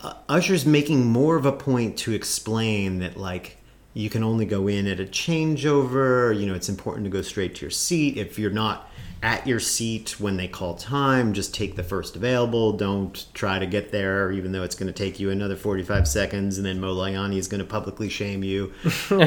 Uh, 0.00 0.14
ushers 0.28 0.66
making 0.66 1.06
more 1.06 1.36
of 1.36 1.46
a 1.46 1.52
point 1.52 1.96
to 1.98 2.12
explain 2.12 2.98
that 2.98 3.16
like 3.16 3.58
you 3.94 4.10
can 4.10 4.22
only 4.24 4.44
go 4.44 4.66
in 4.68 4.86
at 4.88 4.98
a 5.00 5.04
changeover 5.04 6.38
you 6.38 6.46
know 6.46 6.54
it's 6.54 6.68
important 6.68 7.04
to 7.04 7.10
go 7.10 7.22
straight 7.22 7.54
to 7.56 7.60
your 7.62 7.70
seat. 7.70 8.16
If 8.16 8.38
you're 8.38 8.50
not 8.50 8.90
at 9.20 9.44
your 9.48 9.58
seat 9.58 10.20
when 10.20 10.36
they 10.36 10.46
call 10.46 10.74
time 10.76 11.32
just 11.32 11.52
take 11.54 11.74
the 11.76 11.82
first 11.82 12.14
available. 12.16 12.72
Don't 12.72 13.26
try 13.34 13.58
to 13.58 13.66
get 13.66 13.90
there 13.90 14.30
even 14.32 14.52
though 14.52 14.62
it's 14.62 14.76
going 14.76 14.86
to 14.86 14.92
take 14.92 15.18
you 15.18 15.30
another 15.30 15.56
45 15.56 16.06
seconds 16.06 16.56
and 16.56 16.64
then 16.66 16.80
Mo 16.80 16.94
Lahyani 16.94 17.36
is 17.36 17.48
going 17.48 17.58
to 17.60 17.64
publicly 17.66 18.08
shame 18.08 18.42
you. 18.44 18.72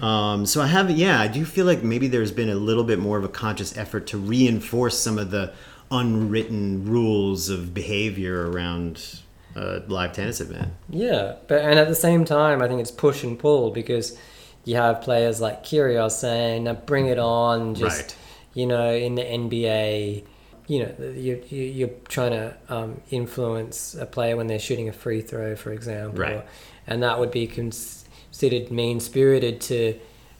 Um, 0.00 0.46
so 0.46 0.60
I 0.62 0.66
have, 0.68 0.90
yeah, 0.90 1.20
I 1.20 1.26
do 1.26 1.44
feel 1.44 1.66
like 1.66 1.82
maybe 1.82 2.06
there's 2.06 2.30
been 2.30 2.48
a 2.48 2.54
little 2.54 2.84
bit 2.84 2.98
more 3.00 3.18
of 3.18 3.24
a 3.24 3.28
conscious 3.28 3.76
effort 3.76 4.06
to 4.08 4.18
reinforce 4.18 4.96
some 4.98 5.18
of 5.18 5.30
the 5.32 5.52
unwritten 5.90 6.84
rules 6.86 7.48
of 7.48 7.72
behavior 7.74 8.50
around 8.50 9.20
a 9.56 9.82
live 9.88 10.12
tennis 10.12 10.40
event. 10.40 10.68
Yeah, 10.88 11.34
but 11.46 11.62
and 11.62 11.78
at 11.78 11.88
the 11.88 11.94
same 11.94 12.24
time, 12.24 12.62
I 12.62 12.68
think 12.68 12.80
it's 12.80 12.90
push 12.90 13.24
and 13.24 13.38
pull 13.38 13.70
because 13.70 14.16
you 14.64 14.76
have 14.76 15.00
players 15.00 15.40
like 15.40 15.64
Kyrgios 15.64 16.12
saying, 16.12 16.68
bring 16.86 17.06
it 17.06 17.18
on." 17.18 17.74
Just 17.74 18.00
Right. 18.00 18.16
you 18.54 18.66
know, 18.66 18.92
in 18.92 19.14
the 19.14 19.22
NBA, 19.24 20.24
you 20.66 20.80
know, 20.80 20.92
you 21.14 21.42
you- 21.48 21.62
you're 21.64 21.90
trying 22.08 22.32
to 22.32 22.54
um, 22.68 23.00
influence 23.10 23.94
a 23.94 24.06
player 24.06 24.36
when 24.36 24.46
they're 24.46 24.58
shooting 24.58 24.88
a 24.88 24.92
free 24.92 25.22
throw, 25.22 25.56
for 25.56 25.72
example, 25.72 26.20
Right. 26.20 26.44
and 26.86 27.02
that 27.02 27.18
would 27.18 27.30
be 27.30 27.46
considered 27.46 28.70
mean 28.70 29.00
spirited 29.00 29.60
to 29.62 29.94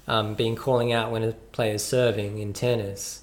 um, 0.06 0.34
being 0.34 0.54
calling 0.56 0.90
out 0.92 1.10
when 1.10 1.22
a 1.22 1.32
player's 1.52 1.82
serving 1.84 2.38
in 2.38 2.52
tennis. 2.54 3.20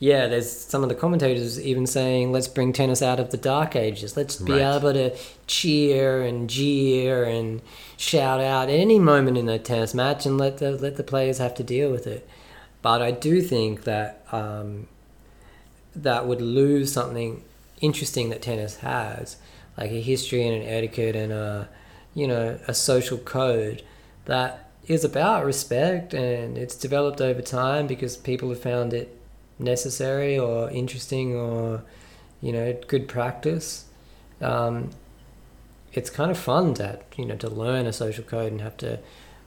Yeah, 0.00 0.28
there's 0.28 0.48
some 0.50 0.84
of 0.84 0.88
the 0.88 0.94
commentators 0.94 1.60
even 1.60 1.84
saying, 1.86 2.30
let's 2.30 2.46
bring 2.46 2.72
tennis 2.72 3.02
out 3.02 3.18
of 3.18 3.30
the 3.30 3.36
dark 3.36 3.74
ages. 3.74 4.16
Let's 4.16 4.36
be 4.36 4.52
Right. 4.52 4.76
able 4.76 4.92
to 4.92 5.16
cheer 5.48 6.22
and 6.22 6.48
jeer 6.48 7.24
and 7.24 7.60
shout 7.96 8.40
out 8.40 8.68
at 8.68 8.74
any 8.74 9.00
moment 9.00 9.36
in 9.38 9.48
a 9.48 9.58
tennis 9.58 9.94
match 9.94 10.24
and 10.24 10.38
let 10.38 10.58
the, 10.58 10.72
let 10.72 10.96
the 10.96 11.02
players 11.02 11.38
have 11.38 11.54
to 11.56 11.64
deal 11.64 11.90
with 11.90 12.06
it. 12.06 12.28
But 12.80 13.02
I 13.02 13.10
do 13.10 13.42
think 13.42 13.82
that 13.84 14.24
um, 14.30 14.86
that 15.96 16.28
would 16.28 16.40
lose 16.40 16.92
something 16.92 17.42
interesting 17.80 18.30
that 18.30 18.42
tennis 18.42 18.76
has, 18.76 19.36
like 19.76 19.90
a 19.90 20.00
history 20.00 20.46
and 20.46 20.62
an 20.62 20.68
etiquette 20.68 21.16
and 21.16 21.32
a, 21.32 21.68
you 22.14 22.28
know, 22.28 22.58
a 22.68 22.74
social 22.74 23.18
code 23.18 23.82
that 24.26 24.70
is 24.86 25.04
about 25.04 25.44
respect 25.44 26.14
and 26.14 26.56
it's 26.56 26.76
developed 26.76 27.20
over 27.20 27.42
time 27.42 27.88
because 27.88 28.16
people 28.16 28.48
have 28.48 28.60
found 28.62 28.92
it 28.92 29.17
necessary 29.58 30.38
or 30.38 30.70
interesting 30.70 31.34
or 31.34 31.82
you 32.40 32.52
know 32.52 32.72
good 32.86 33.08
practice 33.08 33.84
um, 34.40 34.90
it's 35.92 36.10
kind 36.10 36.30
of 36.30 36.38
fun 36.38 36.74
to 36.74 36.98
you 37.16 37.24
know 37.24 37.36
to 37.36 37.48
learn 37.50 37.86
a 37.86 37.92
social 37.92 38.24
code 38.24 38.52
and 38.52 38.60
have 38.60 38.76
to 38.76 38.98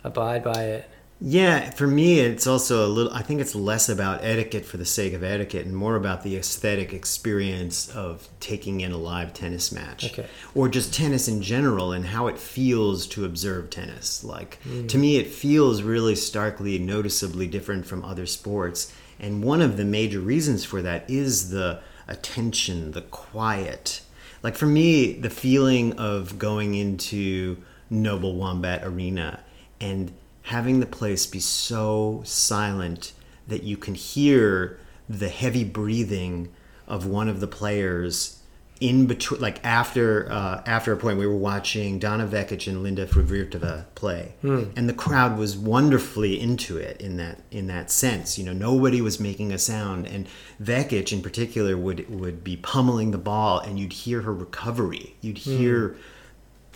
abide 0.03 0.43
by 0.43 0.63
it 0.63 0.89
Yeah, 1.23 1.69
for 1.69 1.85
me, 1.85 2.19
it's 2.19 2.47
also 2.47 2.83
a 2.83 2.89
little. 2.89 3.13
I 3.13 3.21
think 3.21 3.41
it's 3.41 3.53
less 3.53 3.87
about 3.89 4.23
etiquette 4.23 4.65
for 4.65 4.77
the 4.77 4.85
sake 4.85 5.13
of 5.13 5.23
etiquette, 5.23 5.67
and 5.67 5.75
more 5.75 5.95
about 5.95 6.23
the 6.23 6.35
aesthetic 6.35 6.93
experience 6.93 7.89
of 7.93 8.27
taking 8.39 8.81
in 8.81 8.91
a 8.91 8.97
live 8.97 9.31
tennis 9.31 9.71
match, 9.71 10.03
Okay. 10.05 10.25
or 10.55 10.67
just 10.67 10.91
tennis 10.95 11.27
in 11.27 11.43
general, 11.43 11.91
and 11.91 12.05
how 12.07 12.25
it 12.25 12.39
feels 12.39 13.05
to 13.13 13.23
observe 13.23 13.69
tennis. 13.69 14.23
Like 14.23 14.57
to 14.87 14.97
me, 14.97 15.17
it 15.17 15.27
feels 15.27 15.83
really 15.83 16.15
starkly, 16.15 16.79
noticeably 16.79 17.45
different 17.45 17.85
from 17.85 18.03
other 18.03 18.25
sports, 18.25 18.91
and 19.21 19.43
one 19.43 19.61
of 19.61 19.77
the 19.77 19.85
major 19.85 20.19
reasons 20.19 20.65
for 20.65 20.81
that 20.81 21.07
is 21.07 21.51
the 21.51 21.79
attention, 22.07 22.91
the 22.91 23.03
quiet. 23.03 24.01
Like 24.41 24.55
for 24.55 24.65
me, 24.65 25.13
the 25.13 25.29
feeling 25.29 25.93
of 25.93 26.39
going 26.39 26.73
into 26.73 27.57
Noble 27.89 28.35
Wombat 28.35 28.83
Arena 28.83 29.43
and 29.79 30.11
having 30.43 30.79
the 30.79 30.87
place 30.87 31.27
be 31.27 31.39
so 31.39 32.21
silent 32.25 33.13
that 33.47 33.61
you 33.61 33.77
can 33.77 33.93
hear 33.93 34.79
the 35.07 35.29
heavy 35.29 35.63
breathing 35.63 36.49
of 36.87 37.05
one 37.05 37.29
of 37.29 37.39
the 37.39 37.47
players 37.47 38.40
in 38.81 39.05
between 39.05 39.39
like 39.39 39.63
after 39.63 40.29
uh, 40.31 40.63
after 40.65 40.91
a 40.91 40.97
point 40.97 41.19
we 41.19 41.27
were 41.27 41.37
watching 41.37 41.99
Donna 41.99 42.25
Vekic 42.25 42.67
and 42.67 42.81
Linda 42.81 43.05
Fruhvirtova 43.05 43.85
play. 43.93 44.33
Hmm. 44.41 44.63
And 44.75 44.89
the 44.89 44.93
crowd 44.93 45.37
was 45.37 45.55
wonderfully 45.55 46.41
into 46.41 46.77
it 46.77 46.99
in 46.99 47.17
that 47.17 47.39
in 47.51 47.67
that 47.67 47.91
sense. 47.91 48.39
You 48.39 48.43
know 48.43 48.53
nobody 48.53 48.99
was 48.99 49.19
making 49.19 49.53
a 49.53 49.59
sound. 49.59 50.07
And 50.07 50.27
Vekic 50.61 51.13
in 51.13 51.21
particular 51.21 51.77
would 51.77 52.09
would 52.09 52.43
be 52.43 52.57
pummeling 52.57 53.11
the 53.11 53.19
ball 53.19 53.59
and 53.59 53.79
you'd 53.79 53.93
hear 53.93 54.21
her 54.21 54.33
recovery. 54.33 55.15
You'd 55.21 55.37
hmm. 55.37 55.57
hear 55.57 55.97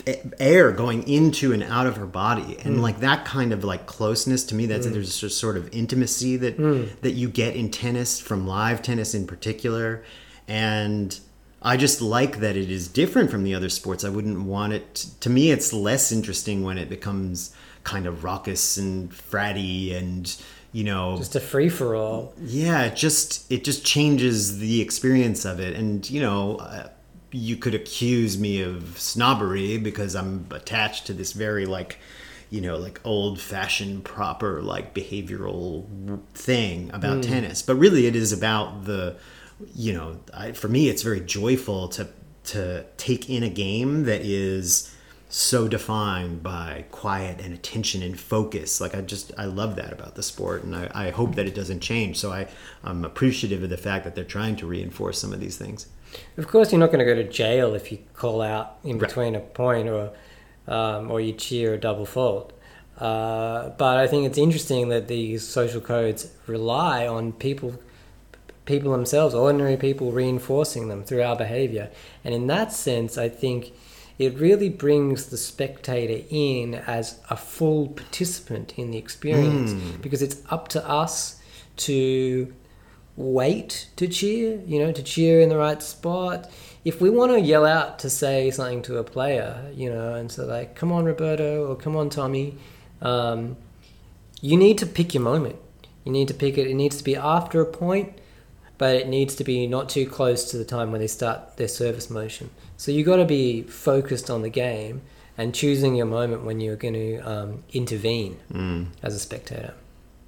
a- 0.06 0.22
air 0.38 0.70
going 0.70 1.08
into 1.08 1.52
and 1.52 1.64
out 1.64 1.88
of 1.88 1.96
her 1.96 2.06
body. 2.06 2.56
And 2.62 2.76
hmm. 2.76 2.82
like 2.82 3.00
that 3.00 3.24
kind 3.24 3.52
of 3.52 3.64
like 3.64 3.86
closeness 3.86 4.44
to 4.44 4.54
me 4.54 4.66
that's 4.66 4.86
there's 4.86 5.24
a 5.24 5.28
sort 5.28 5.56
of 5.56 5.68
intimacy 5.74 6.36
that 6.36 6.56
that 7.02 7.12
you 7.12 7.28
get 7.28 7.56
in 7.56 7.72
tennis 7.72 8.20
from 8.20 8.46
live 8.46 8.80
tennis 8.80 9.12
in 9.12 9.26
particular. 9.26 10.04
And 10.46 11.18
I 11.66 11.76
just 11.76 12.00
like 12.00 12.38
that 12.38 12.56
it 12.56 12.70
is 12.70 12.86
different 12.88 13.30
from 13.30 13.42
the 13.44 13.54
other 13.54 13.68
sports. 13.68 14.04
I 14.04 14.08
wouldn't 14.08 14.42
want 14.42 14.72
it 14.72 14.94
to 15.20 15.28
me 15.28 15.50
it's 15.50 15.72
less 15.72 16.12
interesting 16.12 16.62
when 16.62 16.78
it 16.78 16.88
becomes 16.88 17.54
kind 17.82 18.06
of 18.06 18.24
raucous 18.24 18.76
and 18.76 19.10
fratty 19.10 19.94
and 19.94 20.34
you 20.72 20.84
know 20.84 21.16
Just 21.18 21.36
a 21.36 21.40
free 21.40 21.68
for 21.68 21.94
all. 21.94 22.34
yeah 22.40 22.82
it 22.84 22.96
just 22.96 23.50
it 23.50 23.64
just 23.64 23.84
changes 23.84 24.58
the 24.58 24.80
experience 24.80 25.44
of 25.44 25.60
it 25.60 25.74
and 25.76 26.08
you 26.10 26.20
know 26.20 26.56
uh, 26.56 26.88
you 27.32 27.56
could 27.56 27.74
accuse 27.74 28.38
me 28.38 28.60
of 28.60 28.98
snobbery 28.98 29.78
because 29.78 30.16
i'm 30.16 30.46
attached 30.50 31.06
to 31.06 31.12
this 31.12 31.32
very 31.32 31.64
like 31.64 31.98
you 32.50 32.60
know 32.60 32.76
like 32.76 33.00
old 33.04 33.40
fashioned 33.40 34.04
proper 34.04 34.60
like 34.60 34.92
behavioral 34.94 35.86
thing 36.34 36.90
about 36.92 37.22
tennis 37.22 37.62
but 37.62 37.76
really 37.76 38.06
it 38.06 38.16
is 38.16 38.32
about 38.32 38.84
the 38.84 39.16
you 39.74 39.92
know 39.92 40.20
I, 40.34 40.52
for 40.52 40.68
me 40.68 40.88
it's 40.88 41.02
very 41.02 41.20
joyful 41.20 41.88
to 41.88 42.08
to 42.44 42.84
take 42.96 43.28
in 43.30 43.42
a 43.42 43.48
game 43.48 44.04
that 44.04 44.20
is 44.22 44.92
so 45.28 45.66
defined 45.66 46.42
by 46.42 46.84
quiet 46.92 47.40
and 47.40 47.52
attention 47.52 48.02
and 48.02 48.18
focus 48.18 48.80
like 48.80 48.94
i 48.94 49.00
just 49.00 49.32
i 49.38 49.44
love 49.44 49.76
that 49.76 49.92
about 49.92 50.14
the 50.14 50.22
sport 50.22 50.62
and 50.62 50.76
i, 50.76 50.90
I 50.94 51.10
hope 51.10 51.34
that 51.34 51.46
it 51.46 51.54
doesn't 51.54 51.80
change 51.80 52.18
so 52.18 52.30
I, 52.32 52.46
i'm 52.84 53.04
appreciative 53.04 53.62
of 53.62 53.70
the 53.70 53.76
fact 53.76 54.04
that 54.04 54.14
they're 54.14 54.24
trying 54.24 54.56
to 54.56 54.66
reinforce 54.66 55.18
some 55.18 55.32
of 55.32 55.40
these 55.40 55.56
things 55.56 55.86
Of 56.38 56.46
course, 56.48 56.70
you're 56.72 56.78
not 56.78 56.92
going 56.92 57.04
to 57.06 57.12
go 57.14 57.14
to 57.14 57.28
jail 57.28 57.74
if 57.74 57.90
you 57.92 57.98
call 58.14 58.40
out 58.40 58.78
in 58.84 58.98
Right. 58.98 59.08
between 59.08 59.34
a 59.34 59.40
point 59.40 59.88
or 59.88 60.12
um, 60.68 61.10
or 61.10 61.20
you 61.20 61.32
cheer 61.32 61.74
a 61.74 61.78
double 61.78 62.06
fault. 62.06 62.52
Uh, 62.98 63.68
but 63.76 63.98
I 63.98 64.06
think 64.06 64.26
it's 64.26 64.38
interesting 64.38 64.88
that 64.88 65.06
these 65.08 65.46
social 65.46 65.80
codes 65.80 66.30
rely 66.46 67.06
on 67.06 67.32
people 67.32 67.74
people 68.66 68.92
themselves, 68.92 69.34
ordinary 69.34 69.76
people, 69.76 70.12
reinforcing 70.12 70.88
them 70.88 71.04
through 71.04 71.22
our 71.22 71.36
behavior. 71.36 71.90
And 72.24 72.34
in 72.34 72.46
that 72.48 72.72
sense, 72.72 73.16
I 73.16 73.28
think 73.28 73.72
it 74.18 74.34
really 74.38 74.68
brings 74.68 75.26
the 75.26 75.36
spectator 75.36 76.24
in 76.30 76.74
as 76.74 77.20
a 77.30 77.36
full 77.36 77.88
participant 77.88 78.74
in 78.76 78.90
the 78.90 78.98
experience 78.98 79.72
because 80.00 80.22
it's 80.22 80.42
up 80.50 80.68
to 80.68 80.88
us 80.88 81.40
to 81.76 82.52
wait 83.16 83.88
to 83.96 84.06
cheer, 84.06 84.60
you 84.66 84.78
know, 84.78 84.92
to 84.92 85.02
cheer 85.02 85.40
in 85.40 85.48
the 85.48 85.56
right 85.56 85.82
spot. 85.82 86.50
If 86.84 87.00
we 87.00 87.10
want 87.10 87.32
to 87.32 87.40
yell 87.40 87.66
out 87.66 87.98
to 88.00 88.10
say 88.10 88.50
something 88.50 88.82
to 88.82 88.98
a 88.98 89.04
player, 89.04 89.70
you 89.74 89.90
know, 89.90 90.14
and 90.14 90.30
so 90.30 90.46
like, 90.46 90.74
come 90.74 90.92
on, 90.92 91.04
Roberto, 91.04 91.66
or 91.66 91.76
come 91.76 91.96
on, 91.96 92.10
Tommy, 92.10 92.56
um, 93.02 93.56
you 94.40 94.56
need 94.56 94.78
to 94.78 94.86
pick 94.86 95.14
your 95.14 95.22
moment. 95.22 95.56
You 96.04 96.12
need 96.12 96.28
to 96.28 96.34
pick 96.34 96.56
it. 96.56 96.68
It 96.68 96.74
needs 96.74 96.98
to 96.98 97.04
be 97.04 97.16
after 97.16 97.60
a 97.60 97.66
point, 97.66 98.18
but 98.78 98.94
it 98.94 99.08
needs 99.08 99.34
to 99.36 99.44
be 99.44 99.66
not 99.66 99.88
too 99.88 100.06
close 100.06 100.50
to 100.50 100.58
the 100.58 100.64
time 100.64 100.92
when 100.92 101.00
they 101.00 101.06
start 101.06 101.56
their 101.56 101.68
service 101.68 102.10
motion. 102.10 102.50
So 102.76 102.92
you've 102.92 103.06
got 103.06 103.16
to 103.16 103.24
be 103.24 103.62
focused 103.62 104.30
on 104.30 104.42
the 104.42 104.50
game 104.50 105.02
and 105.38 105.54
choosing 105.54 105.94
your 105.96 106.06
moment 106.06 106.44
when 106.44 106.60
you're 106.60 106.76
going 106.76 106.94
to 106.94 107.18
um, 107.20 107.64
intervene 107.72 108.38
as 109.02 109.14
a 109.14 109.18
spectator. 109.18 109.74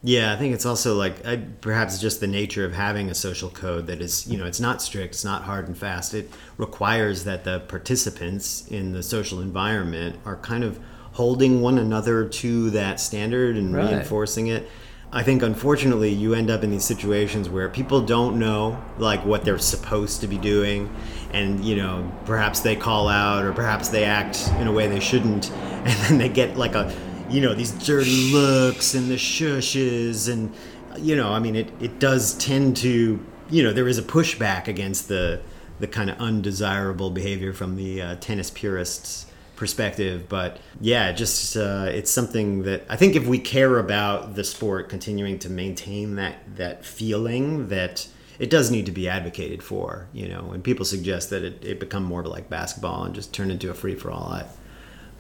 Yeah, 0.03 0.33
I 0.33 0.37
think 0.37 0.55
it's 0.55 0.65
also 0.65 0.95
like 0.95 1.27
I, 1.27 1.39
perhaps 1.61 1.99
just 1.99 2.21
the 2.21 2.29
nature 2.29 2.65
of 2.65 2.73
having 2.73 3.11
a 3.11 3.15
social 3.15 3.51
code 3.51 3.89
that 3.89 4.01
is, 4.01 4.29
you 4.29 4.39
know, 4.39 4.47
it's 4.47 4.61
not 4.61 4.81
strict, 4.81 5.15
it's 5.15 5.25
not 5.25 5.43
hard 5.43 5.67
and 5.67 5.77
fast. 5.77 6.15
It 6.15 6.31
requires 6.57 7.25
that 7.25 7.43
the 7.43 7.61
participants 7.61 8.67
in 8.69 8.93
the 8.93 9.03
social 9.03 9.41
environment 9.41 10.17
are 10.25 10.37
kind 10.37 10.63
of 10.63 10.79
holding 11.13 11.61
one 11.63 11.79
another 11.79 12.29
to 12.29 12.71
that 12.71 13.01
standard 13.01 13.57
and 13.57 13.75
Right. 13.75 13.91
reinforcing 13.91 14.47
it. 14.47 14.69
I 15.11 15.23
think 15.23 15.43
unfortunately 15.43 16.11
you 16.11 16.35
end 16.35 16.51
up 16.51 16.63
in 16.63 16.71
these 16.71 16.85
situations 16.85 17.49
where 17.49 17.71
people 17.71 18.03
don't 18.03 18.39
know 18.39 18.83
like 18.99 19.25
what 19.25 19.43
they're 19.43 19.59
supposed 19.59 20.21
to 20.21 20.27
be 20.27 20.37
doing. 20.37 20.95
And 21.33 21.65
you 21.65 21.77
know 21.77 22.11
perhaps 22.27 22.61
they 22.61 22.77
call 22.77 23.09
out 23.09 23.45
or 23.45 23.53
perhaps 23.53 23.89
they 23.89 24.05
act 24.05 24.51
in 24.59 24.67
a 24.67 24.73
way 24.73 24.87
they 24.87 25.01
shouldn't. 25.01 25.51
And 25.79 25.97
then 26.01 26.19
they 26.19 26.29
get 26.29 26.59
like 26.59 26.75
a 26.75 26.95
you 27.31 27.41
know 27.41 27.55
these 27.55 27.71
dirty 27.71 28.33
looks 28.33 28.95
and 28.95 29.09
the 29.09 29.15
shushes. 29.15 30.31
And 30.31 30.53
you 30.99 31.17
know 31.17 31.33
I 31.33 31.39
mean 31.39 31.57
it 31.57 31.73
it 31.81 31.99
does 31.99 32.35
tend 32.35 32.77
to 32.79 33.25
you 33.49 33.63
know 33.63 33.73
there 33.73 33.89
is 33.89 33.97
a 33.97 34.03
pushback 34.03 34.69
against 34.69 35.09
the 35.09 35.41
the 35.79 35.87
kind 35.87 36.11
of 36.11 36.19
undesirable 36.19 37.11
behavior 37.11 37.53
from 37.53 37.77
the 37.77 38.03
uh, 38.03 38.17
tennis 38.17 38.51
purists 38.51 39.28
perspective 39.59 40.29
but 40.29 40.59
yeah 40.81 41.11
just 41.13 41.57
uh, 41.57 41.87
it's 41.91 42.11
something 42.11 42.63
that 42.63 42.85
i 42.89 42.97
think 42.97 43.17
if 43.17 43.27
we 43.27 43.39
care 43.39 43.79
about 43.79 44.35
the 44.37 44.45
sport 44.45 44.89
continuing 44.89 45.39
to 45.39 45.51
maintain 45.51 46.15
that 46.15 46.37
that 46.57 46.85
feeling 46.85 47.69
that 47.69 48.07
it 48.39 48.49
does 48.51 48.71
need 48.71 48.87
to 48.87 48.93
be 48.93 49.09
advocated 49.09 49.63
for 49.63 50.09
you 50.13 50.29
know 50.29 50.43
when 50.43 50.63
people 50.63 50.85
suggest 50.85 51.31
that 51.31 51.43
it, 51.43 51.65
it 51.65 51.81
become 51.81 52.05
more 52.05 52.23
like 52.25 52.49
basketball 52.49 53.03
and 53.05 53.15
just 53.15 53.35
turn 53.35 53.51
into 53.51 53.69
a 53.69 53.75
free-for-all 53.75 54.33
I, 54.33 54.47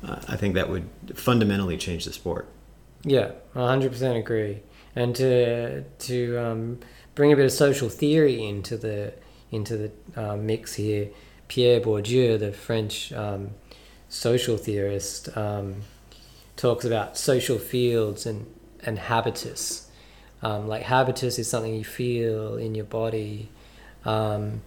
uh, 0.07 0.21
I 0.29 0.37
think 0.37 0.55
that 0.55 0.71
would 0.71 0.89
fundamentally 1.15 1.77
change 1.77 2.05
the 2.05 2.13
sport 2.13 2.49
Yeah, 3.05 3.33
hundred 3.55 3.93
percent 3.93 4.17
agree. 4.17 4.63
And 4.97 5.15
to 5.17 5.83
to 5.83 6.37
um, 6.39 6.81
bring 7.15 7.33
a 7.33 7.37
bit 7.37 7.45
of 7.45 7.53
social 7.53 7.89
theory 7.89 8.45
into 8.45 8.77
the 8.77 9.15
into 9.51 9.77
the 9.77 9.91
uh, 10.17 10.37
mix 10.37 10.75
here, 10.75 11.09
Pierre 11.49 11.81
Bourdieu, 11.81 12.39
the 12.39 12.53
French 12.53 13.13
um, 13.13 13.51
social 14.09 14.57
theorist, 14.57 15.37
um, 15.37 15.83
talks 16.57 16.85
about 16.85 17.17
social 17.17 17.59
fields 17.59 18.27
and 18.27 18.47
and 18.85 18.99
habitus. 18.99 19.91
Um, 20.43 20.69
like 20.69 20.83
habitus 20.83 21.39
is 21.39 21.49
something 21.51 21.75
you 21.75 21.85
feel 21.85 22.57
in 22.57 22.75
your 22.75 22.85
body. 22.85 23.49
Um, 24.05 24.63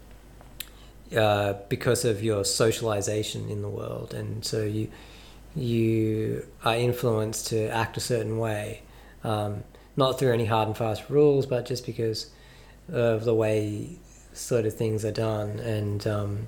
uh, 1.16 1.54
because 1.68 2.06
of 2.06 2.24
your 2.24 2.46
socialization 2.46 3.50
in 3.50 3.62
the 3.62 3.70
world, 3.70 4.14
and 4.14 4.46
so 4.46 4.64
you 4.64 4.90
you 5.56 6.46
are 6.64 6.76
influenced 6.76 7.48
to 7.48 7.68
act 7.68 7.98
a 7.98 8.00
certain 8.00 8.38
way, 8.38 8.82
um, 9.24 9.64
not 9.98 10.18
through 10.18 10.32
any 10.32 10.46
hard 10.46 10.70
and 10.70 10.78
fast 10.78 11.10
rules, 11.10 11.46
but 11.46 11.66
just 11.66 11.86
because 11.86 12.30
of 12.90 13.26
the 13.26 13.36
way 13.36 13.90
sort 14.34 14.66
of 14.66 14.74
things 14.74 15.04
are 15.04 15.12
done. 15.12 15.60
And 15.60 16.08
um, 16.08 16.48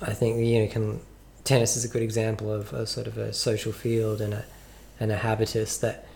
I 0.00 0.14
think 0.14 0.38
you 0.38 0.62
know, 0.62 0.68
can 0.68 1.00
tennis 1.44 1.76
is 1.76 1.84
a 1.84 1.88
good 1.88 2.02
example 2.02 2.50
of 2.52 2.72
a 2.72 2.86
sort 2.86 3.06
of 3.06 3.16
a 3.18 3.32
social 3.32 3.72
field 3.72 4.20
and 4.20 4.34
a 4.34 4.44
and 4.98 5.12
a 5.12 5.16
habitus 5.16 5.76
that 5.78 6.06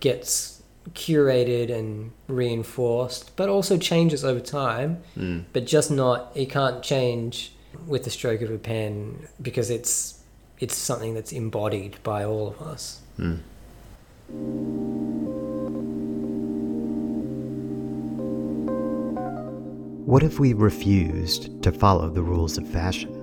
gets 0.00 0.62
curated 0.90 1.70
and 1.70 2.12
reinforced, 2.28 3.34
but 3.36 3.48
also 3.48 3.76
changes 3.76 4.24
over 4.24 4.40
time. 4.40 5.02
Mm. 5.16 5.44
But 5.52 5.66
just 5.66 5.90
not 5.90 6.30
it 6.34 6.50
can't 6.50 6.82
change 6.82 7.52
with 7.86 8.04
the 8.04 8.10
stroke 8.10 8.42
of 8.42 8.50
a 8.50 8.58
pen 8.58 9.26
because 9.40 9.70
it's 9.70 10.22
it's 10.58 10.76
something 10.76 11.14
that's 11.14 11.32
embodied 11.32 11.96
by 12.02 12.24
all 12.24 12.48
of 12.48 12.62
us. 12.62 13.00
Mm. 13.18 13.40
What 20.06 20.22
if 20.22 20.38
we 20.38 20.52
refused 20.52 21.62
to 21.62 21.72
follow 21.72 22.08
the 22.08 22.22
rules 22.22 22.58
of 22.58 22.68
fashion? 22.68 23.15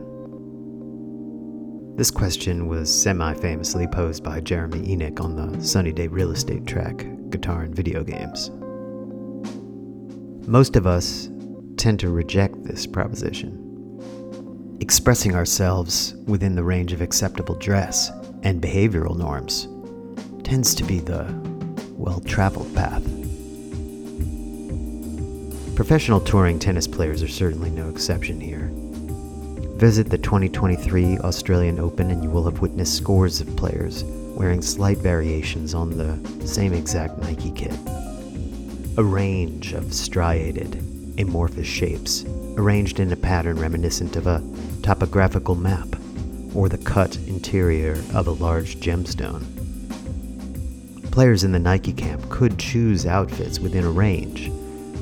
This 1.95 2.09
question 2.09 2.67
was 2.67 2.91
semi 2.91 3.35
famously 3.35 3.85
posed 3.85 4.23
by 4.23 4.39
Jeremy 4.39 4.79
Enigk 4.79 5.21
on 5.21 5.35
the 5.35 5.63
Sunny 5.63 5.91
Day 5.91 6.07
Real 6.07 6.31
Estate 6.31 6.65
track, 6.65 7.05
Guitar 7.29 7.61
and 7.61 7.75
Video 7.75 8.03
Games. 8.03 8.49
Most 10.47 10.75
of 10.75 10.87
us 10.87 11.29
tend 11.77 11.99
to 11.99 12.09
reject 12.09 12.63
this 12.63 12.87
proposition. 12.87 13.59
Expressing 14.81 15.35
ourselves 15.35 16.15
within 16.25 16.55
the 16.55 16.63
range 16.63 16.93
of 16.93 17.01
acceptable 17.01 17.53
dress 17.55 18.09
and 18.41 18.59
behavioral 18.59 19.15
norms 19.15 19.67
tends 20.43 20.73
to 20.73 20.83
be 20.83 20.99
the 20.99 21.25
well 21.91 22.21
traveled 22.21 22.73
path. 22.73 23.03
Professional 25.75 26.21
touring 26.21 26.57
tennis 26.57 26.87
players 26.87 27.21
are 27.21 27.27
certainly 27.27 27.69
no 27.69 27.87
exception 27.89 28.41
here. 28.41 28.73
Visit 29.83 30.09
the 30.09 30.17
2023 30.17 31.17
Australian 31.17 31.77
Open 31.77 32.09
and 32.09 32.23
you 32.23 32.29
will 32.29 32.45
have 32.45 32.61
witnessed 32.61 32.95
scores 32.95 33.41
of 33.41 33.53
players 33.57 34.05
wearing 34.05 34.61
slight 34.61 34.99
variations 34.99 35.73
on 35.73 35.97
the 35.97 36.47
same 36.47 36.71
exact 36.71 37.17
Nike 37.17 37.51
kit. 37.51 37.77
A 38.97 39.03
range 39.03 39.73
of 39.73 39.93
striated, 39.93 40.75
amorphous 41.19 41.67
shapes, 41.67 42.23
arranged 42.55 43.01
in 43.01 43.11
a 43.11 43.17
pattern 43.17 43.59
reminiscent 43.59 44.15
of 44.15 44.25
a 44.25 44.41
topographical 44.83 45.55
map 45.55 45.97
or 46.55 46.69
the 46.69 46.77
cut 46.77 47.17
interior 47.27 48.01
of 48.13 48.27
a 48.27 48.31
large 48.31 48.77
gemstone. 48.77 49.43
Players 51.11 51.43
in 51.43 51.51
the 51.51 51.59
Nike 51.59 51.91
camp 51.91 52.29
could 52.29 52.57
choose 52.57 53.05
outfits 53.05 53.59
within 53.59 53.83
a 53.83 53.91
range, 53.91 54.49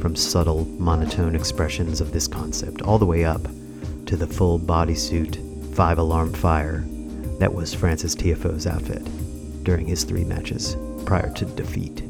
from 0.02 0.16
subtle, 0.16 0.66
monotone 0.80 1.36
expressions 1.36 2.02
of 2.02 2.12
this 2.14 2.28
concept 2.28 2.82
all 2.82 2.98
the 2.98 3.06
way 3.06 3.24
up 3.24 3.46
to 4.12 4.18
the 4.18 4.28
full 4.28 4.60
bodysuit, 4.60 5.74
five 5.74 5.98
alarm 5.98 6.34
fire 6.34 6.84
that 7.40 7.54
was 7.54 7.74
Frances 7.74 8.14
Tiafoe's 8.14 8.68
outfit 8.68 9.02
during 9.64 9.88
his 9.88 10.04
three 10.04 10.26
matches 10.26 10.76
prior 11.06 11.32
to 11.32 11.46
defeat. 11.46 12.02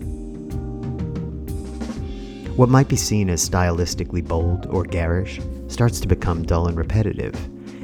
What 2.57 2.69
might 2.69 2.87
be 2.87 2.95
seen 2.95 3.29
as 3.29 3.47
stylistically 3.47 4.27
bold 4.27 4.65
or 4.65 4.83
garish 4.83 5.39
starts 5.67 5.99
to 5.99 6.07
become 6.07 6.41
dull 6.41 6.67
and 6.67 6.75
repetitive 6.75 7.35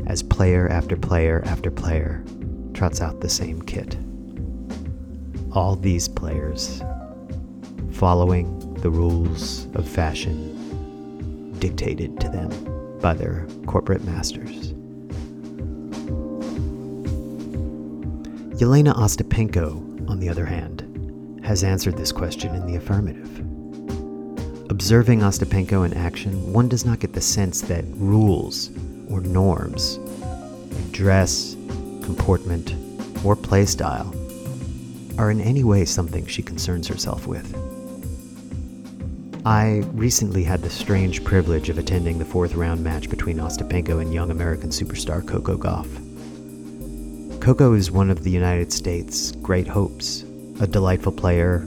as 0.07 0.23
player 0.23 0.67
after 0.67 0.97
player 0.97 1.43
after 1.45 1.69
player 1.69 2.23
trots 2.73 3.01
out 3.01 3.21
the 3.21 3.29
same 3.29 3.61
kit. 3.61 3.97
All 5.51 5.75
these 5.75 6.07
players 6.07 6.81
following 7.91 8.73
the 8.81 8.89
rules 8.89 9.67
of 9.75 9.87
fashion 9.87 10.55
dictated 11.59 12.19
to 12.19 12.29
them 12.29 12.66
by 13.01 13.13
their 13.13 13.47
corporate 13.65 14.03
masters. 14.03 14.73
Jelena 18.57 18.95
Ostapenko, 18.95 20.09
on 20.09 20.19
the 20.19 20.29
other 20.29 20.45
hand, 20.45 21.41
has 21.43 21.63
answered 21.63 21.95
this 21.95 22.11
question 22.11 22.55
in 22.55 22.65
the 22.65 22.75
affirmative. 22.75 23.39
Observing 24.69 25.19
Ostapenko 25.19 25.85
in 25.85 25.93
action, 25.93 26.51
one 26.51 26.67
does 26.67 26.83
not 26.83 26.99
get 26.99 27.13
the 27.13 27.21
sense 27.21 27.61
that 27.61 27.85
rules 27.95 28.69
or 29.09 29.21
norms, 29.21 29.99
dress, 30.91 31.55
comportment, 32.03 32.73
or 33.23 33.35
playstyle 33.35 34.13
are 35.19 35.31
in 35.31 35.39
any 35.39 35.63
way 35.63 35.85
something 35.85 36.25
she 36.25 36.41
concerns 36.41 36.87
herself 36.87 37.27
with. 37.27 37.55
I 39.47 39.83
recently 39.93 40.43
had 40.43 40.61
the 40.61 40.69
strange 40.69 41.23
privilege 41.23 41.69
of 41.69 41.77
attending 41.77 42.19
the 42.19 42.25
fourth 42.25 42.53
round 42.53 42.83
match 42.83 43.09
between 43.09 43.37
Ostapenko 43.37 44.01
and 44.01 44.13
young 44.13 44.29
American 44.29 44.71
superstar 44.71 45.25
Coco 45.25 45.55
Gauff. 45.55 45.87
Coco 47.39 47.71
is 47.71 47.89
one 47.89 48.09
of 48.09 48.25
the 48.25 48.29
United 48.29 48.73
States' 48.73 49.31
great 49.31 49.65
hopes, 49.65 50.23
a 50.59 50.67
delightful 50.67 51.13
player, 51.13 51.59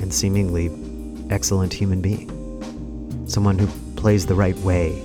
and 0.00 0.12
seemingly 0.12 0.72
excellent 1.30 1.72
human 1.72 2.00
being. 2.00 2.28
Someone 3.28 3.60
who 3.60 3.68
plays 3.94 4.26
the 4.26 4.34
right 4.34 4.58
way, 4.58 5.00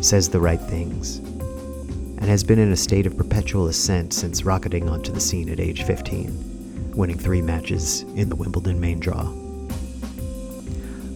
says 0.00 0.28
the 0.28 0.40
right 0.40 0.60
things, 0.62 1.18
and 1.18 2.24
has 2.24 2.42
been 2.42 2.58
in 2.58 2.72
a 2.72 2.76
state 2.76 3.06
of 3.06 3.16
perpetual 3.16 3.68
ascent 3.68 4.12
since 4.12 4.42
rocketing 4.42 4.88
onto 4.88 5.12
the 5.12 5.20
scene 5.20 5.48
at 5.50 5.60
age 5.60 5.84
15, 5.84 6.96
winning 6.96 7.16
three 7.16 7.42
matches 7.42 8.02
in 8.16 8.28
the 8.28 8.34
Wimbledon 8.34 8.80
main 8.80 8.98
draw. 8.98 9.32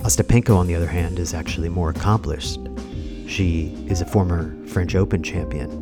Ostapenko, 0.03 0.57
on 0.57 0.67
the 0.67 0.75
other 0.75 0.89
hand, 0.89 1.21
is 1.21 1.33
actually 1.33 1.69
more 1.69 1.91
accomplished. 1.91 2.59
She 3.29 3.73
is 3.87 4.01
a 4.01 4.05
former 4.05 4.53
French 4.67 4.97
Open 4.97 5.23
champion. 5.23 5.79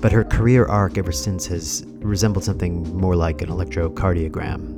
But 0.00 0.12
her 0.12 0.22
career 0.22 0.64
arc 0.66 0.96
ever 0.96 1.10
since 1.10 1.44
has 1.46 1.84
resembled 1.98 2.44
something 2.44 2.84
more 2.96 3.16
like 3.16 3.42
an 3.42 3.48
electrocardiogram. 3.48 4.76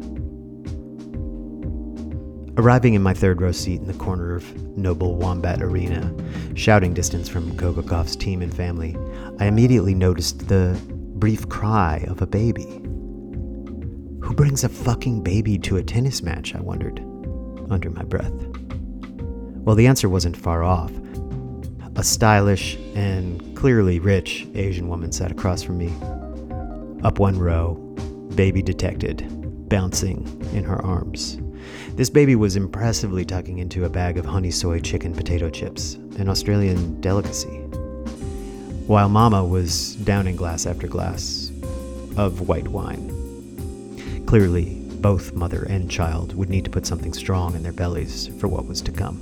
Arriving 2.57 2.95
in 2.95 3.03
my 3.03 3.13
third 3.13 3.43
row 3.43 3.53
seat 3.53 3.83
in 3.83 3.87
the 3.87 3.93
corner 3.93 4.35
of 4.35 4.57
Noble 4.79 5.17
Wombat 5.17 5.61
Arena, 5.63 6.11
shouting 6.55 6.95
distance 6.95 7.29
from 7.29 7.55
Coco 7.59 8.03
team 8.05 8.41
and 8.41 8.57
family, 8.57 8.97
I 9.39 9.45
immediately 9.45 9.95
noticed 9.95 10.49
the 10.49 10.81
brief 11.17 11.47
cry 11.51 12.07
of 12.09 12.23
a 12.23 12.27
baby. 12.27 12.81
Who 14.23 14.33
brings 14.35 14.65
a 14.65 14.71
fucking 14.71 15.23
baby 15.23 15.59
to 15.59 15.77
a 15.77 15.83
tennis 15.83 16.23
match? 16.23 16.55
I 16.55 16.61
wondered 16.61 17.05
under 17.71 17.91
my 17.91 18.03
breath. 18.05 18.33
Well, 19.65 19.77
the 19.77 19.87
answer 19.87 20.09
wasn't 20.09 20.37
far 20.37 20.63
off. 20.63 20.93
A 21.97 22.05
stylish 22.05 22.77
and 22.95 23.57
clearly 23.57 23.99
rich 23.99 24.47
Asian 24.55 24.89
woman 24.89 25.13
sat 25.13 25.33
across 25.33 25.63
from 25.63 25.79
me. 25.79 25.93
Up 27.03 27.19
one 27.19 27.39
row, 27.39 27.75
baby 28.35 28.63
detected, 28.63 29.27
bouncing 29.69 30.25
in 30.55 30.65
her 30.65 30.81
arms. 30.85 31.39
This 31.95 32.09
baby 32.09 32.37
was 32.37 32.57
impressively 32.57 33.25
tucking 33.25 33.59
into 33.59 33.85
a 33.85 33.89
bag 33.91 34.17
of 34.17 34.25
honey 34.25 34.51
soy 34.53 34.79
chicken 34.81 35.13
potato 35.13 35.51
chips, 35.51 35.95
an 36.19 36.29
Australian 36.29 37.01
delicacy, 37.01 37.59
while 38.87 39.09
Mama 39.09 39.45
was 39.45 39.97
downing 39.97 40.37
glass 40.37 40.67
after 40.67 40.87
glass 40.87 41.51
of 42.17 42.49
white 42.49 42.69
wine. 42.69 43.15
Clearly, 44.27 44.78
both 45.01 45.33
mother 45.33 45.65
and 45.69 45.91
child 45.91 46.35
would 46.35 46.51
need 46.51 46.65
to 46.65 46.71
put 46.71 46.87
something 46.87 47.13
strong 47.13 47.55
in 47.55 47.63
their 47.63 47.73
bellies 47.73 48.29
for 48.39 48.49
what 48.49 48.67
was 48.67 48.81
to 48.83 48.93
come. 48.93 49.19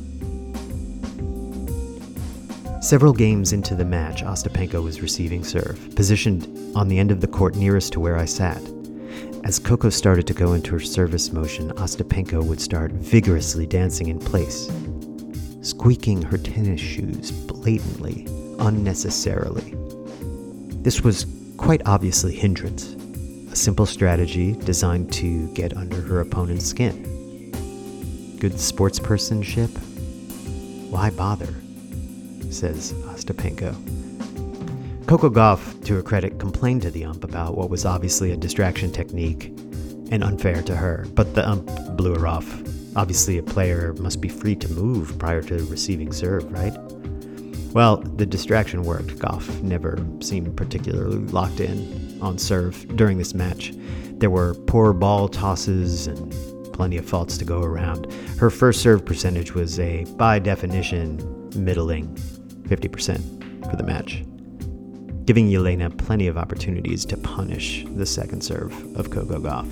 Several 2.81 3.13
games 3.13 3.53
into 3.53 3.75
the 3.75 3.85
match, 3.85 4.23
Ostapenko 4.23 4.83
was 4.83 5.03
receiving 5.03 5.43
serve, 5.43 5.95
positioned 5.97 6.47
on 6.77 6.89
the 6.89 6.99
end 6.99 7.11
of 7.11 7.21
the 7.21 7.27
court 7.27 7.57
nearest 7.57 7.93
to 7.95 8.01
where 8.01 8.17
I 8.17 8.27
sat. 8.27 8.63
As 9.45 9.59
Coco 9.59 9.91
started 9.91 10.27
to 10.29 10.35
go 10.35 10.53
into 10.53 10.73
her 10.73 10.81
service 10.81 11.33
motion, 11.33 11.71
Ostapenko 11.73 12.45
would 12.45 12.61
start 12.61 12.93
vigorously 12.93 13.67
dancing 13.67 14.09
in 14.09 14.19
place, 14.19 14.71
squeaking 15.63 16.23
her 16.23 16.39
tennis 16.39 16.81
shoes 16.81 17.31
blatantly, 17.31 18.27
unnecessarily. 18.61 19.75
This 20.83 21.01
was 21.01 21.27
quite 21.57 21.83
obviously 21.87 22.35
hindrance 22.35 22.95
simple 23.57 23.87
strategy 23.87 24.53
designed 24.53 25.13
to 25.15 25.49
get 25.55 25.77
under 25.77 26.01
her 26.03 26.21
opponent's 26.21 26.67
skin. 26.67 27.03
Good 28.39 28.53
sportspersonship? 28.53 29.71
Why 30.91 31.11
bother? 31.11 31.55
says 32.51 32.93
Ostapenko. 32.93 33.75
Coco 35.07 35.31
Gauff, 35.31 35.85
to 35.85 35.95
her 35.95 36.03
credit, 36.03 36.39
complained 36.39 36.83
to 36.83 36.91
the 36.91 37.05
ump 37.05 37.25
about 37.25 37.57
what 37.57 37.71
was 37.71 37.85
obviously 37.85 38.33
a 38.33 38.37
distraction 38.37 38.93
technique 38.93 39.47
and 40.11 40.23
unfair 40.23 40.63
to 40.63 40.77
her, 40.77 41.07
but 41.15 41.35
the 41.35 41.49
ump 41.49 41.71
blew 41.97 42.15
her 42.15 42.27
off. 42.27 42.47
Obviously, 42.95 43.39
a 43.39 43.43
player 43.43 43.95
must 43.95 44.21
be 44.21 44.29
free 44.29 44.57
to 44.57 44.69
move 44.69 45.19
prior 45.19 45.43
to 45.43 45.65
receiving 45.67 46.13
serve, 46.13 46.51
right? 46.53 46.77
Well, 47.73 47.99
the 47.99 48.27
distraction 48.27 48.83
worked. 48.83 49.19
Gauff 49.19 49.63
never 49.63 49.99
seemed 50.21 50.57
particularly 50.57 51.19
locked 51.19 51.61
in 51.61 52.06
on 52.27 52.39
serve 52.39 52.97
during 52.97 53.19
this 53.19 53.35
match. 53.35 53.73
There 54.19 54.31
were 54.31 54.55
poor 54.67 54.93
ball 54.93 55.29
tosses 55.29 56.07
and 56.07 56.33
plenty 56.73 56.99
of 56.99 57.07
faults 57.07 57.39
to 57.39 57.45
go 57.45 57.63
around. 57.63 58.13
Her 58.39 58.51
first 58.51 58.83
serve 58.83 59.07
percentage 59.07 59.55
was 59.55 59.79
a, 59.79 60.05
by 60.17 60.39
definition, 60.39 61.19
middling 61.55 62.15
50% 62.65 63.71
for 63.71 63.77
the 63.77 63.85
match, 63.85 64.25
giving 65.25 65.49
Jelena 65.49 65.97
plenty 65.97 66.27
of 66.27 66.37
opportunities 66.37 67.05
to 67.07 67.17
punish 67.17 67.85
the 67.95 68.05
second 68.05 68.43
serve 68.43 68.73
of 68.97 69.11
Coco 69.11 69.39
Gauff. 69.39 69.67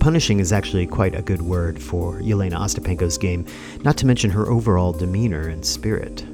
Punishing 0.00 0.40
is 0.40 0.52
actually 0.52 0.86
quite 0.86 1.14
a 1.14 1.22
good 1.22 1.42
word 1.42 1.80
for 1.80 2.20
Jelena 2.20 2.58
Ostapenko's 2.58 3.18
game, 3.18 3.46
not 3.82 3.96
to 3.98 4.06
mention 4.06 4.30
her 4.30 4.48
overall 4.48 4.92
demeanor 4.92 5.48
and 5.48 5.64
spirit. 5.64 6.24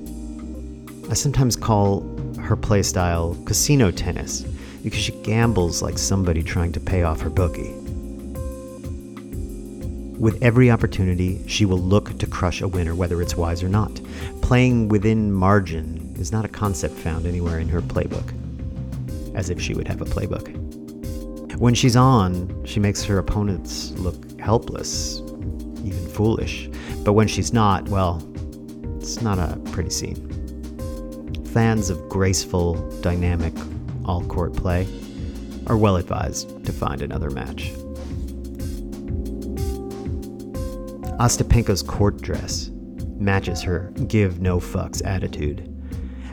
I 1.11 1.15
sometimes 1.15 1.57
call 1.57 2.01
her 2.41 2.57
playstyle 2.57 3.45
casino 3.47 3.91
tennis 3.91 4.43
because 4.83 5.01
she 5.01 5.13
gambles 5.23 5.83
like 5.83 5.99
somebody 5.99 6.43
trying 6.43 6.73
to 6.73 6.81
pay 6.81 7.03
off 7.03 7.21
her 7.21 7.31
bookie. 7.31 7.75
With 10.19 10.43
every 10.43 10.71
opportunity, 10.71 11.41
she 11.47 11.65
will 11.65 11.79
look 11.79 12.19
to 12.19 12.27
crush 12.27 12.61
a 12.61 12.67
winner, 12.67 12.95
whether 12.95 13.23
it's 13.23 13.37
wise 13.37 13.63
or 13.63 13.69
not. 13.69 14.01
Playing 14.43 14.89
within 14.89 15.33
margin 15.33 16.13
is 16.19 16.33
not 16.33 16.45
a 16.45 16.49
concept 16.49 16.95
found 16.95 17.25
anywhere 17.25 17.61
in 17.61 17.69
her 17.69 17.81
playbook. 17.81 18.35
As 19.37 19.49
if 19.49 19.61
she 19.61 19.75
would 19.75 19.87
have 19.87 20.01
a 20.01 20.05
playbook. 20.05 20.57
When 21.59 21.75
she's 21.75 21.95
on, 21.95 22.65
she 22.65 22.81
makes 22.81 23.05
her 23.05 23.19
opponents 23.19 23.93
look 23.93 24.41
helpless, 24.41 25.21
even 25.85 26.09
foolish. 26.09 26.69
But 27.05 27.13
when 27.13 27.29
she's 27.29 27.53
not, 27.53 27.89
well, 27.89 28.21
it's 28.97 29.21
not 29.21 29.39
a 29.39 29.57
pretty 29.71 29.91
scene. 29.91 30.28
Fans 31.53 31.89
of 31.89 32.09
graceful, 32.11 32.75
dynamic, 33.01 33.55
all 34.05 34.23
court 34.25 34.55
play 34.55 34.87
are 35.67 35.79
well 35.79 35.97
advised 35.97 36.65
to 36.67 36.73
find 36.73 37.01
another 37.01 37.31
match. 37.31 37.73
Ostapenko's 41.19 41.83
court 41.83 42.21
dress 42.21 42.71
matches 43.17 43.63
her 43.63 43.93
give 44.07 44.41
no 44.41 44.61
fucks 44.61 45.05
attitude. 45.05 45.65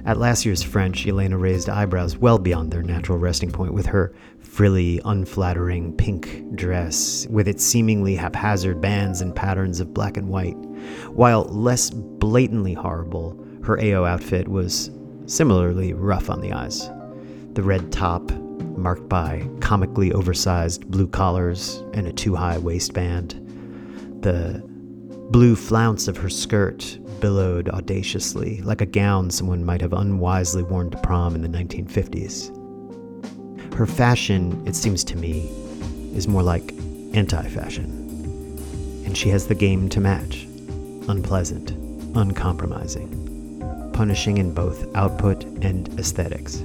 At 0.05 0.20
last 0.20 0.45
year's 0.45 0.61
French, 0.61 1.07
Elena 1.07 1.38
raised 1.38 1.70
eyebrows 1.70 2.18
well 2.18 2.38
beyond 2.38 2.72
their 2.72 2.84
natural 2.84 3.18
resting 3.18 3.51
point 3.51 3.74
with 3.74 3.88
her 3.88 4.13
frilly, 4.39 5.01
unflattering 5.05 5.95
pink 5.95 6.55
dress, 6.55 7.26
with 7.30 7.47
its 7.47 7.63
seemingly 7.63 8.16
haphazard 8.16 8.80
bands 8.82 9.22
and 9.22 9.36
patterns 9.36 9.80
of 9.80 9.93
black 9.93 10.18
and 10.18 10.30
white. 10.30 10.57
While 11.13 11.45
less 11.45 11.89
blatantly 11.89 12.74
horrible, 12.74 13.43
her 13.63 13.80
AO 13.82 14.05
outfit 14.05 14.47
was 14.47 14.91
similarly 15.26 15.93
rough 15.93 16.30
on 16.30 16.41
the 16.41 16.51
eyes. 16.51 16.89
The 17.53 17.63
red 17.63 17.91
top, 17.91 18.32
marked 18.78 19.07
by 19.07 19.47
comically 19.61 20.11
oversized 20.11 20.89
blue 20.91 21.07
collars 21.07 21.84
and 21.93 22.07
a 22.07 22.13
too 22.13 22.36
high 22.36 22.57
waistband. 22.57 23.34
The 24.21 24.61
blue 25.32 25.55
flounce 25.55 26.07
of 26.07 26.17
her 26.17 26.30
skirt 26.30 26.99
billowed 27.19 27.69
audaciously, 27.69 28.61
like 28.61 28.82
a 28.82 28.86
gown 28.86 29.32
someone 29.32 29.63
might 29.63 29.82
have 29.82 29.93
unwisely 29.93 30.63
worn 30.63 30.89
to 30.91 30.97
prom 30.97 31.36
in 31.36 31.41
the 31.41 31.47
1950s. 31.47 32.51
Her 33.73 33.86
fashion, 33.86 34.61
it 34.67 34.76
seems 34.76 35.03
to 35.05 35.17
me, 35.17 35.49
is 36.13 36.28
more 36.28 36.43
like 36.43 36.73
anti 37.13 37.47
fashion. 37.49 38.03
And 39.05 39.17
she 39.17 39.30
has 39.30 39.47
the 39.47 39.55
game 39.55 39.89
to 39.89 39.99
match 39.99 40.47
unpleasant, 41.07 41.71
uncompromising, 42.15 43.34
punishing 43.95 44.39
in 44.39 44.53
both 44.53 44.93
output 44.93 45.45
and 45.63 45.87
aesthetics. 45.97 46.61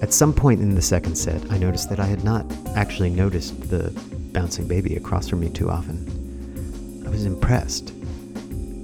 At 0.00 0.14
some 0.14 0.32
point 0.32 0.62
in 0.62 0.74
the 0.74 0.80
second 0.80 1.14
set, 1.14 1.44
I 1.52 1.58
noticed 1.58 1.90
that 1.90 2.00
I 2.00 2.06
had 2.06 2.24
not 2.24 2.46
actually 2.74 3.10
noticed 3.10 3.68
the 3.68 3.92
bouncing 4.32 4.66
baby 4.66 4.96
across 4.96 5.28
from 5.28 5.40
me 5.40 5.50
too 5.50 5.68
often. 5.70 7.04
I 7.06 7.10
was 7.10 7.26
impressed. 7.26 7.92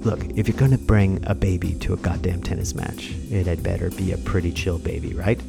Look, 0.05 0.23
if 0.37 0.47
you're 0.47 0.57
gonna 0.57 0.77
bring 0.77 1.23
a 1.25 1.33
baby 1.33 1.73
to 1.79 1.93
a 1.93 1.97
goddamn 1.97 2.43
tennis 2.43 2.75
match, 2.75 3.15
it 3.31 3.47
had 3.47 3.63
better 3.63 3.89
be 3.89 4.11
a 4.11 4.17
pretty 4.19 4.51
chill 4.51 4.77
baby, 4.77 5.15
right? 5.15 5.39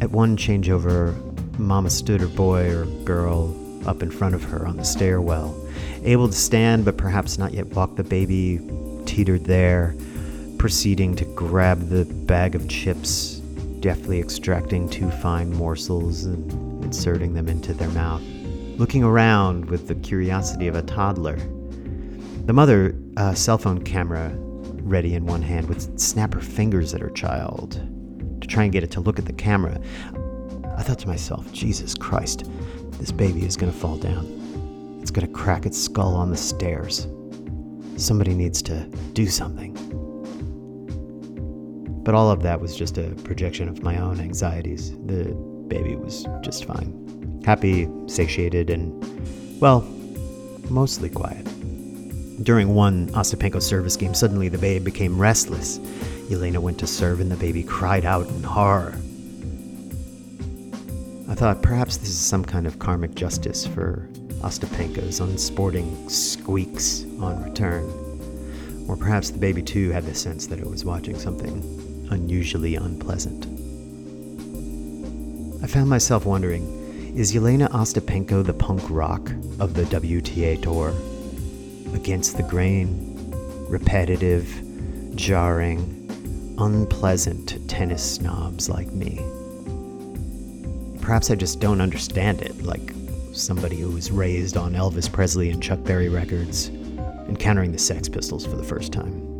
At 0.00 0.10
one 0.10 0.38
changeover, 0.38 1.14
Mama 1.58 1.90
stood 1.90 2.22
her 2.22 2.28
boy 2.28 2.70
or 2.70 2.86
girl 3.04 3.54
up 3.86 4.02
in 4.02 4.10
front 4.10 4.34
of 4.34 4.42
her 4.44 4.66
on 4.66 4.78
the 4.78 4.84
stairwell, 4.84 5.54
able 6.02 6.28
to 6.28 6.34
stand 6.34 6.86
but 6.86 6.96
perhaps 6.96 7.36
not 7.36 7.52
yet 7.52 7.66
walk 7.66 7.96
the 7.96 8.04
baby, 8.04 8.58
teetered 9.06 9.44
there, 9.44 9.94
proceeding 10.58 11.16
to 11.16 11.24
grab 11.24 11.88
the 11.88 12.04
bag 12.04 12.54
of 12.54 12.68
chips 12.68 13.36
deftly 13.80 14.18
extracting 14.18 14.88
two 14.88 15.10
fine 15.10 15.52
morsels 15.52 16.24
and 16.24 16.84
inserting 16.84 17.34
them 17.34 17.48
into 17.48 17.72
their 17.72 17.88
mouth, 17.90 18.22
looking 18.78 19.04
around 19.04 19.64
with 19.66 19.86
the 19.86 19.94
curiosity 19.94 20.66
of 20.66 20.74
a 20.74 20.82
toddler. 20.82 21.36
The 22.46 22.52
mother, 22.52 22.96
a 23.16 23.36
cell 23.36 23.58
phone 23.58 23.82
camera 23.82 24.32
ready 24.82 25.14
in 25.14 25.26
one 25.26 25.42
hand, 25.42 25.68
would 25.68 26.00
snap 26.00 26.34
her 26.34 26.40
fingers 26.40 26.94
at 26.94 27.00
her 27.00 27.10
child 27.10 27.80
to 28.40 28.48
try 28.48 28.64
and 28.64 28.72
get 28.72 28.82
it 28.82 28.90
to 28.92 29.00
look 29.00 29.18
at 29.18 29.24
the 29.24 29.32
camera. 29.32 29.80
I 30.76 30.82
thought 30.82 30.98
to 31.00 31.08
myself, 31.08 31.52
Jesus 31.52 31.94
Christ, 31.94 32.50
this 32.92 33.12
baby 33.12 33.44
is 33.44 33.56
going 33.56 33.72
to 33.72 33.78
fall 33.78 33.96
down. 33.96 34.98
It's 35.00 35.10
going 35.10 35.26
to 35.26 35.32
crack 35.32 35.64
its 35.64 35.80
skull 35.80 36.14
on 36.14 36.30
the 36.30 36.36
stairs. 36.36 37.06
Somebody 37.96 38.34
needs 38.34 38.60
to 38.62 38.86
do 39.14 39.26
something. 39.26 39.72
But 42.04 42.14
all 42.14 42.30
of 42.30 42.42
that 42.42 42.60
was 42.60 42.76
just 42.76 42.98
a 42.98 43.10
projection 43.24 43.68
of 43.68 43.82
my 43.82 43.98
own 43.98 44.20
anxieties. 44.20 44.92
The 45.06 45.34
baby 45.66 45.96
was 45.96 46.26
just 46.42 46.64
fine. 46.64 47.42
Happy, 47.44 47.88
satiated, 48.06 48.70
and, 48.70 49.60
well, 49.60 49.80
mostly 50.70 51.08
quiet. 51.08 51.44
During 52.44 52.74
one 52.74 53.08
Ostapenko 53.08 53.62
service 53.62 53.96
game, 53.96 54.14
suddenly 54.14 54.48
the 54.48 54.58
baby 54.58 54.84
became 54.84 55.18
restless. 55.18 55.80
Elena 56.30 56.60
went 56.60 56.78
to 56.80 56.86
serve, 56.86 57.20
and 57.20 57.30
the 57.30 57.36
baby 57.36 57.62
cried 57.62 58.04
out 58.04 58.28
in 58.28 58.42
horror. 58.42 58.94
I 61.28 61.34
thought 61.34 61.62
perhaps 61.62 61.96
this 61.96 62.10
is 62.10 62.18
some 62.18 62.44
kind 62.44 62.66
of 62.66 62.78
karmic 62.78 63.14
justice 63.14 63.66
for 63.66 64.08
Ostapenko's 64.40 65.20
unsporting 65.20 66.08
squeaks 66.08 67.04
on 67.20 67.42
return. 67.42 67.84
Or 68.88 68.96
perhaps 68.96 69.30
the 69.30 69.38
baby 69.38 69.62
too 69.62 69.90
had 69.90 70.04
the 70.04 70.14
sense 70.14 70.46
that 70.46 70.58
it 70.58 70.66
was 70.66 70.84
watching 70.84 71.18
something 71.18 72.08
unusually 72.10 72.76
unpleasant. 72.76 73.46
I 75.62 75.66
found 75.66 75.88
myself 75.88 76.26
wondering 76.26 76.84
is 77.16 77.32
Jelena 77.32 77.70
Ostapenko 77.70 78.44
the 78.44 78.52
punk 78.52 78.82
rock 78.90 79.30
of 79.58 79.72
the 79.72 79.84
WTA 79.84 80.60
tour? 80.60 80.94
Against 81.94 82.36
the 82.36 82.42
grain, 82.42 83.32
repetitive, 83.68 84.46
jarring, 85.16 86.06
unpleasant 86.58 87.48
to 87.48 87.58
tennis 87.68 88.02
snobs 88.16 88.68
like 88.68 88.92
me. 88.92 89.24
Perhaps 91.00 91.30
I 91.30 91.36
just 91.36 91.58
don't 91.58 91.80
understand 91.80 92.42
it, 92.42 92.62
like 92.62 92.92
somebody 93.36 93.76
who 93.76 93.90
was 93.90 94.10
raised 94.10 94.56
on 94.56 94.72
Elvis 94.72 95.10
Presley 95.12 95.50
and 95.50 95.62
Chuck 95.62 95.82
Berry 95.84 96.08
records, 96.08 96.68
encountering 97.28 97.72
the 97.72 97.78
Sex 97.78 98.08
Pistols 98.08 98.46
for 98.46 98.56
the 98.56 98.64
first 98.64 98.92
time 98.92 99.36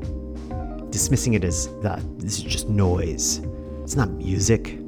dismissing 0.97 1.35
it 1.35 1.45
as 1.45 1.69
that 1.83 2.01
this 2.19 2.39
is 2.39 2.43
just 2.43 2.71
noise. 2.71 3.43
It's 3.83 3.97
not 3.97 4.11
music. 4.13 4.79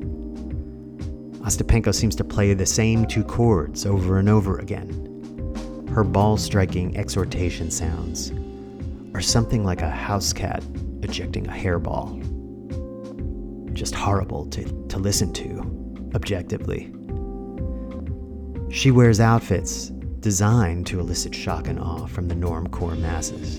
Ostapenko 1.43 1.95
seems 1.95 2.17
to 2.17 2.25
play 2.25 2.55
the 2.55 2.65
same 2.65 3.07
two 3.07 3.23
chords 3.23 3.85
over 3.85 4.19
and 4.19 4.27
over 4.27 4.59
again. 4.59 4.89
Her 5.93 6.05
ball 6.05 6.39
striking 6.39 6.97
exhortation 6.97 7.71
sounds 7.71 8.33
are 9.15 9.21
something 9.21 9.65
like 9.65 9.83
a 9.83 9.91
house 9.91 10.33
cat 10.33 10.65
ejecting 11.03 11.47
a 11.47 11.53
hairball. 11.53 12.25
Just 13.75 13.95
horrible 13.95 14.47
to, 14.47 14.65
to 14.89 14.99
listen 14.99 15.31
to, 15.35 16.11
objectively. 16.15 16.91
She 18.71 18.91
wears 18.91 19.19
outfits 19.19 19.89
designed 20.21 20.87
to 20.89 21.01
elicit 21.01 21.35
shock 21.35 21.69
and 21.69 21.79
awe 21.79 22.07
from 22.07 22.29
the 22.29 22.35
normcore 22.35 22.99
masses. 22.99 23.59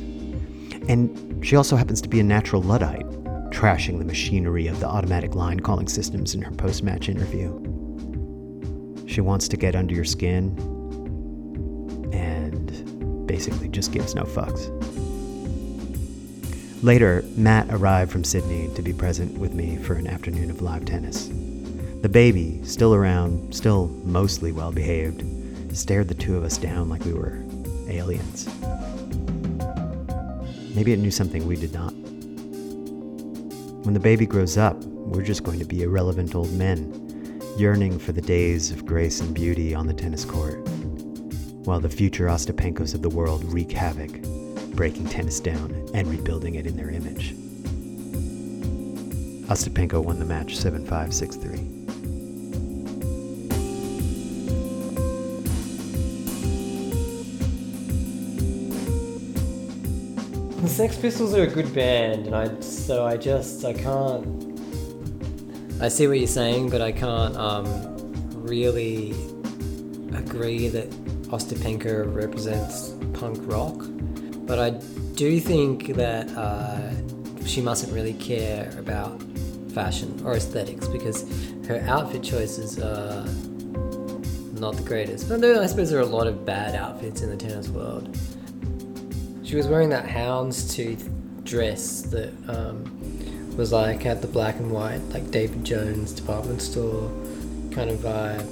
And 0.87 1.43
she 1.45 1.55
also 1.55 1.75
happens 1.75 2.01
to 2.01 2.09
be 2.09 2.19
a 2.19 2.23
natural 2.23 2.61
Luddite, 2.61 3.09
trashing 3.51 3.97
the 3.97 4.05
machinery 4.05 4.67
of 4.67 4.79
the 4.79 4.87
automatic 4.87 5.35
line 5.35 5.59
calling 5.59 5.87
systems 5.87 6.35
in 6.35 6.41
her 6.41 6.51
post 6.51 6.83
match 6.83 7.09
interview. 7.09 7.49
She 9.07 9.21
wants 9.21 9.47
to 9.47 9.57
get 9.57 9.75
under 9.75 9.95
your 9.95 10.05
skin 10.05 10.55
and 12.13 13.27
basically 13.27 13.69
just 13.69 13.91
gives 13.91 14.13
no 14.13 14.23
fucks. 14.23 14.69
Later, 16.83 17.23
Matt 17.35 17.67
arrived 17.71 18.11
from 18.11 18.23
Sydney 18.23 18.69
to 18.75 18.81
be 18.81 18.93
present 18.93 19.37
with 19.37 19.53
me 19.53 19.77
for 19.77 19.95
an 19.95 20.07
afternoon 20.07 20.49
of 20.49 20.61
live 20.61 20.85
tennis. 20.85 21.29
The 22.01 22.07
baby, 22.09 22.61
still 22.63 22.95
around, 22.95 23.53
still 23.53 23.89
mostly 24.05 24.53
well 24.53 24.71
behaved, 24.71 25.21
stared 25.75 26.07
the 26.07 26.15
two 26.15 26.37
of 26.37 26.45
us 26.45 26.57
down 26.57 26.87
like 26.87 27.03
we 27.03 27.11
were 27.11 27.43
aliens. 27.89 28.47
Maybe 30.73 30.93
it 30.93 30.99
knew 30.99 31.11
something 31.11 31.45
we 31.45 31.57
did 31.57 31.73
not. 31.73 31.91
When 33.83 33.93
the 33.93 33.99
baby 33.99 34.25
grows 34.25 34.57
up, 34.57 34.77
we're 34.85 35.23
just 35.23 35.43
going 35.43 35.59
to 35.59 35.65
be 35.65 35.83
irrelevant 35.83 36.35
old 36.35 36.53
men, 36.53 37.41
yearning 37.57 37.99
for 37.99 38.13
the 38.13 38.21
days 38.21 38.71
of 38.71 38.85
grace 38.85 39.19
and 39.19 39.35
beauty 39.35 39.75
on 39.75 39.85
the 39.85 39.93
tennis 39.93 40.23
court, 40.23 40.65
while 41.65 41.81
the 41.81 41.89
future 41.89 42.27
Ostapenkos 42.27 42.95
of 42.95 43.01
the 43.01 43.09
world 43.09 43.43
wreak 43.51 43.73
havoc, 43.73 44.21
breaking 44.73 45.09
tennis 45.09 45.41
down 45.41 45.89
and 45.93 46.07
rebuilding 46.07 46.55
it 46.55 46.65
in 46.65 46.77
their 46.77 46.91
image. 46.91 47.33
Ostapenko 49.49 50.01
won 50.01 50.17
the 50.19 50.25
match 50.25 50.55
7 50.55 50.85
5 50.85 51.13
6 51.13 51.35
3. 51.35 51.68
The 60.69 60.75
Sex 60.75 60.97
Pistols 60.97 61.33
are 61.33 61.41
a 61.41 61.47
good 61.47 61.73
band, 61.73 62.27
and 62.27 62.35
I 62.35 62.59
so 62.59 63.03
I 63.03 63.17
just 63.17 63.65
I 63.65 63.73
can't. 63.73 64.61
I 65.81 65.87
see 65.87 66.05
what 66.05 66.19
you're 66.19 66.27
saying, 66.27 66.69
but 66.69 66.79
I 66.79 66.91
can't 66.91 67.35
um, 67.37 67.65
really 68.35 69.13
agree 70.13 70.67
that 70.67 70.87
Ostapenko 71.31 72.13
represents 72.13 72.93
punk 73.15 73.39
rock. 73.51 73.83
But 74.45 74.59
I 74.59 74.69
do 75.15 75.39
think 75.39 75.95
that 75.95 76.29
uh, 76.37 76.91
she 77.47 77.61
mustn't 77.63 77.91
really 77.91 78.13
care 78.13 78.71
about 78.77 79.19
fashion 79.73 80.21
or 80.23 80.35
aesthetics 80.35 80.87
because 80.87 81.25
her 81.67 81.83
outfit 81.87 82.21
choices 82.21 82.77
are 82.77 83.25
not 84.53 84.75
the 84.75 84.83
greatest. 84.85 85.29
But 85.29 85.43
I 85.43 85.65
suppose 85.65 85.89
there 85.89 85.97
are 85.97 86.03
a 86.03 86.05
lot 86.05 86.27
of 86.27 86.45
bad 86.45 86.75
outfits 86.75 87.23
in 87.23 87.31
the 87.31 87.37
tennis 87.37 87.69
world. 87.69 88.15
She 89.49 89.55
was 89.55 89.67
wearing 89.67 89.89
that 89.89 90.05
houndstooth 90.05 91.09
dress 91.43 92.03
that 92.03 92.31
um, 92.47 93.57
was 93.57 93.71
like 93.71 94.03
had 94.03 94.21
the 94.21 94.27
black 94.27 94.57
and 94.57 94.69
white, 94.69 95.01
like 95.09 95.31
David 95.31 95.63
Jones 95.63 96.11
department 96.11 96.61
store 96.61 97.09
kind 97.71 97.89
of 97.89 97.97
vibe 97.97 98.47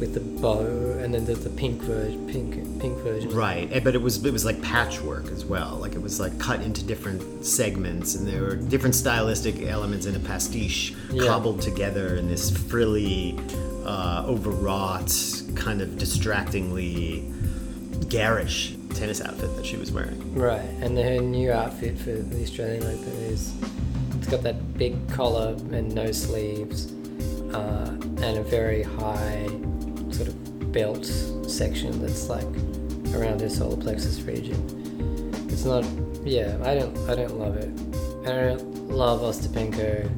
with 0.00 0.12
the 0.12 0.18
bow, 0.18 0.98
and 1.00 1.14
then 1.14 1.24
there's 1.24 1.44
the 1.44 1.50
pink 1.50 1.80
version, 1.82 2.26
pink 2.26 2.80
pink 2.80 2.98
version. 2.98 3.30
Right, 3.30 3.70
eh, 3.70 3.78
but 3.78 3.94
it 3.94 4.02
was 4.02 4.24
it 4.24 4.32
was 4.32 4.44
like 4.44 4.60
patchwork 4.60 5.26
as 5.26 5.44
well. 5.44 5.76
Like 5.76 5.94
it 5.94 6.02
was 6.02 6.18
like 6.18 6.36
cut 6.40 6.62
into 6.62 6.82
different 6.82 7.46
segments, 7.46 8.16
and 8.16 8.26
there 8.26 8.42
were 8.42 8.56
different 8.56 8.96
stylistic 8.96 9.62
elements 9.62 10.06
in 10.06 10.16
a 10.16 10.18
pastiche 10.18 10.94
Yeah. 11.12 11.28
cobbled 11.28 11.62
together 11.62 12.16
in 12.16 12.26
this 12.26 12.50
frilly, 12.50 13.38
uh, 13.84 14.24
overwrought, 14.26 15.14
kind 15.54 15.80
of 15.80 15.96
distractingly 15.96 17.24
garish 18.08 18.74
tennis 18.94 19.20
outfit 19.20 19.54
that 19.56 19.66
she 19.66 19.76
was 19.76 19.92
wearing. 19.92 20.34
Right, 20.34 20.60
and 20.80 20.96
her 20.98 21.20
new 21.20 21.52
outfit 21.52 21.98
for 21.98 22.12
the 22.12 22.42
Australian 22.42 22.84
Open 22.84 23.12
is 23.24 23.54
it's 24.16 24.28
got 24.28 24.42
that 24.42 24.76
big 24.76 25.08
collar 25.08 25.54
and 25.72 25.94
no 25.94 26.12
sleeves, 26.12 26.92
uh, 27.54 27.90
and 28.22 28.38
a 28.38 28.42
very 28.42 28.82
high 28.82 29.46
sort 30.10 30.28
of 30.28 30.72
belt 30.72 31.06
section 31.46 32.00
that's 32.00 32.28
like 32.28 32.44
around 33.14 33.40
her 33.40 33.48
solar 33.48 33.76
plexus 33.76 34.20
region. 34.22 34.56
It's 35.48 35.64
not, 35.64 35.84
yeah, 36.24 36.56
I 36.64 36.74
don't, 36.74 36.96
I 37.08 37.14
don't 37.14 37.38
love 37.38 37.56
it. 37.56 37.70
I 38.26 38.32
don't 38.32 38.88
love 38.90 39.20
Ostapenko 39.20 40.08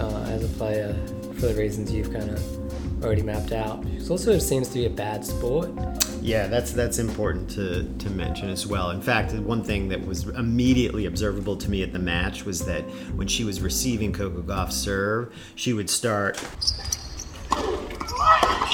uh, 0.00 0.30
as 0.30 0.44
a 0.44 0.48
player 0.56 0.94
for 1.34 1.46
the 1.46 1.54
reasons 1.54 1.92
you've 1.92 2.12
kind 2.12 2.30
of 2.30 3.04
already 3.04 3.22
mapped 3.22 3.52
out. 3.52 3.84
She 3.98 4.08
also 4.08 4.38
seems 4.38 4.68
to 4.68 4.74
be 4.74 4.86
a 4.86 4.90
bad 4.90 5.24
sport. 5.24 5.68
Yeah, 6.20 6.46
that's 6.46 6.72
that's 6.72 6.98
important 6.98 7.50
to, 7.50 7.84
to 7.98 8.10
mention 8.10 8.48
as 8.50 8.66
well. 8.66 8.90
In 8.90 9.00
fact, 9.00 9.32
one 9.34 9.62
thing 9.62 9.88
that 9.88 10.06
was 10.06 10.26
immediately 10.28 11.06
observable 11.06 11.56
to 11.56 11.70
me 11.70 11.82
at 11.82 11.92
the 11.92 11.98
match 11.98 12.44
was 12.44 12.64
that 12.66 12.82
when 13.14 13.28
she 13.28 13.44
was 13.44 13.60
receiving 13.60 14.12
Coco 14.12 14.42
Gauff's 14.42 14.76
serve, 14.76 15.32
she 15.54 15.72
would 15.72 15.88
start 15.88 16.42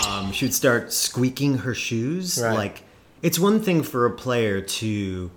um, 0.09 0.33
she 0.33 0.47
would 0.47 0.55
start 0.55 0.93
squeaking 0.93 1.59
her 1.59 1.75
shoes. 1.75 2.41
Right. 2.43 2.55
Like 2.55 2.83
it's 3.23 3.39
one 3.39 3.61
thing 3.61 3.83
for 3.83 4.07
a 4.07 4.11
player 4.11 4.61
to, 4.61 5.31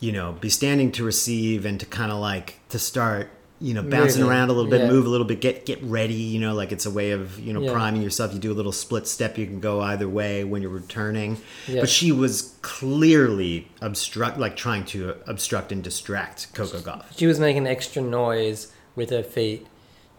you 0.00 0.12
know, 0.12 0.32
be 0.32 0.48
standing 0.48 0.92
to 0.92 1.04
receive 1.04 1.64
and 1.64 1.78
to 1.80 1.86
kind 1.86 2.12
of 2.12 2.18
like 2.18 2.60
to 2.68 2.78
start, 2.78 3.30
you 3.60 3.72
know, 3.72 3.82
bouncing 3.82 4.20
Moving, 4.20 4.36
around 4.36 4.50
a 4.50 4.52
little 4.52 4.70
bit, 4.70 4.82
yeah. 4.82 4.88
move 4.88 5.06
a 5.06 5.08
little 5.08 5.26
bit, 5.26 5.40
get 5.40 5.64
get 5.64 5.82
ready. 5.82 6.14
You 6.14 6.40
know, 6.40 6.54
like 6.54 6.72
it's 6.72 6.84
a 6.86 6.90
way 6.90 7.12
of 7.12 7.38
you 7.38 7.52
know 7.52 7.60
Yeah. 7.62 7.72
priming 7.72 8.02
yourself. 8.02 8.34
You 8.34 8.38
do 8.38 8.52
a 8.52 8.54
little 8.54 8.72
split 8.72 9.06
step. 9.06 9.38
You 9.38 9.46
can 9.46 9.60
go 9.60 9.80
either 9.80 10.08
way 10.08 10.44
when 10.44 10.60
you're 10.62 10.70
returning. 10.70 11.38
Yeah. 11.66 11.80
But 11.80 11.88
she 11.88 12.12
was 12.12 12.54
clearly 12.62 13.68
obstruct, 13.80 14.38
like 14.38 14.56
trying 14.56 14.84
to 14.86 15.14
obstruct 15.26 15.72
and 15.72 15.82
distract 15.82 16.52
Coco 16.54 16.78
Gauff. 16.78 17.04
She 17.16 17.26
was 17.26 17.40
making 17.40 17.66
extra 17.66 18.02
noise 18.02 18.72
with 18.94 19.10
her 19.10 19.22
feet 19.22 19.66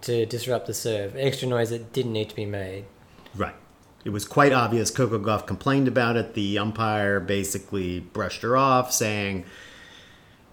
to 0.02 0.26
disrupt 0.26 0.68
the 0.68 0.74
serve. 0.74 1.16
Extra 1.16 1.48
noise 1.48 1.70
that 1.70 1.94
didn't 1.94 2.14
need 2.14 2.30
to 2.30 2.36
be 2.36 2.46
made. 2.46 2.86
Right. 3.36 3.56
It 4.06 4.12
was 4.12 4.26
quite 4.26 4.54
obvious. 4.54 4.90
Coco 4.92 5.20
Gauff 5.20 5.46
complained 5.46 5.88
about 5.88 6.16
it. 6.16 6.34
The 6.34 6.58
umpire 6.58 7.20
basically 7.20 8.00
brushed 8.00 8.42
her 8.42 8.56
off, 8.56 8.92
saying, 8.94 9.44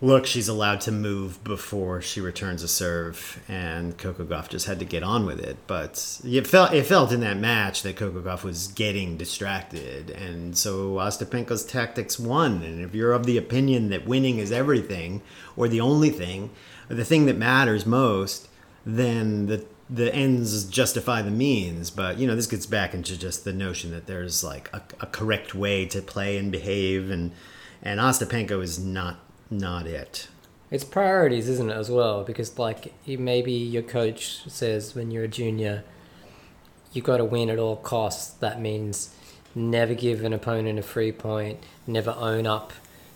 "Look, 0.05 0.27
she's 0.27 0.49
allowed 0.49 0.83
to 0.83 0.93
move 0.93 1.43
before 1.43 2.03
she 2.03 2.21
returns 2.21 2.63
a 2.63 2.69
serve." 2.69 3.41
And 3.49 3.97
Coco 3.97 4.25
Gauff 4.25 4.49
just 4.49 4.67
had 4.67 4.79
to 4.81 4.85
get 4.85 5.03
on 5.03 5.25
with 5.25 5.41
it. 5.41 5.57
But 5.67 6.21
it 6.25 6.47
felt 6.47 6.73
it 6.75 6.85
felt 6.85 7.13
in 7.13 7.21
that 7.21 7.39
match 7.39 7.83
that 7.83 7.97
Coco 7.97 8.21
Gauff 8.21 8.45
was 8.45 8.69
getting 8.69 9.17
distracted, 9.17 10.11
and 10.11 10.57
so 10.57 10.97
Ostapenko's 10.97 11.65
tactics 11.65 12.19
won. 12.19 12.63
And 12.63 12.85
if 12.85 12.95
you're 12.95 13.13
of 13.13 13.25
the 13.25 13.39
opinion 13.39 13.89
that 13.89 14.07
winning 14.07 14.39
is 14.39 14.53
everything, 14.53 15.23
or 15.57 15.69
the 15.69 15.81
only 15.81 16.11
thing, 16.11 16.51
or 16.91 16.97
the 16.97 17.05
thing 17.05 17.27
that 17.27 17.39
matters 17.39 17.87
most, 17.87 18.49
then 18.85 19.47
the 19.47 19.65
the 19.89 20.15
ends 20.15 20.65
justify 20.65 21.23
the 21.23 21.31
means. 21.31 21.91
But 21.91 22.19
you 22.19 22.27
know, 22.27 22.37
this 22.37 22.47
gets 22.47 22.67
back 22.67 22.95
into 22.95 23.19
just 23.19 23.45
the 23.45 23.53
notion 23.53 23.91
that 23.93 24.07
there's 24.07 24.45
like 24.45 24.71
a, 24.73 24.83
a 25.01 25.07
correct 25.07 25.55
way 25.55 25.87
to 25.87 26.03
play 26.03 26.37
and 26.37 26.51
behave, 26.53 27.11
and 27.11 27.33
and 27.83 28.01
Ostapenko 28.01 28.63
is 28.63 28.79
not 28.79 29.24
not 29.51 29.87
it. 29.87 30.29
It's 30.71 30.85
priorities, 30.85 31.49
isn't 31.49 31.71
it, 31.71 31.75
as 31.75 31.91
well? 31.91 32.25
Because, 32.25 32.59
like, 32.59 32.93
maybe 33.07 33.53
your 33.53 33.83
coach 33.83 34.43
says 34.49 34.95
when 34.95 35.11
you're 35.11 35.25
a 35.25 35.29
junior, 35.29 35.85
you've 36.93 37.05
got 37.05 37.19
to 37.19 37.25
win 37.25 37.51
at 37.51 37.59
all 37.59 37.77
costs. 37.77 38.31
That 38.35 38.61
means 38.61 39.15
never 39.55 39.95
give 39.95 40.25
an 40.25 40.33
opponent 40.33 40.79
a 40.79 40.83
free 40.83 41.13
point, 41.13 41.61
never 41.87 42.11
own 42.19 42.47
up 42.47 42.73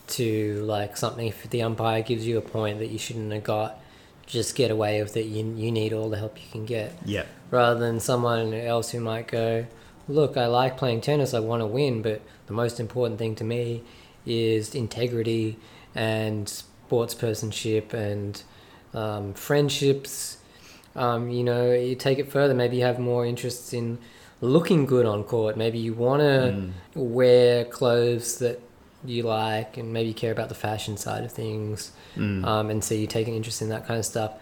to, 0.09 0.63
like, 0.65 0.97
something. 0.97 1.27
If 1.27 1.51
the 1.51 1.63
umpire 1.63 2.03
gives 2.03 2.27
you 2.27 2.39
a 2.39 2.43
point 2.43 2.79
that 2.79 2.89
you 2.89 2.99
shouldn't 2.99 3.33
have 3.33 3.45
got, 3.45 3.81
just 4.27 4.55
get 4.55 4.71
away 4.71 5.03
with 5.03 5.17
it. 5.17 5.27
You, 5.27 5.45
you 5.57 5.73
need 5.73 5.93
all 5.93 6.11
the 6.11 6.19
help 6.19 6.39
you 6.41 6.49
can 6.53 6.67
get. 6.67 6.93
Yeah, 7.05 7.25
rather 7.51 7.81
than 7.81 7.99
someone 7.99 8.53
else 8.55 8.91
who 8.91 9.01
might 9.01 9.27
go, 9.27 9.67
Look, 10.09 10.39
I 10.39 10.47
like 10.47 10.79
playing 10.79 11.03
tennis, 11.03 11.35
I 11.35 11.41
want 11.41 11.61
to 11.61 11.67
win, 11.67 12.01
but 12.01 12.23
the 12.47 12.55
most 12.55 12.81
important 12.81 13.19
thing 13.19 13.35
to 13.37 13.45
me 13.45 13.83
is 14.25 14.75
integrity 14.75 15.59
and 15.95 16.47
sportspersonship 16.91 17.93
and 17.93 18.43
um, 18.95 19.35
friendships. 19.35 20.39
Um, 20.97 21.31
you 21.31 21.45
know, 21.45 21.73
you 21.73 21.95
take 21.95 22.19
it 22.19 22.31
further, 22.31 22.55
maybe 22.55 22.77
you 22.79 22.83
have 22.85 22.99
more 22.99 23.25
interests 23.25 23.73
in 23.73 23.99
looking 24.41 24.87
good 24.87 25.07
on 25.07 25.25
court. 25.25 25.57
Maybe 25.57 25.79
you 25.79 25.95
want 25.95 26.21
to 26.23 26.73
wear 26.95 27.65
clothes 27.65 28.39
that 28.39 28.61
you 29.05 29.23
like 29.23 29.77
and 29.77 29.93
maybe 29.93 30.09
you 30.09 30.15
care 30.15 30.33
about 30.33 30.49
the 30.49 30.55
fashion 30.57 30.97
side 30.97 31.25
of 31.25 31.31
things. 31.33 31.93
Um, 32.45 32.71
and 32.71 32.83
so 32.83 32.95
you 32.95 33.07
take 33.07 33.29
an 33.29 33.35
interest 33.35 33.63
in 33.63 33.69
that 33.69 33.87
kind 33.87 33.99
of 33.99 34.05
stuff. 34.05 34.33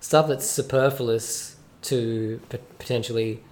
Stuff 0.00 0.28
that's 0.28 0.46
superfluous 0.46 1.56
to 1.82 2.40
p- 2.48 2.58
potentially 2.78 3.42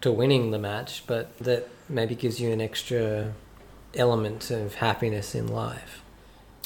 to 0.00 0.10
winning 0.12 0.50
the 0.50 0.58
match, 0.58 1.04
but 1.06 1.36
that 1.38 1.68
maybe 1.88 2.14
gives 2.14 2.40
you 2.40 2.50
an 2.52 2.60
extra 2.60 3.32
element 3.94 4.50
of 4.50 4.76
happiness 4.76 5.34
in 5.34 5.48
life. 5.48 6.02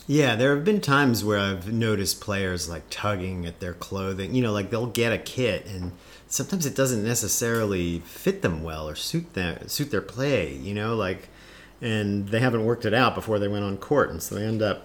Yeah, 0.06 0.34
there 0.34 0.54
have 0.54 0.64
been 0.64 0.80
times 0.80 1.24
where 1.24 1.38
I've 1.38 1.72
noticed 1.72 2.20
players 2.20 2.68
like 2.68 2.82
tugging 2.90 3.46
at 3.46 3.60
their 3.60 3.74
clothing. 3.74 4.34
You 4.34 4.42
know, 4.42 4.52
like 4.52 4.70
they'll 4.70 4.86
get 4.86 5.12
a 5.12 5.18
kit 5.18 5.66
and 5.66 5.92
sometimes 6.26 6.66
it 6.66 6.74
doesn't 6.74 7.04
necessarily 7.04 8.00
fit 8.00 8.42
them 8.42 8.62
well 8.62 8.88
or 8.88 8.94
suit 8.94 9.34
them 9.34 9.68
suit 9.68 9.90
their 9.90 10.02
play, 10.02 10.54
you 10.54 10.74
know, 10.74 10.94
like 10.96 11.28
and 11.80 12.28
they 12.28 12.40
haven't 12.40 12.64
worked 12.64 12.84
it 12.84 12.94
out 12.94 13.14
before 13.14 13.38
they 13.38 13.48
went 13.48 13.64
on 13.64 13.76
court. 13.76 14.10
And 14.10 14.22
so 14.22 14.34
they 14.34 14.44
end 14.44 14.62
up 14.62 14.82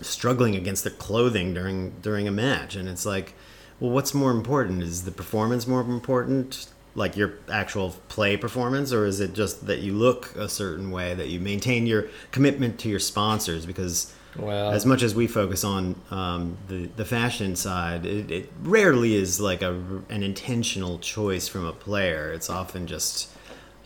struggling 0.00 0.54
against 0.54 0.84
their 0.84 0.92
clothing 0.92 1.52
during 1.52 1.90
during 2.00 2.26
a 2.26 2.32
match. 2.32 2.76
And 2.76 2.88
it's 2.88 3.04
like 3.04 3.34
well 3.78 3.90
what's 3.90 4.14
more 4.14 4.30
important? 4.30 4.82
Is 4.82 5.04
the 5.04 5.10
performance 5.12 5.66
more 5.66 5.82
important 5.82 6.68
like 6.98 7.16
your 7.16 7.30
actual 7.62 7.94
play 8.08 8.36
performance 8.36 8.92
or 8.92 9.06
is 9.06 9.20
it 9.20 9.32
just 9.32 9.66
that 9.66 9.78
you 9.78 9.92
look 9.92 10.34
a 10.36 10.48
certain 10.48 10.90
way 10.90 11.14
that 11.14 11.28
you 11.28 11.38
maintain 11.40 11.86
your 11.86 12.02
commitment 12.32 12.78
to 12.80 12.88
your 12.88 12.98
sponsors 13.12 13.64
because 13.66 14.12
Well, 14.36 14.70
as 14.78 14.84
much 14.84 15.02
as 15.02 15.14
we 15.14 15.26
focus 15.26 15.62
on 15.64 15.82
um, 16.10 16.42
the 16.68 16.80
the 17.00 17.04
fashion 17.04 17.56
side, 17.56 18.04
it, 18.04 18.30
it 18.38 18.44
rarely 18.62 19.12
is 19.14 19.40
like 19.40 19.62
a 19.62 19.72
an 20.16 20.22
intentional 20.22 20.98
choice 20.98 21.46
from 21.52 21.64
a 21.64 21.72
player. 21.86 22.32
It's 22.36 22.50
often 22.50 22.86
just 22.86 23.28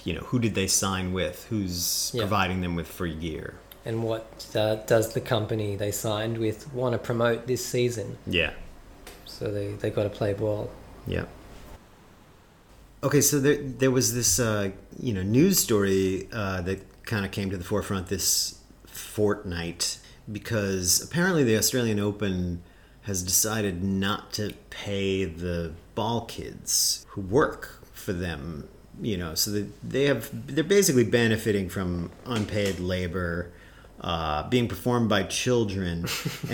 you 0.04 0.12
know 0.14 0.24
who 0.30 0.38
did 0.38 0.54
they 0.54 0.66
sign 0.66 1.12
with, 1.12 1.36
who's 1.50 2.10
Yeah. 2.14 2.22
providing 2.24 2.60
them 2.64 2.74
with 2.76 2.88
free 2.98 3.14
gear. 3.26 3.48
and 3.84 3.96
what 4.08 4.24
uh, 4.54 4.76
does 4.94 5.06
the 5.12 5.20
company 5.20 5.76
they 5.76 5.92
signed 5.92 6.36
with 6.38 6.58
want 6.74 6.92
to 6.94 6.98
promote 7.10 7.38
this 7.46 7.62
season? 7.74 8.08
Yeah, 8.26 8.52
So 9.36 9.42
they 9.56 9.68
they 9.82 9.90
got 9.98 10.04
to 10.10 10.14
play 10.20 10.32
ball. 10.34 10.64
yeah. 11.16 11.26
Okay, 13.04 13.20
so 13.20 13.40
there 13.40 13.56
there 13.56 13.90
was 13.90 14.14
this 14.14 14.38
uh, 14.38 14.70
you 14.98 15.12
know 15.12 15.22
news 15.22 15.58
story 15.58 16.28
uh, 16.32 16.60
that 16.62 17.02
kind 17.04 17.24
of 17.24 17.32
came 17.32 17.50
to 17.50 17.56
the 17.56 17.64
forefront 17.64 18.06
this 18.06 18.60
fortnight 18.86 19.98
because 20.30 21.02
apparently 21.02 21.42
the 21.42 21.56
Australian 21.56 21.98
Open 21.98 22.62
has 23.02 23.24
decided 23.24 23.82
not 23.82 24.32
to 24.34 24.54
pay 24.70 25.24
the 25.24 25.72
ball 25.96 26.26
kids 26.26 27.04
who 27.10 27.22
work 27.22 27.80
for 27.92 28.12
them. 28.12 28.68
You 29.00 29.16
know, 29.16 29.34
so 29.34 29.50
that 29.50 29.66
they 29.82 30.04
have 30.04 30.30
they're 30.54 30.62
basically 30.62 31.04
benefiting 31.04 31.68
from 31.68 32.12
unpaid 32.24 32.78
labor 32.78 33.50
uh, 34.00 34.48
being 34.48 34.68
performed 34.68 35.08
by 35.08 35.24
children. 35.24 36.02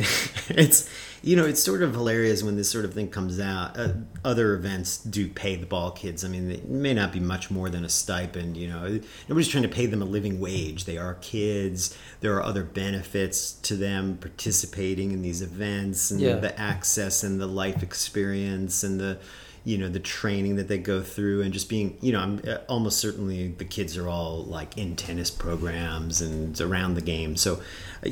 it's 0.48 0.88
You 1.22 1.34
know, 1.36 1.44
it's 1.44 1.62
sort 1.62 1.82
of 1.82 1.94
hilarious 1.94 2.42
when 2.42 2.56
this 2.56 2.70
sort 2.70 2.84
of 2.84 2.94
thing 2.94 3.08
comes 3.08 3.40
out. 3.40 3.76
Uh, 3.78 3.88
other 4.24 4.54
events 4.54 4.98
do 4.98 5.28
pay 5.28 5.56
the 5.56 5.66
ball 5.66 5.90
kids. 5.90 6.24
I 6.24 6.28
mean, 6.28 6.50
it 6.50 6.68
may 6.68 6.94
not 6.94 7.12
be 7.12 7.18
much 7.20 7.50
more 7.50 7.68
than 7.68 7.84
a 7.84 7.88
stipend. 7.88 8.56
You 8.56 8.68
know, 8.68 9.00
nobody's 9.28 9.48
trying 9.48 9.64
to 9.64 9.68
pay 9.68 9.86
them 9.86 10.00
a 10.00 10.04
living 10.04 10.38
wage. 10.38 10.84
They 10.84 10.96
are 10.96 11.14
kids. 11.14 11.96
There 12.20 12.34
are 12.36 12.42
other 12.42 12.62
benefits 12.62 13.52
to 13.52 13.76
them 13.76 14.16
participating 14.20 15.10
in 15.12 15.22
these 15.22 15.42
events 15.42 16.10
and 16.10 16.20
Yeah. 16.20 16.36
the 16.36 16.58
access 16.58 17.24
and 17.24 17.40
the 17.40 17.46
life 17.48 17.82
experience 17.82 18.82
and 18.84 19.00
the 19.00 19.18
you 19.64 19.76
know 19.76 19.88
the 19.88 20.00
training 20.00 20.54
that 20.56 20.68
they 20.68 20.78
go 20.78 21.02
through 21.02 21.42
and 21.42 21.52
just 21.52 21.68
being 21.68 21.98
you 22.00 22.12
know 22.12 22.20
i'm 22.20 22.40
uh, 22.46 22.58
almost 22.68 22.98
certainly 23.00 23.48
the 23.48 23.64
kids 23.64 23.98
are 23.98 24.08
all 24.08 24.44
like 24.44 24.78
in 24.78 24.94
tennis 24.94 25.30
programs 25.32 26.22
and 26.22 26.58
around 26.60 26.94
the 26.94 27.00
game 27.02 27.36
so 27.36 27.60
uh, 28.06 28.10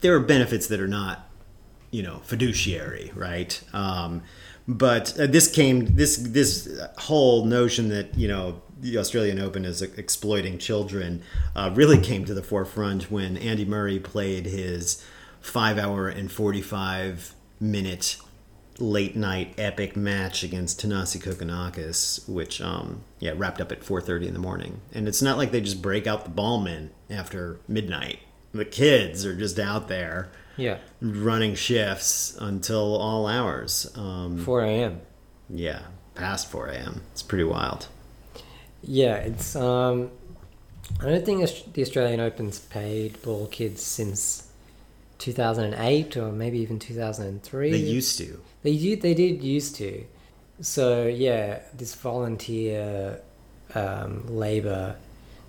there 0.00 0.16
are 0.16 0.20
benefits 0.20 0.66
that 0.68 0.80
are 0.80 0.88
not 0.88 1.28
you 1.92 2.02
know 2.02 2.18
fiduciary 2.24 3.12
right 3.14 3.62
um, 3.72 4.22
but 4.66 5.18
uh, 5.20 5.26
this 5.26 5.50
came 5.50 5.94
this 5.94 6.16
this 6.16 6.80
whole 6.98 7.44
notion 7.44 7.88
that 7.90 8.16
you 8.16 8.26
know 8.26 8.60
the 8.80 8.98
Australian 8.98 9.38
Open 9.38 9.64
is 9.64 9.80
exploiting 9.80 10.58
children 10.58 11.22
uh, 11.54 11.70
really 11.74 12.00
came 12.00 12.24
to 12.24 12.34
the 12.34 12.42
forefront 12.42 13.10
when 13.10 13.36
Andy 13.36 13.64
Murray 13.64 14.00
played 14.00 14.46
his 14.46 15.04
five 15.40 15.78
hour 15.78 16.08
and 16.08 16.30
45 16.30 17.34
minute 17.60 18.16
late 18.78 19.14
night 19.14 19.54
epic 19.58 19.94
match 19.94 20.42
against 20.42 20.80
Thanasi 20.80 21.20
Kokkinakis, 21.22 22.28
which 22.28 22.60
um, 22.60 23.02
yeah 23.20 23.34
wrapped 23.36 23.60
up 23.60 23.70
at 23.70 23.80
4:30 23.82 24.28
in 24.28 24.32
the 24.32 24.40
morning. 24.40 24.80
And 24.92 25.06
it's 25.06 25.22
not 25.22 25.38
like 25.38 25.52
they 25.52 25.60
just 25.60 25.82
break 25.82 26.06
out 26.06 26.24
the 26.24 26.30
ballmen 26.30 26.90
after 27.10 27.60
midnight. 27.68 28.20
The 28.52 28.64
kids 28.64 29.24
are 29.24 29.36
just 29.36 29.58
out 29.58 29.88
there 29.88 30.30
Yeah. 30.62 30.78
running 31.00 31.54
shifts 31.54 32.36
until 32.40 32.96
all 32.96 33.26
hours. 33.26 33.90
Um, 33.96 34.38
4 34.38 34.62
a.m. 34.64 35.00
yeah, 35.50 35.82
past 36.14 36.50
4 36.50 36.68
a.m. 36.68 37.02
It's 37.12 37.22
pretty 37.22 37.44
wild. 37.44 37.88
Yeah, 38.82 39.16
it's. 39.16 39.54
um 39.56 40.10
I 41.00 41.06
don't 41.06 41.24
think 41.24 41.72
the 41.72 41.82
Australian 41.82 42.20
Open's 42.20 42.58
paid 42.58 43.20
ball 43.22 43.46
kids 43.46 43.82
since 43.82 44.48
2008 45.18 46.16
or 46.16 46.32
maybe 46.32 46.58
even 46.58 46.78
2003. 46.78 47.70
They 47.70 47.76
used 47.78 48.18
to. 48.18 48.40
They 48.62 48.94
they 48.94 49.14
did 49.14 49.42
used 49.42 49.76
to. 49.76 50.04
So 50.60 51.06
yeah, 51.06 51.60
this 51.74 51.94
volunteer 51.94 53.20
um, 53.74 54.26
labor 54.28 54.96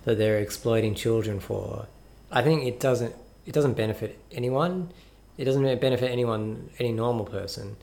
that 0.04 0.18
they're 0.18 0.38
exploiting 0.38 0.94
children 0.94 1.40
for, 1.40 1.86
I 2.30 2.42
think 2.42 2.64
it 2.64 2.80
doesn't 2.80 3.14
it 3.46 3.52
doesn't 3.52 3.74
benefit 3.74 4.18
anyone. 4.32 4.90
It 5.36 5.44
doesn't 5.44 5.62
benefit 5.80 6.10
anyone, 6.10 6.70
any 6.78 6.92
normal 6.92 7.24
person. 7.24 7.76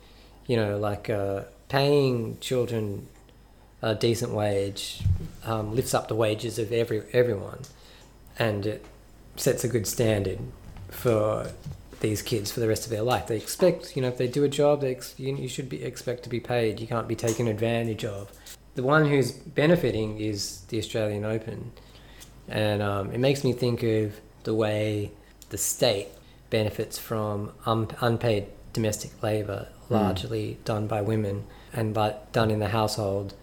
You 0.47 0.58
know, 0.58 0.78
like 0.78 1.10
uh, 1.10 1.43
paying 1.70 2.38
children 2.39 3.08
a 3.82 3.95
decent 3.95 4.32
wage 4.32 5.02
um, 5.43 5.76
lifts 5.76 5.93
up 5.93 6.08
the 6.08 6.16
wages 6.16 6.60
of 6.60 6.72
every 6.72 7.04
everyone, 7.14 7.62
and 8.38 8.66
it 8.66 8.86
sets 9.36 9.64
a 9.64 9.68
good 9.68 9.88
standard 9.88 10.39
for 10.89 11.52
these 12.02 12.22
kids 12.22 12.52
for 12.52 12.60
the 12.60 12.68
rest 12.68 12.86
of 12.86 12.91
their 12.91 13.02
life. 13.02 13.28
They 13.28 13.38
expect, 13.38 13.95
you 13.95 14.02
know, 14.02 14.08
if 14.08 14.18
they 14.18 14.28
do 14.28 14.43
a 14.43 14.49
job, 14.49 14.82
they 14.82 14.91
ex- 14.91 15.16
you, 15.18 15.36
you 15.36 15.47
should 15.47 15.70
be 15.70 15.84
expect 15.84 16.24
to 16.24 16.30
be 16.30 16.39
paid. 16.39 16.80
You 16.80 16.88
can't 16.88 17.08
be 17.08 17.16
taken 17.16 17.47
advantage 17.47 18.06
of. 18.06 18.32
The 18.76 18.84
one 18.84 19.08
who's 19.08 19.32
benefiting 19.32 20.20
is 20.20 20.62
the 20.70 20.78
Australian 20.78 21.26
Open, 21.26 21.72
and 22.47 22.82
um, 22.82 23.12
it 23.12 23.20
makes 23.20 23.43
me 23.43 23.54
think 23.54 23.84
of 23.84 24.20
the 24.43 24.54
way 24.54 25.12
the 25.49 25.58
state 25.58 26.08
benefits 26.52 26.99
from 26.99 27.52
un- 27.66 27.88
unpaid 28.02 28.45
domestic 28.74 29.24
labour, 29.24 29.68
largely 29.89 30.60
done 30.64 30.86
by 30.86 31.02
women 31.02 31.45
and 31.74 31.93
but 31.93 32.32
done 32.32 32.52
in 32.52 32.60
the 32.60 32.68
household, 32.68 33.34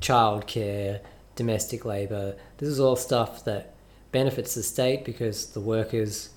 childcare, 0.00 1.00
domestic 1.36 1.84
labour. 1.84 2.34
This 2.56 2.68
is 2.68 2.80
all 2.80 2.96
stuff 2.96 3.44
that 3.44 3.74
benefits 4.10 4.54
the 4.54 4.62
state 4.62 5.04
because 5.04 5.46
the 5.52 5.60
workers 5.60 6.30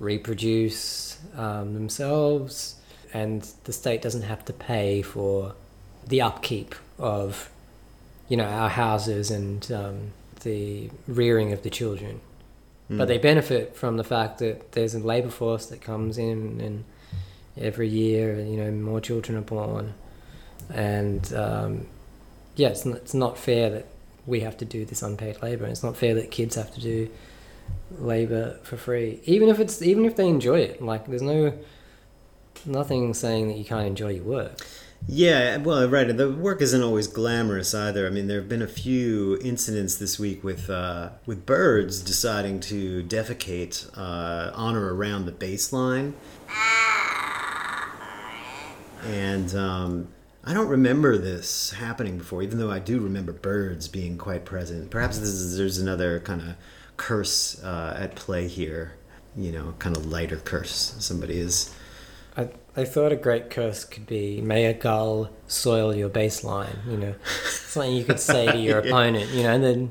reproduce 0.00 1.18
um, 1.36 1.74
themselves, 1.74 2.76
and 3.12 3.48
the 3.64 3.72
state 3.72 4.02
doesn't 4.02 4.22
have 4.22 4.44
to 4.46 4.52
pay 4.52 5.02
for 5.02 5.54
the 6.06 6.20
upkeep 6.20 6.74
of, 6.98 7.50
you 8.28 8.36
know, 8.36 8.44
our 8.44 8.68
houses 8.68 9.30
and 9.30 9.70
um, 9.72 10.12
the 10.42 10.90
rearing 11.06 11.52
of 11.52 11.62
the 11.62 11.70
children. 11.70 12.20
But 12.90 13.06
they 13.06 13.18
benefit 13.18 13.76
from 13.76 13.98
the 13.98 14.04
fact 14.04 14.38
that 14.38 14.72
there's 14.72 14.94
a 14.94 14.98
labour 14.98 15.28
force 15.28 15.66
that 15.66 15.82
comes 15.82 16.16
in, 16.16 16.58
and 16.60 16.84
every 17.56 17.86
year, 17.86 18.40
you 18.40 18.56
know, 18.56 18.70
more 18.70 18.98
children 19.00 19.36
are 19.36 19.42
born, 19.42 19.92
and 20.72 21.30
um, 21.34 21.86
yeah, 22.56 22.68
it's 22.68 22.86
not, 22.86 22.96
it's 22.96 23.12
not 23.12 23.36
fair 23.36 23.68
that 23.68 23.86
we 24.26 24.40
have 24.40 24.56
to 24.58 24.64
do 24.64 24.86
this 24.86 25.02
unpaid 25.02 25.42
labour. 25.42 25.66
It's 25.66 25.82
not 25.82 25.96
fair 25.98 26.14
that 26.14 26.30
kids 26.30 26.54
have 26.54 26.72
to 26.74 26.80
do 26.80 27.10
labor 27.98 28.58
for 28.62 28.78
free, 28.78 29.20
even 29.24 29.50
if 29.50 29.60
it's 29.60 29.82
even 29.82 30.06
if 30.06 30.16
they 30.16 30.26
enjoy 30.26 30.60
it. 30.60 30.80
Like, 30.80 31.06
there's 31.06 31.20
no 31.20 31.52
nothing 32.64 33.12
saying 33.12 33.48
that 33.48 33.58
you 33.58 33.64
can't 33.64 33.86
enjoy 33.86 34.12
your 34.12 34.24
work. 34.24 34.66
Yeah, 35.06 35.56
well, 35.58 35.88
right. 35.88 36.14
The 36.14 36.30
work 36.30 36.60
isn't 36.60 36.82
always 36.82 37.06
glamorous 37.06 37.74
either. 37.74 38.06
I 38.06 38.10
mean, 38.10 38.26
there 38.26 38.40
have 38.40 38.48
been 38.48 38.62
a 38.62 38.66
few 38.66 39.38
incidents 39.42 39.96
this 39.96 40.18
week 40.18 40.44
with 40.44 40.68
uh, 40.68 41.10
with 41.24 41.46
birds 41.46 42.02
deciding 42.02 42.60
to 42.60 43.02
defecate 43.04 43.88
uh, 43.96 44.50
on 44.54 44.76
or 44.76 44.94
around 44.94 45.24
the 45.24 45.32
baseline, 45.32 46.12
and 49.06 49.54
um, 49.54 50.08
I 50.44 50.52
don't 50.52 50.68
remember 50.68 51.16
this 51.16 51.70
happening 51.70 52.18
before. 52.18 52.42
Even 52.42 52.58
though 52.58 52.70
I 52.70 52.78
do 52.78 53.00
remember 53.00 53.32
birds 53.32 53.88
being 53.88 54.18
quite 54.18 54.44
present. 54.44 54.90
Perhaps 54.90 55.18
is, 55.18 55.56
there's 55.56 55.78
another 55.78 56.20
kind 56.20 56.42
of 56.42 56.54
curse 56.96 57.62
uh, 57.62 57.96
at 57.98 58.14
play 58.14 58.46
here. 58.48 58.94
You 59.36 59.52
know, 59.52 59.74
kind 59.78 59.96
of 59.96 60.06
lighter 60.06 60.36
curse. 60.38 60.96
Somebody 60.98 61.38
is. 61.38 61.74
I, 62.36 62.48
I 62.78 62.84
thought 62.84 63.10
a 63.12 63.16
great 63.16 63.50
curse 63.50 63.84
could 63.84 64.06
be 64.06 64.40
may 64.40 64.66
a 64.66 64.72
gull 64.72 65.30
soil 65.48 65.92
your 65.94 66.08
baseline, 66.08 66.76
you 66.88 66.96
know, 66.96 67.14
something 67.44 67.92
you 67.92 68.04
could 68.04 68.20
say 68.20 68.52
to 68.52 68.56
your 68.68 68.78
Yeah. 68.84 68.90
opponent, 68.90 69.30
you 69.30 69.42
know, 69.42 69.50
and 69.52 69.64
then 69.64 69.90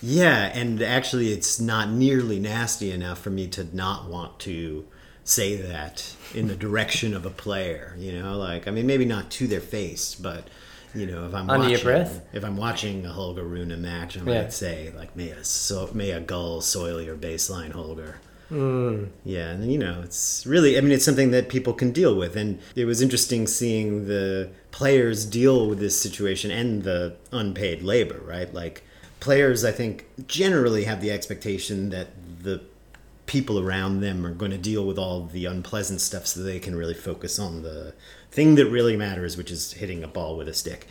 Yeah, 0.00 0.50
and 0.54 0.82
actually, 0.82 1.32
it's 1.32 1.60
not 1.60 1.90
nearly 1.90 2.40
nasty 2.40 2.90
enough 2.90 3.20
for 3.20 3.30
me 3.30 3.46
to 3.48 3.64
not 3.76 4.08
want 4.08 4.40
to 4.40 4.86
say 5.24 5.56
that 5.56 6.16
in 6.34 6.48
the 6.48 6.56
direction 6.56 7.14
of 7.14 7.24
a 7.26 7.30
player. 7.30 7.94
You 7.98 8.18
know, 8.20 8.36
like 8.38 8.66
I 8.66 8.70
mean, 8.70 8.86
maybe 8.86 9.04
not 9.04 9.30
to 9.32 9.46
their 9.46 9.60
face, 9.60 10.14
but 10.14 10.48
you 10.94 11.06
know, 11.06 11.26
if 11.26 11.34
I'm 11.34 11.48
Under 11.50 11.68
your 11.68 11.78
watching, 11.78 11.84
breath? 11.84 12.20
if 12.32 12.44
I'm 12.44 12.56
watching 12.56 13.04
a 13.06 13.12
Holger 13.12 13.44
Rune 13.44 13.80
match, 13.82 14.16
I 14.18 14.22
might 14.22 14.32
Yeah. 14.32 14.48
say 14.48 14.92
like, 14.96 15.14
"May 15.14 15.30
a 15.30 15.44
so 15.44 15.88
may 15.92 16.10
a 16.12 16.20
gull 16.20 16.60
soil 16.62 17.00
your 17.00 17.16
baseline, 17.16 17.72
Holger." 17.72 18.16
Mm, 18.52 19.08
Yeah, 19.24 19.50
and 19.50 19.72
you 19.72 19.78
know, 19.78 20.00
it's 20.04 20.46
really, 20.46 20.76
I 20.76 20.80
mean, 20.80 20.92
it's 20.92 21.04
something 21.04 21.30
that 21.30 21.48
people 21.48 21.72
can 21.72 21.92
deal 21.92 22.14
with. 22.14 22.36
And 22.36 22.58
it 22.76 22.84
was 22.84 23.00
interesting 23.00 23.46
seeing 23.46 24.06
the 24.06 24.50
players 24.70 25.24
deal 25.24 25.68
with 25.68 25.78
this 25.78 26.00
situation 26.00 26.50
and 26.50 26.82
the 26.82 27.16
unpaid 27.32 27.82
labor, 27.82 28.20
right? 28.24 28.52
Like, 28.52 28.84
players, 29.20 29.64
I 29.64 29.72
think, 29.72 30.06
generally 30.26 30.84
have 30.84 31.00
the 31.00 31.10
expectation 31.10 31.90
that 31.90 32.08
the 32.42 32.60
people 33.26 33.58
around 33.58 34.00
them 34.00 34.26
are 34.26 34.34
going 34.34 34.50
to 34.50 34.58
deal 34.58 34.84
with 34.84 34.98
all 34.98 35.24
the 35.24 35.46
unpleasant 35.46 36.00
stuff 36.00 36.26
so 36.26 36.42
they 36.42 36.58
can 36.58 36.74
really 36.74 36.94
focus 36.94 37.38
on 37.38 37.62
the 37.62 37.94
thing 38.30 38.56
that 38.56 38.66
really 38.66 38.96
matters, 38.96 39.36
which 39.36 39.50
is 39.50 39.72
hitting 39.74 40.02
a 40.02 40.08
ball 40.08 40.36
with 40.36 40.48
a 40.48 40.54
stick. 40.54 40.86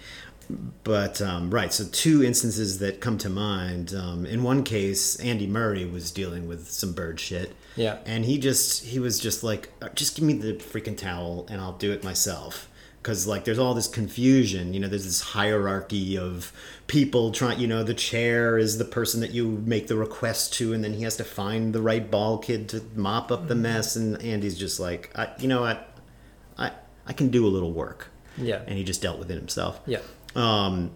But 0.83 1.21
um, 1.21 1.51
right, 1.51 1.71
so 1.71 1.85
two 1.91 2.23
instances 2.23 2.79
that 2.79 3.01
come 3.01 3.17
to 3.19 3.29
mind. 3.29 3.93
Um, 3.93 4.25
in 4.25 4.43
one 4.43 4.63
case, 4.63 5.15
Andy 5.19 5.47
Murray 5.47 5.85
was 5.85 6.11
dealing 6.11 6.47
with 6.47 6.69
some 6.69 6.93
bird 6.93 7.19
shit, 7.19 7.55
yeah, 7.75 7.99
and 8.05 8.25
he 8.25 8.37
just 8.37 8.85
he 8.85 8.99
was 8.99 9.19
just 9.19 9.43
like, 9.43 9.69
"Uh, 9.81 9.89
just 9.89 10.15
give 10.15 10.25
me 10.25 10.33
the 10.33 10.53
freaking 10.53 10.97
towel 10.97 11.45
and 11.49 11.61
I'll 11.61 11.77
do 11.77 11.91
it 11.91 12.03
myself. 12.03 12.67
Because 13.01 13.25
like, 13.25 13.45
there's 13.45 13.57
all 13.57 13.73
this 13.73 13.87
confusion. 13.87 14.75
You 14.75 14.79
know, 14.79 14.87
there's 14.87 15.05
this 15.05 15.21
hierarchy 15.21 16.17
of 16.19 16.53
people 16.85 17.31
trying. 17.31 17.59
You 17.59 17.65
know, 17.67 17.83
the 17.83 17.95
chair 17.95 18.59
is 18.59 18.77
the 18.77 18.85
person 18.85 19.21
that 19.21 19.31
you 19.31 19.47
make 19.65 19.87
the 19.87 19.95
request 19.95 20.53
to, 20.55 20.71
and 20.73 20.83
then 20.83 20.93
he 20.93 21.03
has 21.03 21.17
to 21.17 21.23
find 21.23 21.73
the 21.73 21.81
right 21.81 22.11
ball 22.11 22.37
kid 22.37 22.69
to 22.69 22.83
mop 22.95 23.31
up 23.31 23.47
the 23.47 23.55
mess. 23.55 23.95
And 23.95 24.21
Andy's 24.21 24.55
just 24.57 24.79
like, 24.79 25.09
I, 25.15 25.29
you 25.39 25.47
know 25.47 25.61
what, 25.61 25.97
I 26.59 26.71
I 27.07 27.13
can 27.13 27.29
do 27.29 27.47
a 27.47 27.49
little 27.49 27.71
work, 27.71 28.09
yeah, 28.37 28.61
and 28.67 28.77
he 28.77 28.83
just 28.83 29.01
dealt 29.01 29.17
with 29.17 29.31
it 29.31 29.35
himself. 29.35 29.81
yeah, 29.87 30.01
Um, 30.35 30.91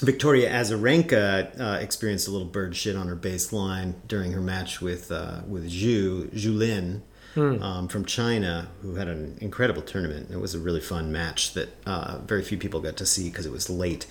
Victoria 0.00 0.50
Azarenka 0.50 1.60
uh, 1.60 1.78
experienced 1.80 2.26
a 2.26 2.30
little 2.32 2.46
bird 2.46 2.74
shit 2.74 2.96
on 2.96 3.06
her 3.06 3.14
baseline 3.14 3.94
during 4.08 4.32
her 4.32 4.40
match 4.40 4.80
with 4.80 5.12
uh, 5.12 5.42
with 5.46 5.70
Zhu 5.70 6.28
Zhulin 6.30 7.02
um, 7.36 7.88
from 7.88 8.04
China, 8.04 8.68
who 8.82 8.96
had 8.96 9.08
an 9.08 9.38
incredible 9.40 9.82
tournament. 9.82 10.30
It 10.30 10.38
was 10.38 10.54
a 10.54 10.58
really 10.58 10.80
fun 10.80 11.12
match 11.12 11.54
that 11.54 11.68
uh, 11.86 12.18
very 12.26 12.42
few 12.42 12.58
people 12.58 12.80
got 12.80 12.96
to 12.98 13.06
see 13.06 13.30
because 13.30 13.46
it 13.46 13.52
was 13.52 13.70
late. 13.70 14.06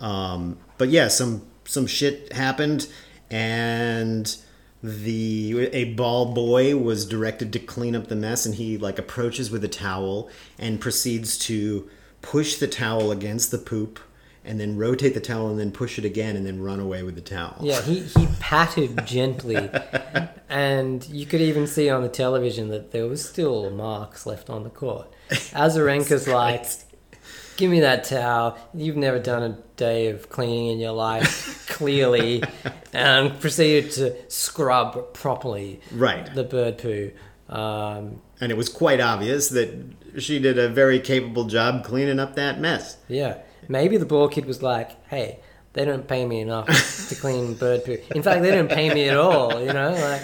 Um, 0.00 0.58
but 0.78 0.88
yeah, 0.88 1.08
some 1.08 1.46
some 1.64 1.86
shit 1.86 2.32
happened, 2.32 2.88
and 3.30 4.36
the 4.82 5.68
a 5.72 5.94
ball 5.94 6.34
boy 6.34 6.76
was 6.76 7.06
directed 7.06 7.52
to 7.52 7.58
clean 7.58 7.96
up 7.96 8.08
the 8.08 8.16
mess 8.16 8.44
and 8.44 8.56
he 8.56 8.76
like 8.76 8.98
approaches 8.98 9.50
with 9.50 9.64
a 9.64 9.68
towel 9.68 10.30
and 10.58 10.80
proceeds 10.80 11.38
to 11.38 11.88
push 12.20 12.56
the 12.56 12.68
towel 12.68 13.10
against 13.10 13.50
the 13.50 13.58
poop 13.58 13.98
and 14.46 14.58
then 14.60 14.76
rotate 14.76 15.14
the 15.14 15.20
towel 15.20 15.48
and 15.50 15.58
then 15.58 15.70
push 15.72 15.98
it 15.98 16.04
again 16.04 16.36
and 16.36 16.46
then 16.46 16.60
run 16.62 16.80
away 16.80 17.02
with 17.02 17.14
the 17.14 17.20
towel. 17.20 17.56
Yeah, 17.60 17.80
he, 17.82 18.00
he 18.00 18.26
patted 18.40 19.04
gently, 19.06 19.68
and 20.48 21.06
you 21.08 21.26
could 21.26 21.40
even 21.40 21.66
see 21.66 21.90
on 21.90 22.02
the 22.02 22.08
television 22.08 22.68
that 22.68 22.92
there 22.92 23.06
was 23.06 23.26
still 23.28 23.70
marks 23.70 24.26
left 24.26 24.48
on 24.50 24.62
the 24.64 24.70
court. 24.70 25.12
Azarenka's 25.30 26.28
like, 26.40 26.66
"Give 27.56 27.70
me 27.70 27.80
that 27.80 28.04
towel. 28.04 28.56
You've 28.74 28.96
never 28.96 29.18
done 29.18 29.42
a 29.42 29.58
day 29.76 30.08
of 30.08 30.28
cleaning 30.30 30.68
in 30.68 30.78
your 30.78 30.92
life, 30.92 31.66
clearly," 31.70 32.42
and 32.92 33.38
proceeded 33.40 33.90
to 33.92 34.14
scrub 34.30 35.12
properly 35.14 35.80
Right. 35.92 36.32
the 36.34 36.44
bird 36.44 36.78
poo. 36.78 37.10
Um, 37.48 38.20
And 38.40 38.50
it 38.50 38.56
was 38.56 38.68
quite 38.68 39.00
obvious 39.00 39.48
that 39.50 39.70
she 40.18 40.38
did 40.38 40.58
a 40.58 40.68
very 40.68 40.98
capable 40.98 41.44
job 41.44 41.84
cleaning 41.84 42.18
up 42.18 42.34
that 42.36 42.58
mess. 42.60 42.96
Yeah. 43.08 43.38
Maybe 43.68 43.96
the 43.96 44.06
ball 44.06 44.28
kid 44.28 44.46
was 44.46 44.62
like, 44.62 45.06
hey, 45.08 45.40
they 45.72 45.84
don't 45.84 46.06
pay 46.08 46.24
me 46.24 46.40
enough 46.40 47.08
to 47.08 47.14
clean 47.14 47.54
bird 47.62 47.84
poo. 47.84 47.98
In 48.14 48.22
fact, 48.22 48.42
they 48.42 48.50
don't 48.50 48.70
pay 48.70 48.92
me 48.92 49.08
at 49.08 49.16
all, 49.16 49.60
you 49.60 49.72
know? 49.72 49.92
Like, 49.92 50.22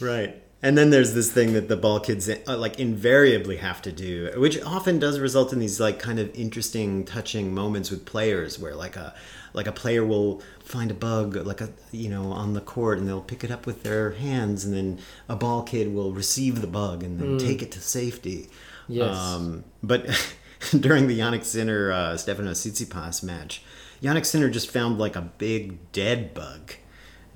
Right. 0.00 0.40
And 0.62 0.78
then 0.78 0.88
there's 0.88 1.12
this 1.12 1.30
thing 1.30 1.52
that 1.52 1.68
the 1.68 1.76
ball 1.76 2.00
kids 2.00 2.26
uh, 2.26 2.56
like 2.56 2.80
invariably 2.80 3.58
have 3.58 3.82
to 3.82 3.92
do, 3.92 4.32
which 4.38 4.58
often 4.62 4.98
does 4.98 5.20
result 5.20 5.52
in 5.52 5.58
these 5.58 5.78
like 5.78 5.98
kind 5.98 6.18
of 6.18 6.34
interesting, 6.34 7.04
touching 7.04 7.52
moments 7.52 7.90
with 7.90 8.06
players, 8.06 8.58
where 8.58 8.74
like 8.74 8.96
a 8.96 9.14
like 9.52 9.66
a 9.66 9.72
player 9.72 10.06
will 10.06 10.40
find 10.64 10.90
a 10.90 10.94
bug 10.94 11.36
like 11.36 11.60
a 11.60 11.68
you 11.92 12.08
know 12.08 12.32
on 12.32 12.54
the 12.54 12.62
court 12.62 12.98
and 12.98 13.06
they'll 13.06 13.20
pick 13.20 13.44
it 13.44 13.50
up 13.50 13.66
with 13.66 13.82
their 13.82 14.12
hands, 14.12 14.64
and 14.64 14.74
then 14.74 14.98
a 15.28 15.36
ball 15.36 15.64
kid 15.64 15.92
will 15.92 16.12
receive 16.12 16.62
the 16.62 16.66
bug 16.66 17.02
and 17.02 17.20
then 17.20 17.36
take 17.36 17.60
it 17.60 17.70
to 17.72 17.80
safety. 17.80 18.48
Yes. 18.88 19.14
Um, 19.14 19.64
but 19.82 20.06
during 20.80 21.06
the 21.06 21.18
Jannik 21.18 21.44
Sinner 21.44 21.90
uh, 21.92 22.12
Stefanos 22.14 22.60
Tsitsipas 22.60 23.22
match, 23.22 23.62
Jannik 24.02 24.24
Sinner 24.26 24.50
just 24.50 24.70
found 24.70 24.98
like 24.98 25.16
a 25.16 25.22
big 25.22 25.92
dead 25.92 26.34
bug. 26.34 26.74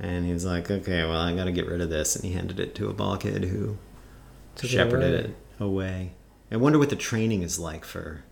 And 0.01 0.25
he 0.27 0.33
was 0.33 0.45
like, 0.45 0.71
okay, 0.71 1.03
well, 1.03 1.19
I 1.21 1.35
got 1.35 1.45
to 1.45 1.53
get 1.53 1.67
rid 1.67 1.81
of 1.81 1.91
this. 1.91 2.15
And 2.15 2.25
he 2.25 2.33
handed 2.33 2.61
it 2.61 2.75
to 2.77 2.89
a 2.89 2.93
ball 2.93 3.17
kid 3.17 3.45
who 3.45 3.79
Took 4.55 4.65
it 4.65 4.69
shepherded 4.69 5.15
away. 5.15 5.25
it 5.25 5.37
away. 5.65 6.13
I 6.53 6.57
wonder 6.57 6.79
what 6.79 6.91
the 6.91 6.97
training 6.97 7.43
is 7.43 7.59
like 7.59 7.85
for. 7.85 8.23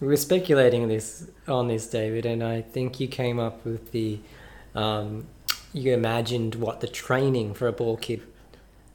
we 0.00 0.06
were 0.06 0.16
speculating 0.16 0.88
this 0.88 1.28
on 1.48 1.68
this, 1.68 1.86
David, 1.88 2.24
and 2.26 2.42
I 2.44 2.62
think 2.62 3.00
you 3.00 3.08
came 3.08 3.38
up 3.40 3.64
with 3.64 3.92
the. 3.92 4.20
Um, 4.74 5.26
you 5.72 5.92
imagined 5.92 6.54
what 6.56 6.80
the 6.80 6.88
training 6.88 7.54
for 7.54 7.66
a 7.68 7.72
ball 7.72 7.96
kid 7.96 8.22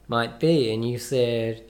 might 0.08 0.40
be, 0.40 0.74
and 0.74 0.88
you 0.90 0.98
said 0.98 1.64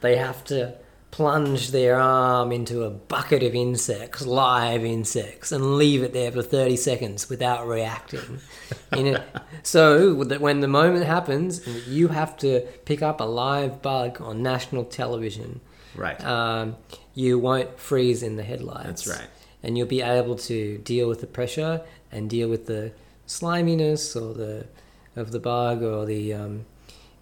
they 0.00 0.16
have 0.16 0.44
to 0.44 0.74
plunge 1.12 1.70
their 1.72 2.00
arm 2.00 2.50
into 2.50 2.82
a 2.84 2.90
bucket 2.90 3.42
of 3.42 3.54
insects, 3.54 4.26
live 4.26 4.82
insects, 4.84 5.52
and 5.52 5.76
leave 5.76 6.02
it 6.02 6.12
there 6.14 6.32
for 6.32 6.42
30 6.42 6.74
seconds 6.76 7.28
without 7.28 7.68
reacting. 7.68 8.40
In 8.92 9.06
it. 9.08 9.22
So 9.62 10.24
that 10.24 10.40
when 10.40 10.60
the 10.60 10.68
moment 10.68 11.04
happens, 11.04 11.64
you 11.86 12.08
have 12.08 12.36
to 12.38 12.62
pick 12.86 13.02
up 13.02 13.20
a 13.20 13.24
live 13.24 13.82
bug 13.82 14.20
on 14.22 14.42
national 14.42 14.84
television, 14.86 15.60
Right. 15.94 16.18
um, 16.24 16.76
you 17.14 17.38
won't 17.38 17.78
freeze 17.78 18.22
in 18.22 18.36
the 18.36 18.42
headlights. 18.42 19.04
That's 19.04 19.08
right. 19.20 19.28
And 19.62 19.76
you'll 19.76 19.86
be 19.86 20.00
able 20.00 20.36
to 20.36 20.78
deal 20.78 21.08
with 21.10 21.20
the 21.20 21.26
pressure 21.26 21.82
and 22.10 22.28
deal 22.30 22.48
with 22.48 22.66
the 22.66 22.92
sliminess 23.26 24.16
or 24.16 24.32
the 24.34 24.66
of 25.14 25.30
the 25.30 25.38
bug 25.38 25.82
or 25.82 26.06
the 26.06 26.32
um, 26.32 26.64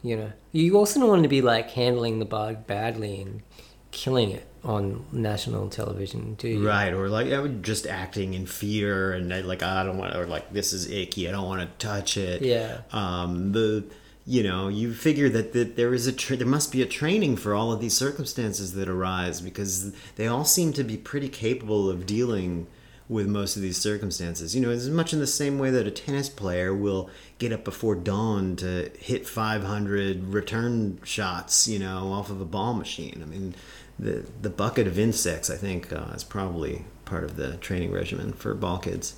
you 0.03 0.17
know. 0.17 0.31
You 0.53 0.77
also 0.79 1.01
don't 1.01 1.09
want 1.09 1.25
to 1.25 1.29
be 1.29 1.43
like 1.43 1.71
handling 1.71 2.21
the 2.21 2.25
bug 2.25 2.69
badly 2.69 3.21
and 3.21 3.43
killing 3.91 4.31
it 4.31 4.47
on 4.63 5.05
national 5.13 5.69
television, 5.71 6.37
you? 6.43 6.67
Right, 6.67 6.93
or 6.93 7.09
like 7.09 7.33
I 7.33 7.41
would 7.41 7.63
just 7.63 7.87
acting 7.87 8.35
in 8.35 8.47
fear 8.47 9.13
and 9.13 9.31
like 9.47 9.63
I 9.63 9.85
don't 9.85 9.99
want, 9.99 10.15
or 10.15 10.27
like 10.27 10.53
this 10.53 10.73
is 10.73 10.91
icky, 10.91 11.29
I 11.29 11.33
don't 11.33 11.47
want 11.47 11.63
to 11.63 11.87
touch 11.87 12.17
it. 12.17 12.43
Yeah. 12.43 12.83
Um, 12.93 13.53
the 13.53 13.85
you 14.27 14.43
know 14.43 14.69
you 14.69 14.93
figure 14.93 15.29
that, 15.31 15.55
that 15.55 15.77
there 15.77 15.95
is 15.95 16.07
a 16.07 16.13
tra- 16.13 16.37
there 16.37 16.47
must 16.47 16.73
be 16.73 16.83
a 16.83 16.87
training 16.87 17.37
for 17.37 17.55
all 17.55 17.73
of 17.73 17.81
these 17.81 17.97
circumstances 17.97 18.75
that 18.75 18.89
arise 18.89 19.41
because 19.41 19.93
they 20.17 20.27
all 20.27 20.45
seem 20.45 20.73
to 20.75 20.85
be 20.85 20.97
pretty 20.97 21.29
capable 21.29 21.89
of 21.89 22.07
dealing 22.07 22.67
with 23.11 23.27
most 23.27 23.57
of 23.57 23.63
these 23.63 23.77
circumstances. 23.77 24.55
You 24.55 24.63
know, 24.63 24.71
as 24.71 24.89
much 24.89 25.13
in 25.13 25.19
the 25.19 25.27
same 25.27 25.59
way 25.59 25.71
that 25.71 25.85
a 25.87 25.91
tennis 25.91 26.29
player 26.29 26.73
will 26.73 27.11
get 27.39 27.53
up 27.53 27.65
before 27.65 27.97
dawn 27.97 28.55
to 28.57 28.89
hit 29.01 29.27
500 29.27 30.33
return 30.33 31.01
shots, 31.03 31.67
you 31.67 31.81
know, 31.81 32.13
off 32.13 32.31
of 32.31 32.41
a 32.41 32.45
ball 32.45 32.73
machine. 32.73 33.21
I 33.21 33.27
mean, 33.27 33.57
the 34.01 34.25
the 34.41 34.51
bucket 34.51 34.87
of 34.87 34.99
insects, 34.99 35.51
I 35.51 35.57
think, 35.57 35.93
uh, 35.93 36.13
is 36.15 36.25
probably 36.25 36.85
part 37.05 37.25
of 37.25 37.37
the 37.37 37.57
training 37.59 37.93
regimen 37.93 38.33
for 38.33 38.55
ball 38.55 38.79
kids. 38.79 39.15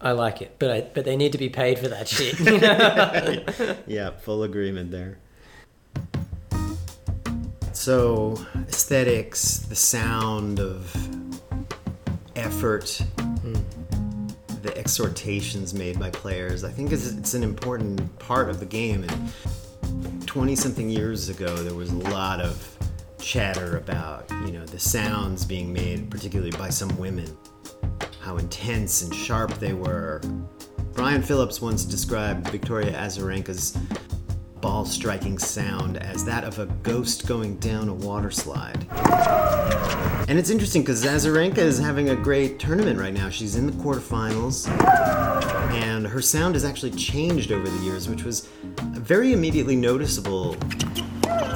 I 0.00 0.12
like 0.12 0.42
it, 0.42 0.56
but 0.58 0.70
I, 0.70 0.80
but 0.82 1.04
they 1.04 1.16
need 1.16 1.32
to 1.32 1.38
be 1.38 1.48
paid 1.48 1.78
for 1.78 1.88
that 1.88 2.06
shit. 2.08 2.38
yeah, 3.86 4.10
full 4.10 4.42
agreement 4.42 4.90
there. 4.90 5.18
So, 7.72 8.38
aesthetics, 8.68 9.58
the 9.58 9.74
sound 9.74 10.60
of 10.60 10.94
effort, 12.36 13.02
the 14.62 14.76
exhortations 14.76 15.74
made 15.74 15.98
by 15.98 16.10
players, 16.10 16.64
I 16.64 16.70
think 16.70 16.92
is 16.92 17.16
it's 17.16 17.34
an 17.34 17.42
important 17.42 18.18
part 18.18 18.48
of 18.48 18.60
the 18.60 18.66
game. 18.66 19.04
And 19.04 20.26
20 20.26 20.56
something 20.56 20.88
years 20.88 21.28
ago, 21.28 21.56
there 21.56 21.74
was 21.74 21.90
a 21.90 21.96
lot 22.10 22.40
of 22.40 22.73
chatter 23.24 23.78
about, 23.78 24.30
you 24.44 24.52
know, 24.52 24.66
the 24.66 24.78
sounds 24.78 25.46
being 25.46 25.72
made, 25.72 26.10
particularly 26.10 26.50
by 26.52 26.68
some 26.68 26.94
women, 26.98 27.26
how 28.20 28.36
intense 28.36 29.02
and 29.02 29.14
sharp 29.14 29.50
they 29.54 29.72
were. 29.72 30.20
Brian 30.92 31.22
Phillips 31.22 31.60
once 31.60 31.86
described 31.86 32.46
Victoria 32.50 32.92
Azarenka's 32.92 33.78
ball 34.60 34.84
striking 34.84 35.38
sound 35.38 35.96
as 35.98 36.24
that 36.24 36.44
of 36.44 36.58
a 36.58 36.66
ghost 36.82 37.26
going 37.26 37.56
down 37.56 37.88
a 37.88 37.94
water 37.94 38.30
slide. 38.30 38.86
And 40.28 40.38
it's 40.38 40.50
interesting 40.50 40.82
because 40.82 41.04
Azarenka 41.04 41.58
is 41.58 41.78
having 41.78 42.10
a 42.10 42.16
great 42.16 42.58
tournament 42.58 43.00
right 43.00 43.14
now. 43.14 43.30
She's 43.30 43.56
in 43.56 43.66
the 43.66 43.72
quarterfinals, 43.72 44.68
and 45.72 46.06
her 46.06 46.20
sound 46.20 46.54
has 46.56 46.64
actually 46.64 46.92
changed 46.92 47.52
over 47.52 47.68
the 47.68 47.84
years, 47.84 48.06
which 48.06 48.22
was 48.22 48.48
very 48.92 49.32
immediately 49.32 49.76
noticeable. 49.76 50.56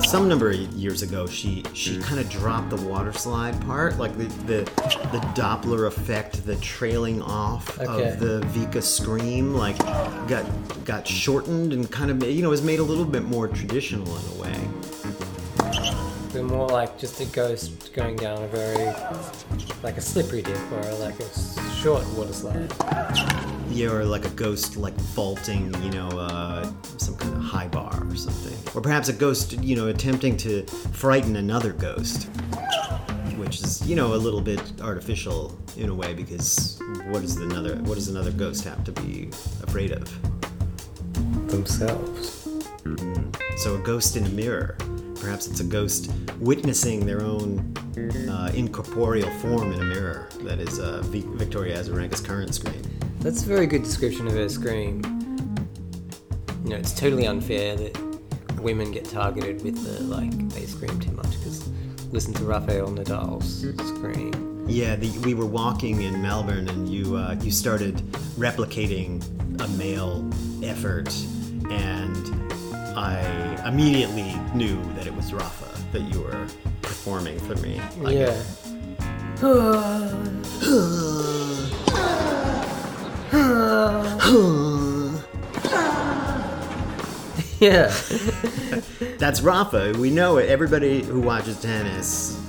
Some 0.04 0.28
number 0.28 0.50
of 0.50 0.56
years 0.56 1.02
ago, 1.02 1.26
she 1.26 1.64
she 1.74 1.96
mm. 1.96 2.02
kind 2.02 2.20
of 2.20 2.30
dropped 2.30 2.70
the 2.70 2.76
water 2.76 3.12
slide 3.12 3.60
part, 3.66 3.98
like 3.98 4.16
the, 4.16 4.24
the 4.46 4.64
the 5.12 5.18
Doppler 5.34 5.86
effect, 5.86 6.44
the 6.46 6.56
trailing 6.56 7.20
off 7.22 7.78
Okay. 7.78 8.08
of 8.10 8.20
the 8.20 8.40
Vika 8.48 8.82
scream, 8.82 9.54
like 9.54 9.78
got 10.28 10.44
got 10.84 11.06
shortened 11.06 11.72
and 11.72 11.90
kind 11.90 12.10
of 12.10 12.22
you 12.28 12.42
know 12.42 12.50
was 12.50 12.62
made 12.62 12.78
a 12.78 12.82
little 12.82 13.04
bit 13.04 13.24
more 13.24 13.48
traditional 13.48 14.06
in 14.16 14.38
a 14.38 14.42
way. 14.42 14.68
They're 16.32 16.42
more 16.42 16.68
like 16.68 16.98
just 16.98 17.20
a 17.20 17.26
ghost 17.26 17.92
going 17.94 18.16
down 18.16 18.42
a 18.42 18.48
very 18.48 18.86
like 19.82 19.96
a 19.96 20.00
slippery 20.00 20.42
dip 20.42 20.72
or 20.72 20.82
like 20.94 21.18
a 21.20 21.24
short 21.78 22.04
water 22.14 22.32
slide. 22.32 22.72
Yeah, 23.70 23.90
or 23.90 24.04
like 24.04 24.24
a 24.24 24.30
ghost 24.30 24.76
like 24.76 24.94
vaulting, 25.14 25.72
you 25.84 25.90
know, 25.90 26.08
uh, 26.08 26.68
some 26.96 27.16
kind 27.16 27.34
of 27.34 27.42
high 27.42 27.68
bar 27.68 28.04
or 28.04 28.16
something. 28.16 28.56
Or 28.74 28.80
perhaps 28.80 29.08
a 29.08 29.12
ghost, 29.12 29.52
you 29.62 29.76
know, 29.76 29.86
attempting 29.86 30.36
to 30.38 30.66
frighten 30.92 31.36
another 31.36 31.72
ghost. 31.72 32.24
Which 33.36 33.60
is, 33.62 33.86
you 33.88 33.94
know, 33.94 34.14
a 34.14 34.16
little 34.16 34.40
bit 34.40 34.60
artificial 34.80 35.56
in 35.76 35.88
a 35.88 35.94
way 35.94 36.12
because 36.12 36.80
what 37.06 37.22
does 37.22 37.36
another 37.36 37.76
what 37.76 37.94
does 37.94 38.08
another 38.08 38.32
ghost 38.32 38.64
have 38.64 38.82
to 38.84 38.92
be 38.92 39.28
afraid 39.62 39.92
of? 39.92 40.04
Themselves. 41.48 42.48
So 43.58 43.76
a 43.76 43.78
ghost 43.84 44.16
in 44.16 44.26
a 44.26 44.30
mirror. 44.30 44.76
Perhaps 45.20 45.48
it's 45.48 45.60
a 45.60 45.64
ghost 45.64 46.10
witnessing 46.38 47.04
their 47.04 47.22
own 47.22 47.74
uh, 48.28 48.50
incorporeal 48.54 49.30
form 49.38 49.72
in 49.72 49.80
a 49.80 49.84
mirror. 49.84 50.28
That 50.42 50.58
is 50.60 50.78
uh, 50.78 51.02
v- 51.04 51.24
Victoria 51.26 51.78
Azarenka's 51.80 52.20
current 52.20 52.54
screen. 52.54 52.82
That's 53.20 53.42
a 53.42 53.46
very 53.46 53.66
good 53.66 53.82
description 53.82 54.26
of 54.28 54.34
her 54.34 54.48
scream. 54.48 55.02
You 56.64 56.70
know, 56.70 56.76
it's 56.76 56.92
totally 56.92 57.26
unfair 57.26 57.76
that 57.76 57.98
women 58.60 58.92
get 58.92 59.04
targeted 59.04 59.62
with 59.62 59.82
the 59.84 60.02
like 60.04 60.30
they 60.50 60.66
scream 60.66 60.98
too 61.00 61.12
much 61.12 61.30
because 61.38 61.68
listen 62.12 62.34
to 62.34 62.44
Rafael 62.44 62.88
Nadal's 62.88 63.60
scream. 63.88 64.66
Yeah, 64.68 64.96
the, 64.96 65.10
we 65.20 65.34
were 65.34 65.46
walking 65.46 66.02
in 66.02 66.20
Melbourne, 66.20 66.68
and 66.68 66.88
you 66.88 67.16
uh, 67.16 67.36
you 67.40 67.50
started 67.50 67.96
replicating 68.36 69.22
a 69.62 69.68
male 69.68 70.28
effort, 70.62 71.12
and 71.70 72.47
I 72.96 73.20
immediately 73.66 74.34
knew 74.54 74.80
that 74.94 75.06
it 75.06 75.14
was 75.14 75.32
Rafa 75.32 75.68
that 75.92 76.02
you 76.02 76.20
were 76.20 76.46
performing 76.82 77.38
for 77.40 77.54
me. 77.56 77.80
Like, 77.98 78.14
yeah. 78.14 78.42
Yeah. 87.60 87.88
That's 89.18 89.40
Rafa. 89.40 89.92
We 89.98 90.10
know 90.10 90.36
it. 90.36 90.48
Everybody 90.48 91.02
who 91.02 91.20
watches 91.20 91.60
tennis, 91.60 92.40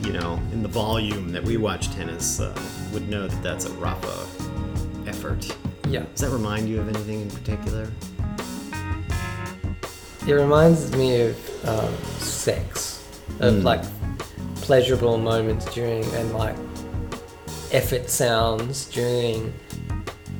you 0.00 0.12
know, 0.12 0.40
in 0.52 0.62
the 0.62 0.68
volume 0.68 1.32
that 1.32 1.42
we 1.42 1.56
watch 1.56 1.90
tennis, 1.90 2.38
uh, 2.38 2.56
would 2.92 3.08
know 3.08 3.26
that 3.26 3.42
that's 3.42 3.66
a 3.66 3.72
Rafa 3.72 4.26
effort. 5.08 5.56
Yeah. 5.88 6.04
Does 6.12 6.20
that 6.20 6.30
remind 6.30 6.68
you 6.68 6.80
of 6.80 6.88
anything 6.88 7.22
in 7.22 7.30
particular? 7.30 7.90
It 10.28 10.34
reminds 10.34 10.94
me 10.94 11.22
of 11.22 11.64
um, 11.66 11.96
sex, 12.18 13.02
of 13.40 13.54
Mm. 13.54 13.62
like 13.62 13.82
pleasurable 14.56 15.16
moments 15.16 15.64
during 15.72 16.04
and 16.16 16.34
like 16.34 16.54
effort 17.72 18.10
sounds 18.10 18.84
during 18.90 19.54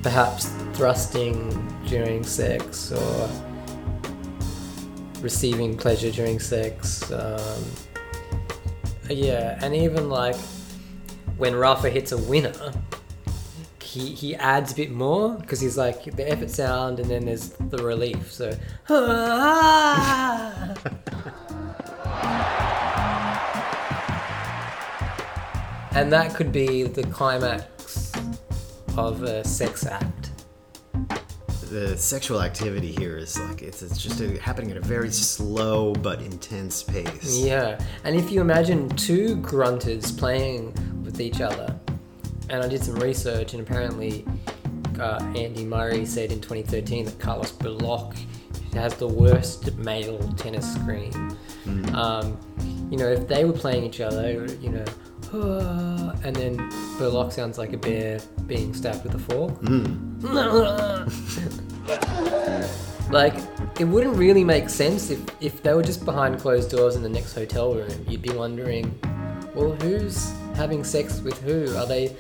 perhaps 0.03 0.51
thrusting 0.75 1.35
during 1.87 2.23
sex 2.23 2.93
or 2.93 3.31
receiving 5.23 5.75
pleasure 5.75 6.11
during 6.11 6.39
sex. 6.39 7.11
Um, 7.11 7.65
yeah, 9.09 9.59
and 9.63 9.75
even 9.75 10.11
like 10.11 10.37
when 11.39 11.55
Rafa 11.55 11.89
hits 11.89 12.13
a 12.13 12.19
winner, 12.19 12.73
he, 13.89 14.15
he 14.15 14.37
adds 14.37 14.73
a 14.73 14.75
bit 14.75 14.91
more 14.91 15.31
because 15.35 15.61
he's 15.61 15.79
like 15.79 16.05
the 16.05 16.31
effort 16.31 16.51
sound 16.51 17.01
and 17.01 17.09
then 17.09 17.25
there's 17.25 17.49
the 17.49 17.79
relief. 17.79 18.31
So, 18.31 18.49
and 25.95 26.13
that 26.13 26.35
could 26.35 26.53
be 26.53 26.83
the 26.83 27.03
climax 27.05 28.13
of 28.97 29.23
a 29.23 29.43
sex 29.45 29.87
act. 29.87 30.33
The 31.71 31.97
sexual 31.97 32.43
activity 32.43 32.93
here 32.93 33.17
is 33.17 33.39
like 33.41 33.63
it's, 33.63 33.83
it's 33.83 34.03
just 34.03 34.21
a, 34.21 34.39
happening 34.39 34.71
at 34.71 34.77
a 34.77 34.83
very 34.83 35.11
slow 35.11 35.95
but 35.95 36.21
intense 36.21 36.83
pace. 36.83 37.39
Yeah, 37.39 37.79
and 38.05 38.17
if 38.17 38.31
you 38.31 38.43
imagine 38.43 38.89
two 38.91 39.37
grunters 39.37 40.17
playing 40.17 40.75
with 41.05 41.21
each 41.21 41.41
other, 41.41 41.79
and 42.51 42.63
I 42.63 42.69
did 42.69 42.83
some 42.83 42.97
research, 42.97 43.55
and 43.55 43.63
apparently 43.63 44.25
uh, 44.99 45.23
Andy 45.37 45.65
Murray 45.65 46.05
said 46.05 46.33
in 46.33 46.41
2013 46.41 47.07
that 47.07 47.19
Carlos 47.19 47.53
Berlocq 47.53 48.17
has 48.75 48.95
the 48.95 49.09
worst 49.09 49.75
male 49.77 50.19
tennis 50.37 50.73
screen. 50.75 51.13
Um, 51.95 52.39
you 52.91 52.97
know, 52.97 53.09
if 53.09 53.29
they 53.29 53.45
were 53.45 53.53
playing 53.53 53.85
each 53.85 54.01
other, 54.01 54.47
you 54.61 54.71
know, 54.71 54.85
"Ah," 55.33 56.15
and 56.25 56.35
then 56.35 56.57
Berlocq 56.99 57.33
sounds 57.33 57.59
like 57.59 57.73
a 57.73 57.77
bear 57.77 58.19
being 58.47 58.75
stabbed 58.75 59.05
with 59.05 59.15
a 59.15 59.19
fork. 59.19 59.53
like, 63.11 63.35
it 63.79 63.85
wouldn't 63.85 64.17
really 64.17 64.45
make 64.45 64.69
sense 64.69 65.11
if, 65.11 65.21
if 65.41 65.63
they 65.63 65.75
were 65.75 65.83
just 65.83 66.05
behind 66.05 66.41
closed 66.41 66.71
doors 66.71 66.97
in 66.97 67.03
the 67.03 67.09
next 67.09 67.35
hotel 67.35 67.75
room. 67.75 68.05
You'd 68.09 68.23
be 68.23 68.31
wondering, 68.31 68.99
well, 69.55 69.73
who's 69.73 70.33
having 70.55 70.83
sex 70.85 71.21
with 71.21 71.41
who? 71.43 71.75
Are 71.77 71.87
they. 71.87 72.17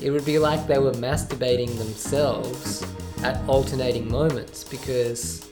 It 0.00 0.10
would 0.10 0.24
be 0.24 0.38
like 0.38 0.66
they 0.66 0.78
were 0.78 0.92
masturbating 0.92 1.76
themselves 1.78 2.84
at 3.22 3.40
alternating 3.48 4.10
moments 4.10 4.62
because 4.64 5.48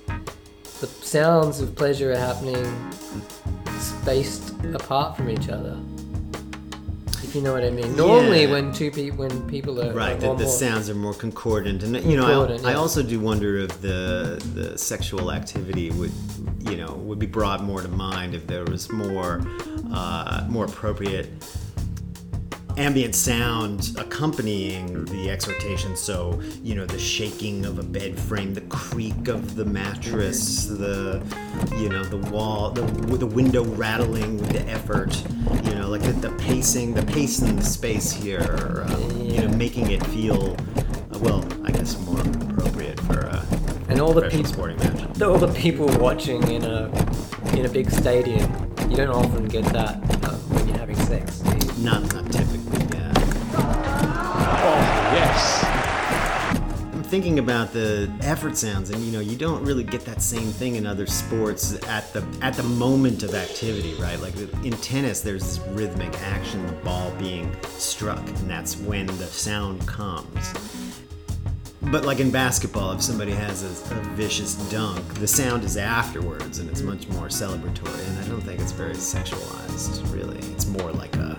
the 0.81 0.87
sounds 0.87 1.61
of 1.61 1.75
pleasure 1.75 2.13
are 2.13 2.17
happening 2.17 2.65
spaced 3.79 4.53
apart 4.75 5.17
from 5.17 5.31
each 5.31 5.49
other. 5.49 5.77
If 7.25 7.35
you 7.35 7.41
know 7.43 7.53
what 7.53 7.65
I 7.65 7.71
mean. 7.71 7.97
Normally, 7.97 8.45
Yeah. 8.45 8.53
when 8.53 8.73
two 8.73 8.91
people, 8.91 9.19
when 9.19 9.49
people 9.49 9.81
are 9.83 9.93
Right, 9.93 10.23
are 10.23 10.37
the, 10.37 10.47
sounds 10.47 10.89
are 10.89 10.95
more 10.95 11.13
concordant, 11.15 11.83
and 11.83 11.97
you 12.05 12.17
know, 12.17 12.59
I, 12.65 12.71
I 12.71 12.75
also 12.75 13.03
do 13.03 13.19
wonder 13.19 13.57
if 13.59 13.81
the 13.81 14.41
the 14.55 14.79
sexual 14.79 15.33
activity 15.33 15.91
would, 15.91 16.13
you 16.71 16.77
know, 16.77 16.93
would 17.07 17.19
be 17.19 17.27
brought 17.27 17.65
more 17.65 17.83
to 17.83 17.89
mind 17.89 18.35
if 18.35 18.47
there 18.47 18.65
was 18.65 18.91
more, 18.93 19.43
uh, 19.93 20.45
more 20.49 20.67
appropriate 20.67 21.27
ambient 22.77 23.15
sound 23.15 23.95
accompanying 23.99 25.05
the 25.07 25.31
exhortation. 25.31 25.97
So, 25.97 26.41
you 26.63 26.75
know, 26.75 26.87
the 26.87 26.99
shaking 26.99 27.65
of 27.65 27.79
a 27.79 27.83
bed 27.83 28.19
frame, 28.19 28.55
the 28.55 28.61
creak 28.63 29.29
of 29.29 29.57
the 29.57 29.65
mattress, 29.65 30.67
the, 30.67 31.23
you 31.77 31.89
know, 31.89 32.05
the 32.05 32.19
wall, 32.31 32.71
the, 32.71 32.83
the 32.83 33.27
window 33.27 33.65
rattling 33.65 34.39
with 34.39 34.51
the 34.51 34.63
effort, 34.69 35.23
you 35.65 35.75
know, 35.75 35.89
like 35.89 36.03
the, 36.03 36.13
the 36.13 36.31
pacing, 36.37 36.95
the 36.95 37.05
pace 37.05 37.41
and 37.41 37.59
the 37.59 37.65
space 37.65 38.13
here, 38.13 38.85
um, 38.89 39.21
you 39.21 39.41
know, 39.41 39.57
making 39.57 39.91
it 39.91 40.05
feel, 40.07 40.57
uh, 41.13 41.19
well, 41.19 41.45
I 41.65 41.71
guess 41.71 41.99
more 42.07 42.21
appropriate 42.21 43.01
for 43.01 43.21
a 43.21 43.47
and 43.89 44.01
all 44.01 44.13
the 44.13 44.29
people, 44.29 44.53
sporting 44.53 44.79
match. 44.79 45.23
all 45.23 45.39
the 45.39 45.53
people 45.55 45.87
watching 45.99 46.43
in 46.49 46.65
a 46.65 46.87
in 47.57 47.65
a 47.65 47.69
big 47.69 47.91
stadium. 47.91 48.51
You 48.91 48.97
don't 48.97 49.09
often 49.09 49.47
get 49.47 49.65
that 49.67 49.97
uh, 50.25 50.35
when 50.51 50.69
you're 50.69 50.79
having 50.79 50.97
sex. 50.97 51.43
Not, 51.79 52.03
not 52.15 52.33
typically, 52.33 52.46
thinking 57.09 57.39
about 57.39 57.73
the 57.73 58.13
effort 58.23 58.57
sounds, 58.57 58.91
and 58.91 59.03
you 59.03 59.13
know, 59.13 59.21
you 59.21 59.37
don't 59.37 59.65
really 59.65 59.85
get 59.85 60.05
that 60.05 60.23
same 60.23 60.49
thing 60.49 60.77
in 60.77 60.87
other 60.87 61.07
sports 61.07 61.75
at 61.89 62.13
the 62.13 62.25
at 62.43 62.55
the 62.55 62.63
moment 62.63 63.23
of 63.23 63.35
activity, 63.35 63.95
right? 63.95 64.21
Like 64.21 64.37
in 64.65 64.73
tennis, 64.73 65.21
there's 65.21 65.43
this 65.43 65.59
rhythmic 65.69 66.15
action, 66.21 66.67
the 66.67 66.73
ball 66.73 67.11
being 67.13 67.57
struck, 67.63 68.27
and 68.27 68.51
that's 68.51 68.77
when 68.77 69.07
the 69.07 69.27
sound 69.27 69.87
comes. 69.87 70.53
But 71.83 72.05
like 72.05 72.19
in 72.19 72.31
basketball, 72.31 72.93
if 72.93 73.03
somebody 73.03 73.33
has 73.33 73.63
a, 73.63 73.95
a 73.95 74.01
vicious 74.15 74.57
dunk, 74.71 75.03
the 75.15 75.29
sound 75.29 75.63
is 75.63 75.77
afterwards, 75.77 76.59
and 76.59 76.69
it's 76.69 76.83
much 76.83 77.07
more 77.09 77.29
celebratory. 77.29 78.09
And 78.09 78.19
I 78.19 78.29
don't 78.29 78.41
think 78.41 78.61
it's 78.61 78.73
very 78.73 78.95
sexualized, 78.95 80.13
really. 80.13 80.39
It's 80.53 80.67
more 80.67 80.91
like 80.93 81.15
a, 81.17 81.39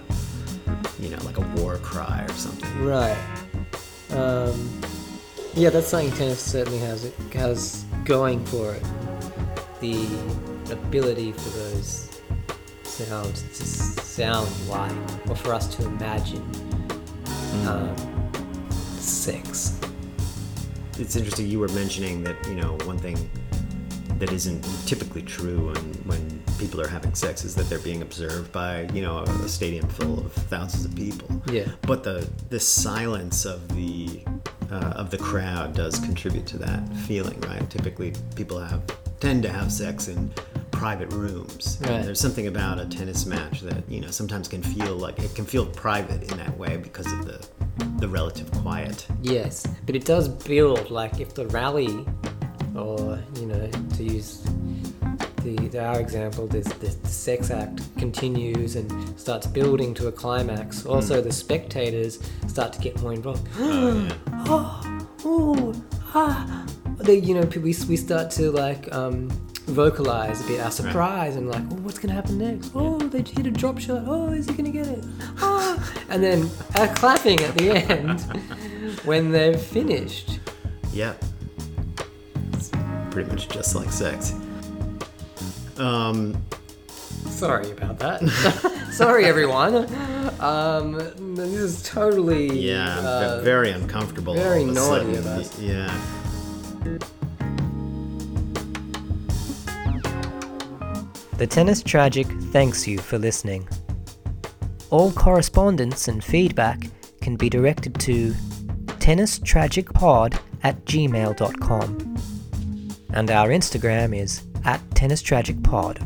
you 1.00 1.10
know, 1.10 1.18
like 1.26 1.38
a 1.38 1.62
war 1.62 1.78
cry 1.78 2.24
or 2.24 2.34
something. 2.34 2.86
Right. 2.86 3.18
Um, 4.12 4.82
yeah, 5.58 5.70
that's 5.70 5.88
something 5.88 6.12
tennis 6.12 6.40
certainly 6.40 6.80
has 6.80 7.04
it 7.06 7.14
has 7.34 7.84
going 8.06 8.46
for 8.46 8.74
it. 8.76 8.84
The 9.80 10.06
ability 10.72 11.32
for 11.34 11.50
those 11.50 12.22
sounds 12.84 13.42
to 13.58 13.64
sound 13.66 14.50
like, 14.68 14.92
or 15.30 15.36
for 15.36 15.54
us 15.54 15.68
to 15.76 15.86
imagine, 15.86 16.44
um, 17.68 17.96
sex. 19.00 19.80
it's 21.00 21.16
interesting 21.16 21.48
you 21.48 21.60
were 21.60 21.68
mentioning 21.70 22.24
that 22.24 22.36
you 22.48 22.56
know 22.56 22.78
one 22.86 22.98
thing 22.98 23.18
that 24.20 24.32
isn't 24.32 24.64
typically 24.88 25.22
true 25.22 25.68
when, 25.72 25.84
when 26.06 26.44
people 26.58 26.82
are 26.82 26.88
having 26.88 27.14
sex 27.14 27.46
is 27.46 27.54
that 27.54 27.70
they're 27.70 27.78
being 27.80 28.02
observed 28.02 28.52
by 28.52 28.82
you 28.94 29.02
know 29.02 29.20
a 29.20 29.48
stadium 29.48 29.88
full 29.90 30.20
of 30.26 30.34
thousands 30.34 30.86
of 30.86 30.96
people 30.96 31.30
Yeah. 31.52 31.68
but 31.84 32.04
the 32.04 32.28
the 32.50 32.60
silence 32.60 33.46
of 33.46 33.68
the 33.76 34.24
uh, 34.72 34.94
of 35.02 35.10
the 35.10 35.18
crowd 35.18 35.74
does 35.76 36.00
contribute 36.00 36.46
to 36.46 36.58
that 36.58 36.82
feeling 37.08 37.40
right 37.42 37.70
typically 37.70 38.14
people 38.36 38.60
have 38.60 38.82
tend 39.20 39.42
to 39.44 39.50
have 39.50 39.72
sex 39.72 40.08
in 40.08 40.32
private 40.72 41.12
rooms 41.14 41.80
Right. 41.82 42.04
there's 42.04 42.20
something 42.20 42.48
about 42.48 42.80
a 42.80 42.86
tennis 42.86 43.26
match 43.26 43.62
that 43.62 43.84
you 43.90 44.00
know 44.02 44.10
sometimes 44.12 44.48
can 44.48 44.62
feel 44.62 44.96
like 44.96 45.18
it 45.20 45.34
can 45.36 45.46
feel 45.46 45.66
private 45.66 46.22
in 46.32 46.38
that 46.38 46.56
way 46.58 46.78
because 46.78 47.12
of 47.12 47.26
the 47.26 47.40
the 48.00 48.08
relative 48.08 48.50
quiet 48.52 49.08
Yes, 49.24 49.66
but 49.86 49.96
it 49.96 50.06
does 50.06 50.28
build. 50.30 50.92
Like 50.92 51.20
if 51.20 51.34
the 51.34 51.48
rally, 51.48 52.06
or 52.76 53.20
you 53.40 53.48
know, 53.48 53.68
to 53.96 54.04
use 54.04 54.44
the, 55.56 55.68
the 55.70 55.84
our 55.84 56.00
example, 56.00 56.48
this 56.48 56.68
the 56.74 56.92
sex 57.08 57.52
act 57.52 57.82
continues 57.98 58.76
and 58.76 59.20
starts 59.20 59.48
building 59.48 59.94
to 59.94 60.08
a 60.08 60.12
climax. 60.12 60.86
Also, 60.86 61.22
the 61.22 61.32
spectators 61.32 62.20
start 62.48 62.74
to 62.74 62.80
get 62.80 63.02
more 63.02 63.14
involved. 63.14 63.48
Oh, 63.58 64.06
yeah. 64.06 64.16
oh, 64.50 65.08
oh, 65.26 65.84
ah. 66.14 66.66
They, 66.98 67.20
you 67.20 67.36
know, 67.36 67.48
we, 67.56 67.62
we 67.62 67.96
start 67.96 68.32
to 68.32 68.52
like 68.52 68.94
um, 68.94 69.30
vocalize 69.68 70.44
a 70.44 70.48
bit 70.48 70.60
our 70.60 70.72
surprise 70.72 71.36
and 71.36 71.50
like, 71.50 71.64
oh, 71.72 71.76
what's 71.84 72.00
gonna 72.00 72.14
happen 72.14 72.40
next? 72.40 72.72
Oh, 72.76 72.98
they 72.98 73.20
hit 73.20 73.48
a 73.48 73.52
drop 73.52 73.80
shot. 73.80 74.04
Oh, 74.06 74.32
is 74.32 74.48
he 74.48 74.54
gonna 74.54 74.72
get 74.72 74.88
it? 74.88 75.06
Oh, 75.40 75.94
and 76.10 76.22
then 76.22 76.50
uh, 76.76 76.94
clapping 76.96 77.40
at 77.42 77.56
the 77.56 77.72
end 77.72 78.22
when 79.06 79.32
they've 79.32 79.62
finished. 79.62 80.40
Yeah. 80.92 81.14
It's 82.54 82.72
pretty 83.12 83.30
much 83.30 83.48
just 83.48 83.76
like 83.76 83.92
sex. 83.92 84.34
Um, 85.80 86.42
Sorry 87.30 87.70
about 87.72 88.00
that. 88.00 88.22
Sorry, 88.92 89.26
everyone. 89.26 89.76
Um, 90.42 90.94
this 91.36 91.54
is 91.54 91.84
totally 91.84 92.48
yeah, 92.48 92.98
uh, 93.00 93.42
very 93.44 93.72
uncomfortable. 93.72 94.34
very 94.34 94.64
all 94.64 94.70
of 94.70 94.70
a 94.70 94.74
naughty 94.74 95.16
of 95.18 95.28
us. 95.28 95.60
Yeah. 95.60 95.96
The 101.38 101.46
Tennis 101.46 101.84
Tragic 101.84 102.26
thanks 102.52 102.88
you 102.88 102.98
for 102.98 103.20
listening. 103.20 103.68
All 104.90 105.12
correspondence 105.12 106.08
and 106.08 106.24
feedback 106.24 106.90
can 107.22 107.36
be 107.36 107.50
directed 107.50 108.00
to 108.00 108.32
tennistragicpod 109.00 110.40
at 110.64 110.84
gmail.com. 110.86 112.18
And 113.14 113.32
our 113.32 113.50
Instagram 113.50 114.18
is 114.18 114.47
at 114.66 114.82
Tennis 114.96 115.22
Tragic 115.22 115.62
Pod. 115.64 116.00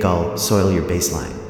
Gall 0.00 0.36
soil 0.36 0.70
your 0.70 0.84
baseline. 0.84 1.43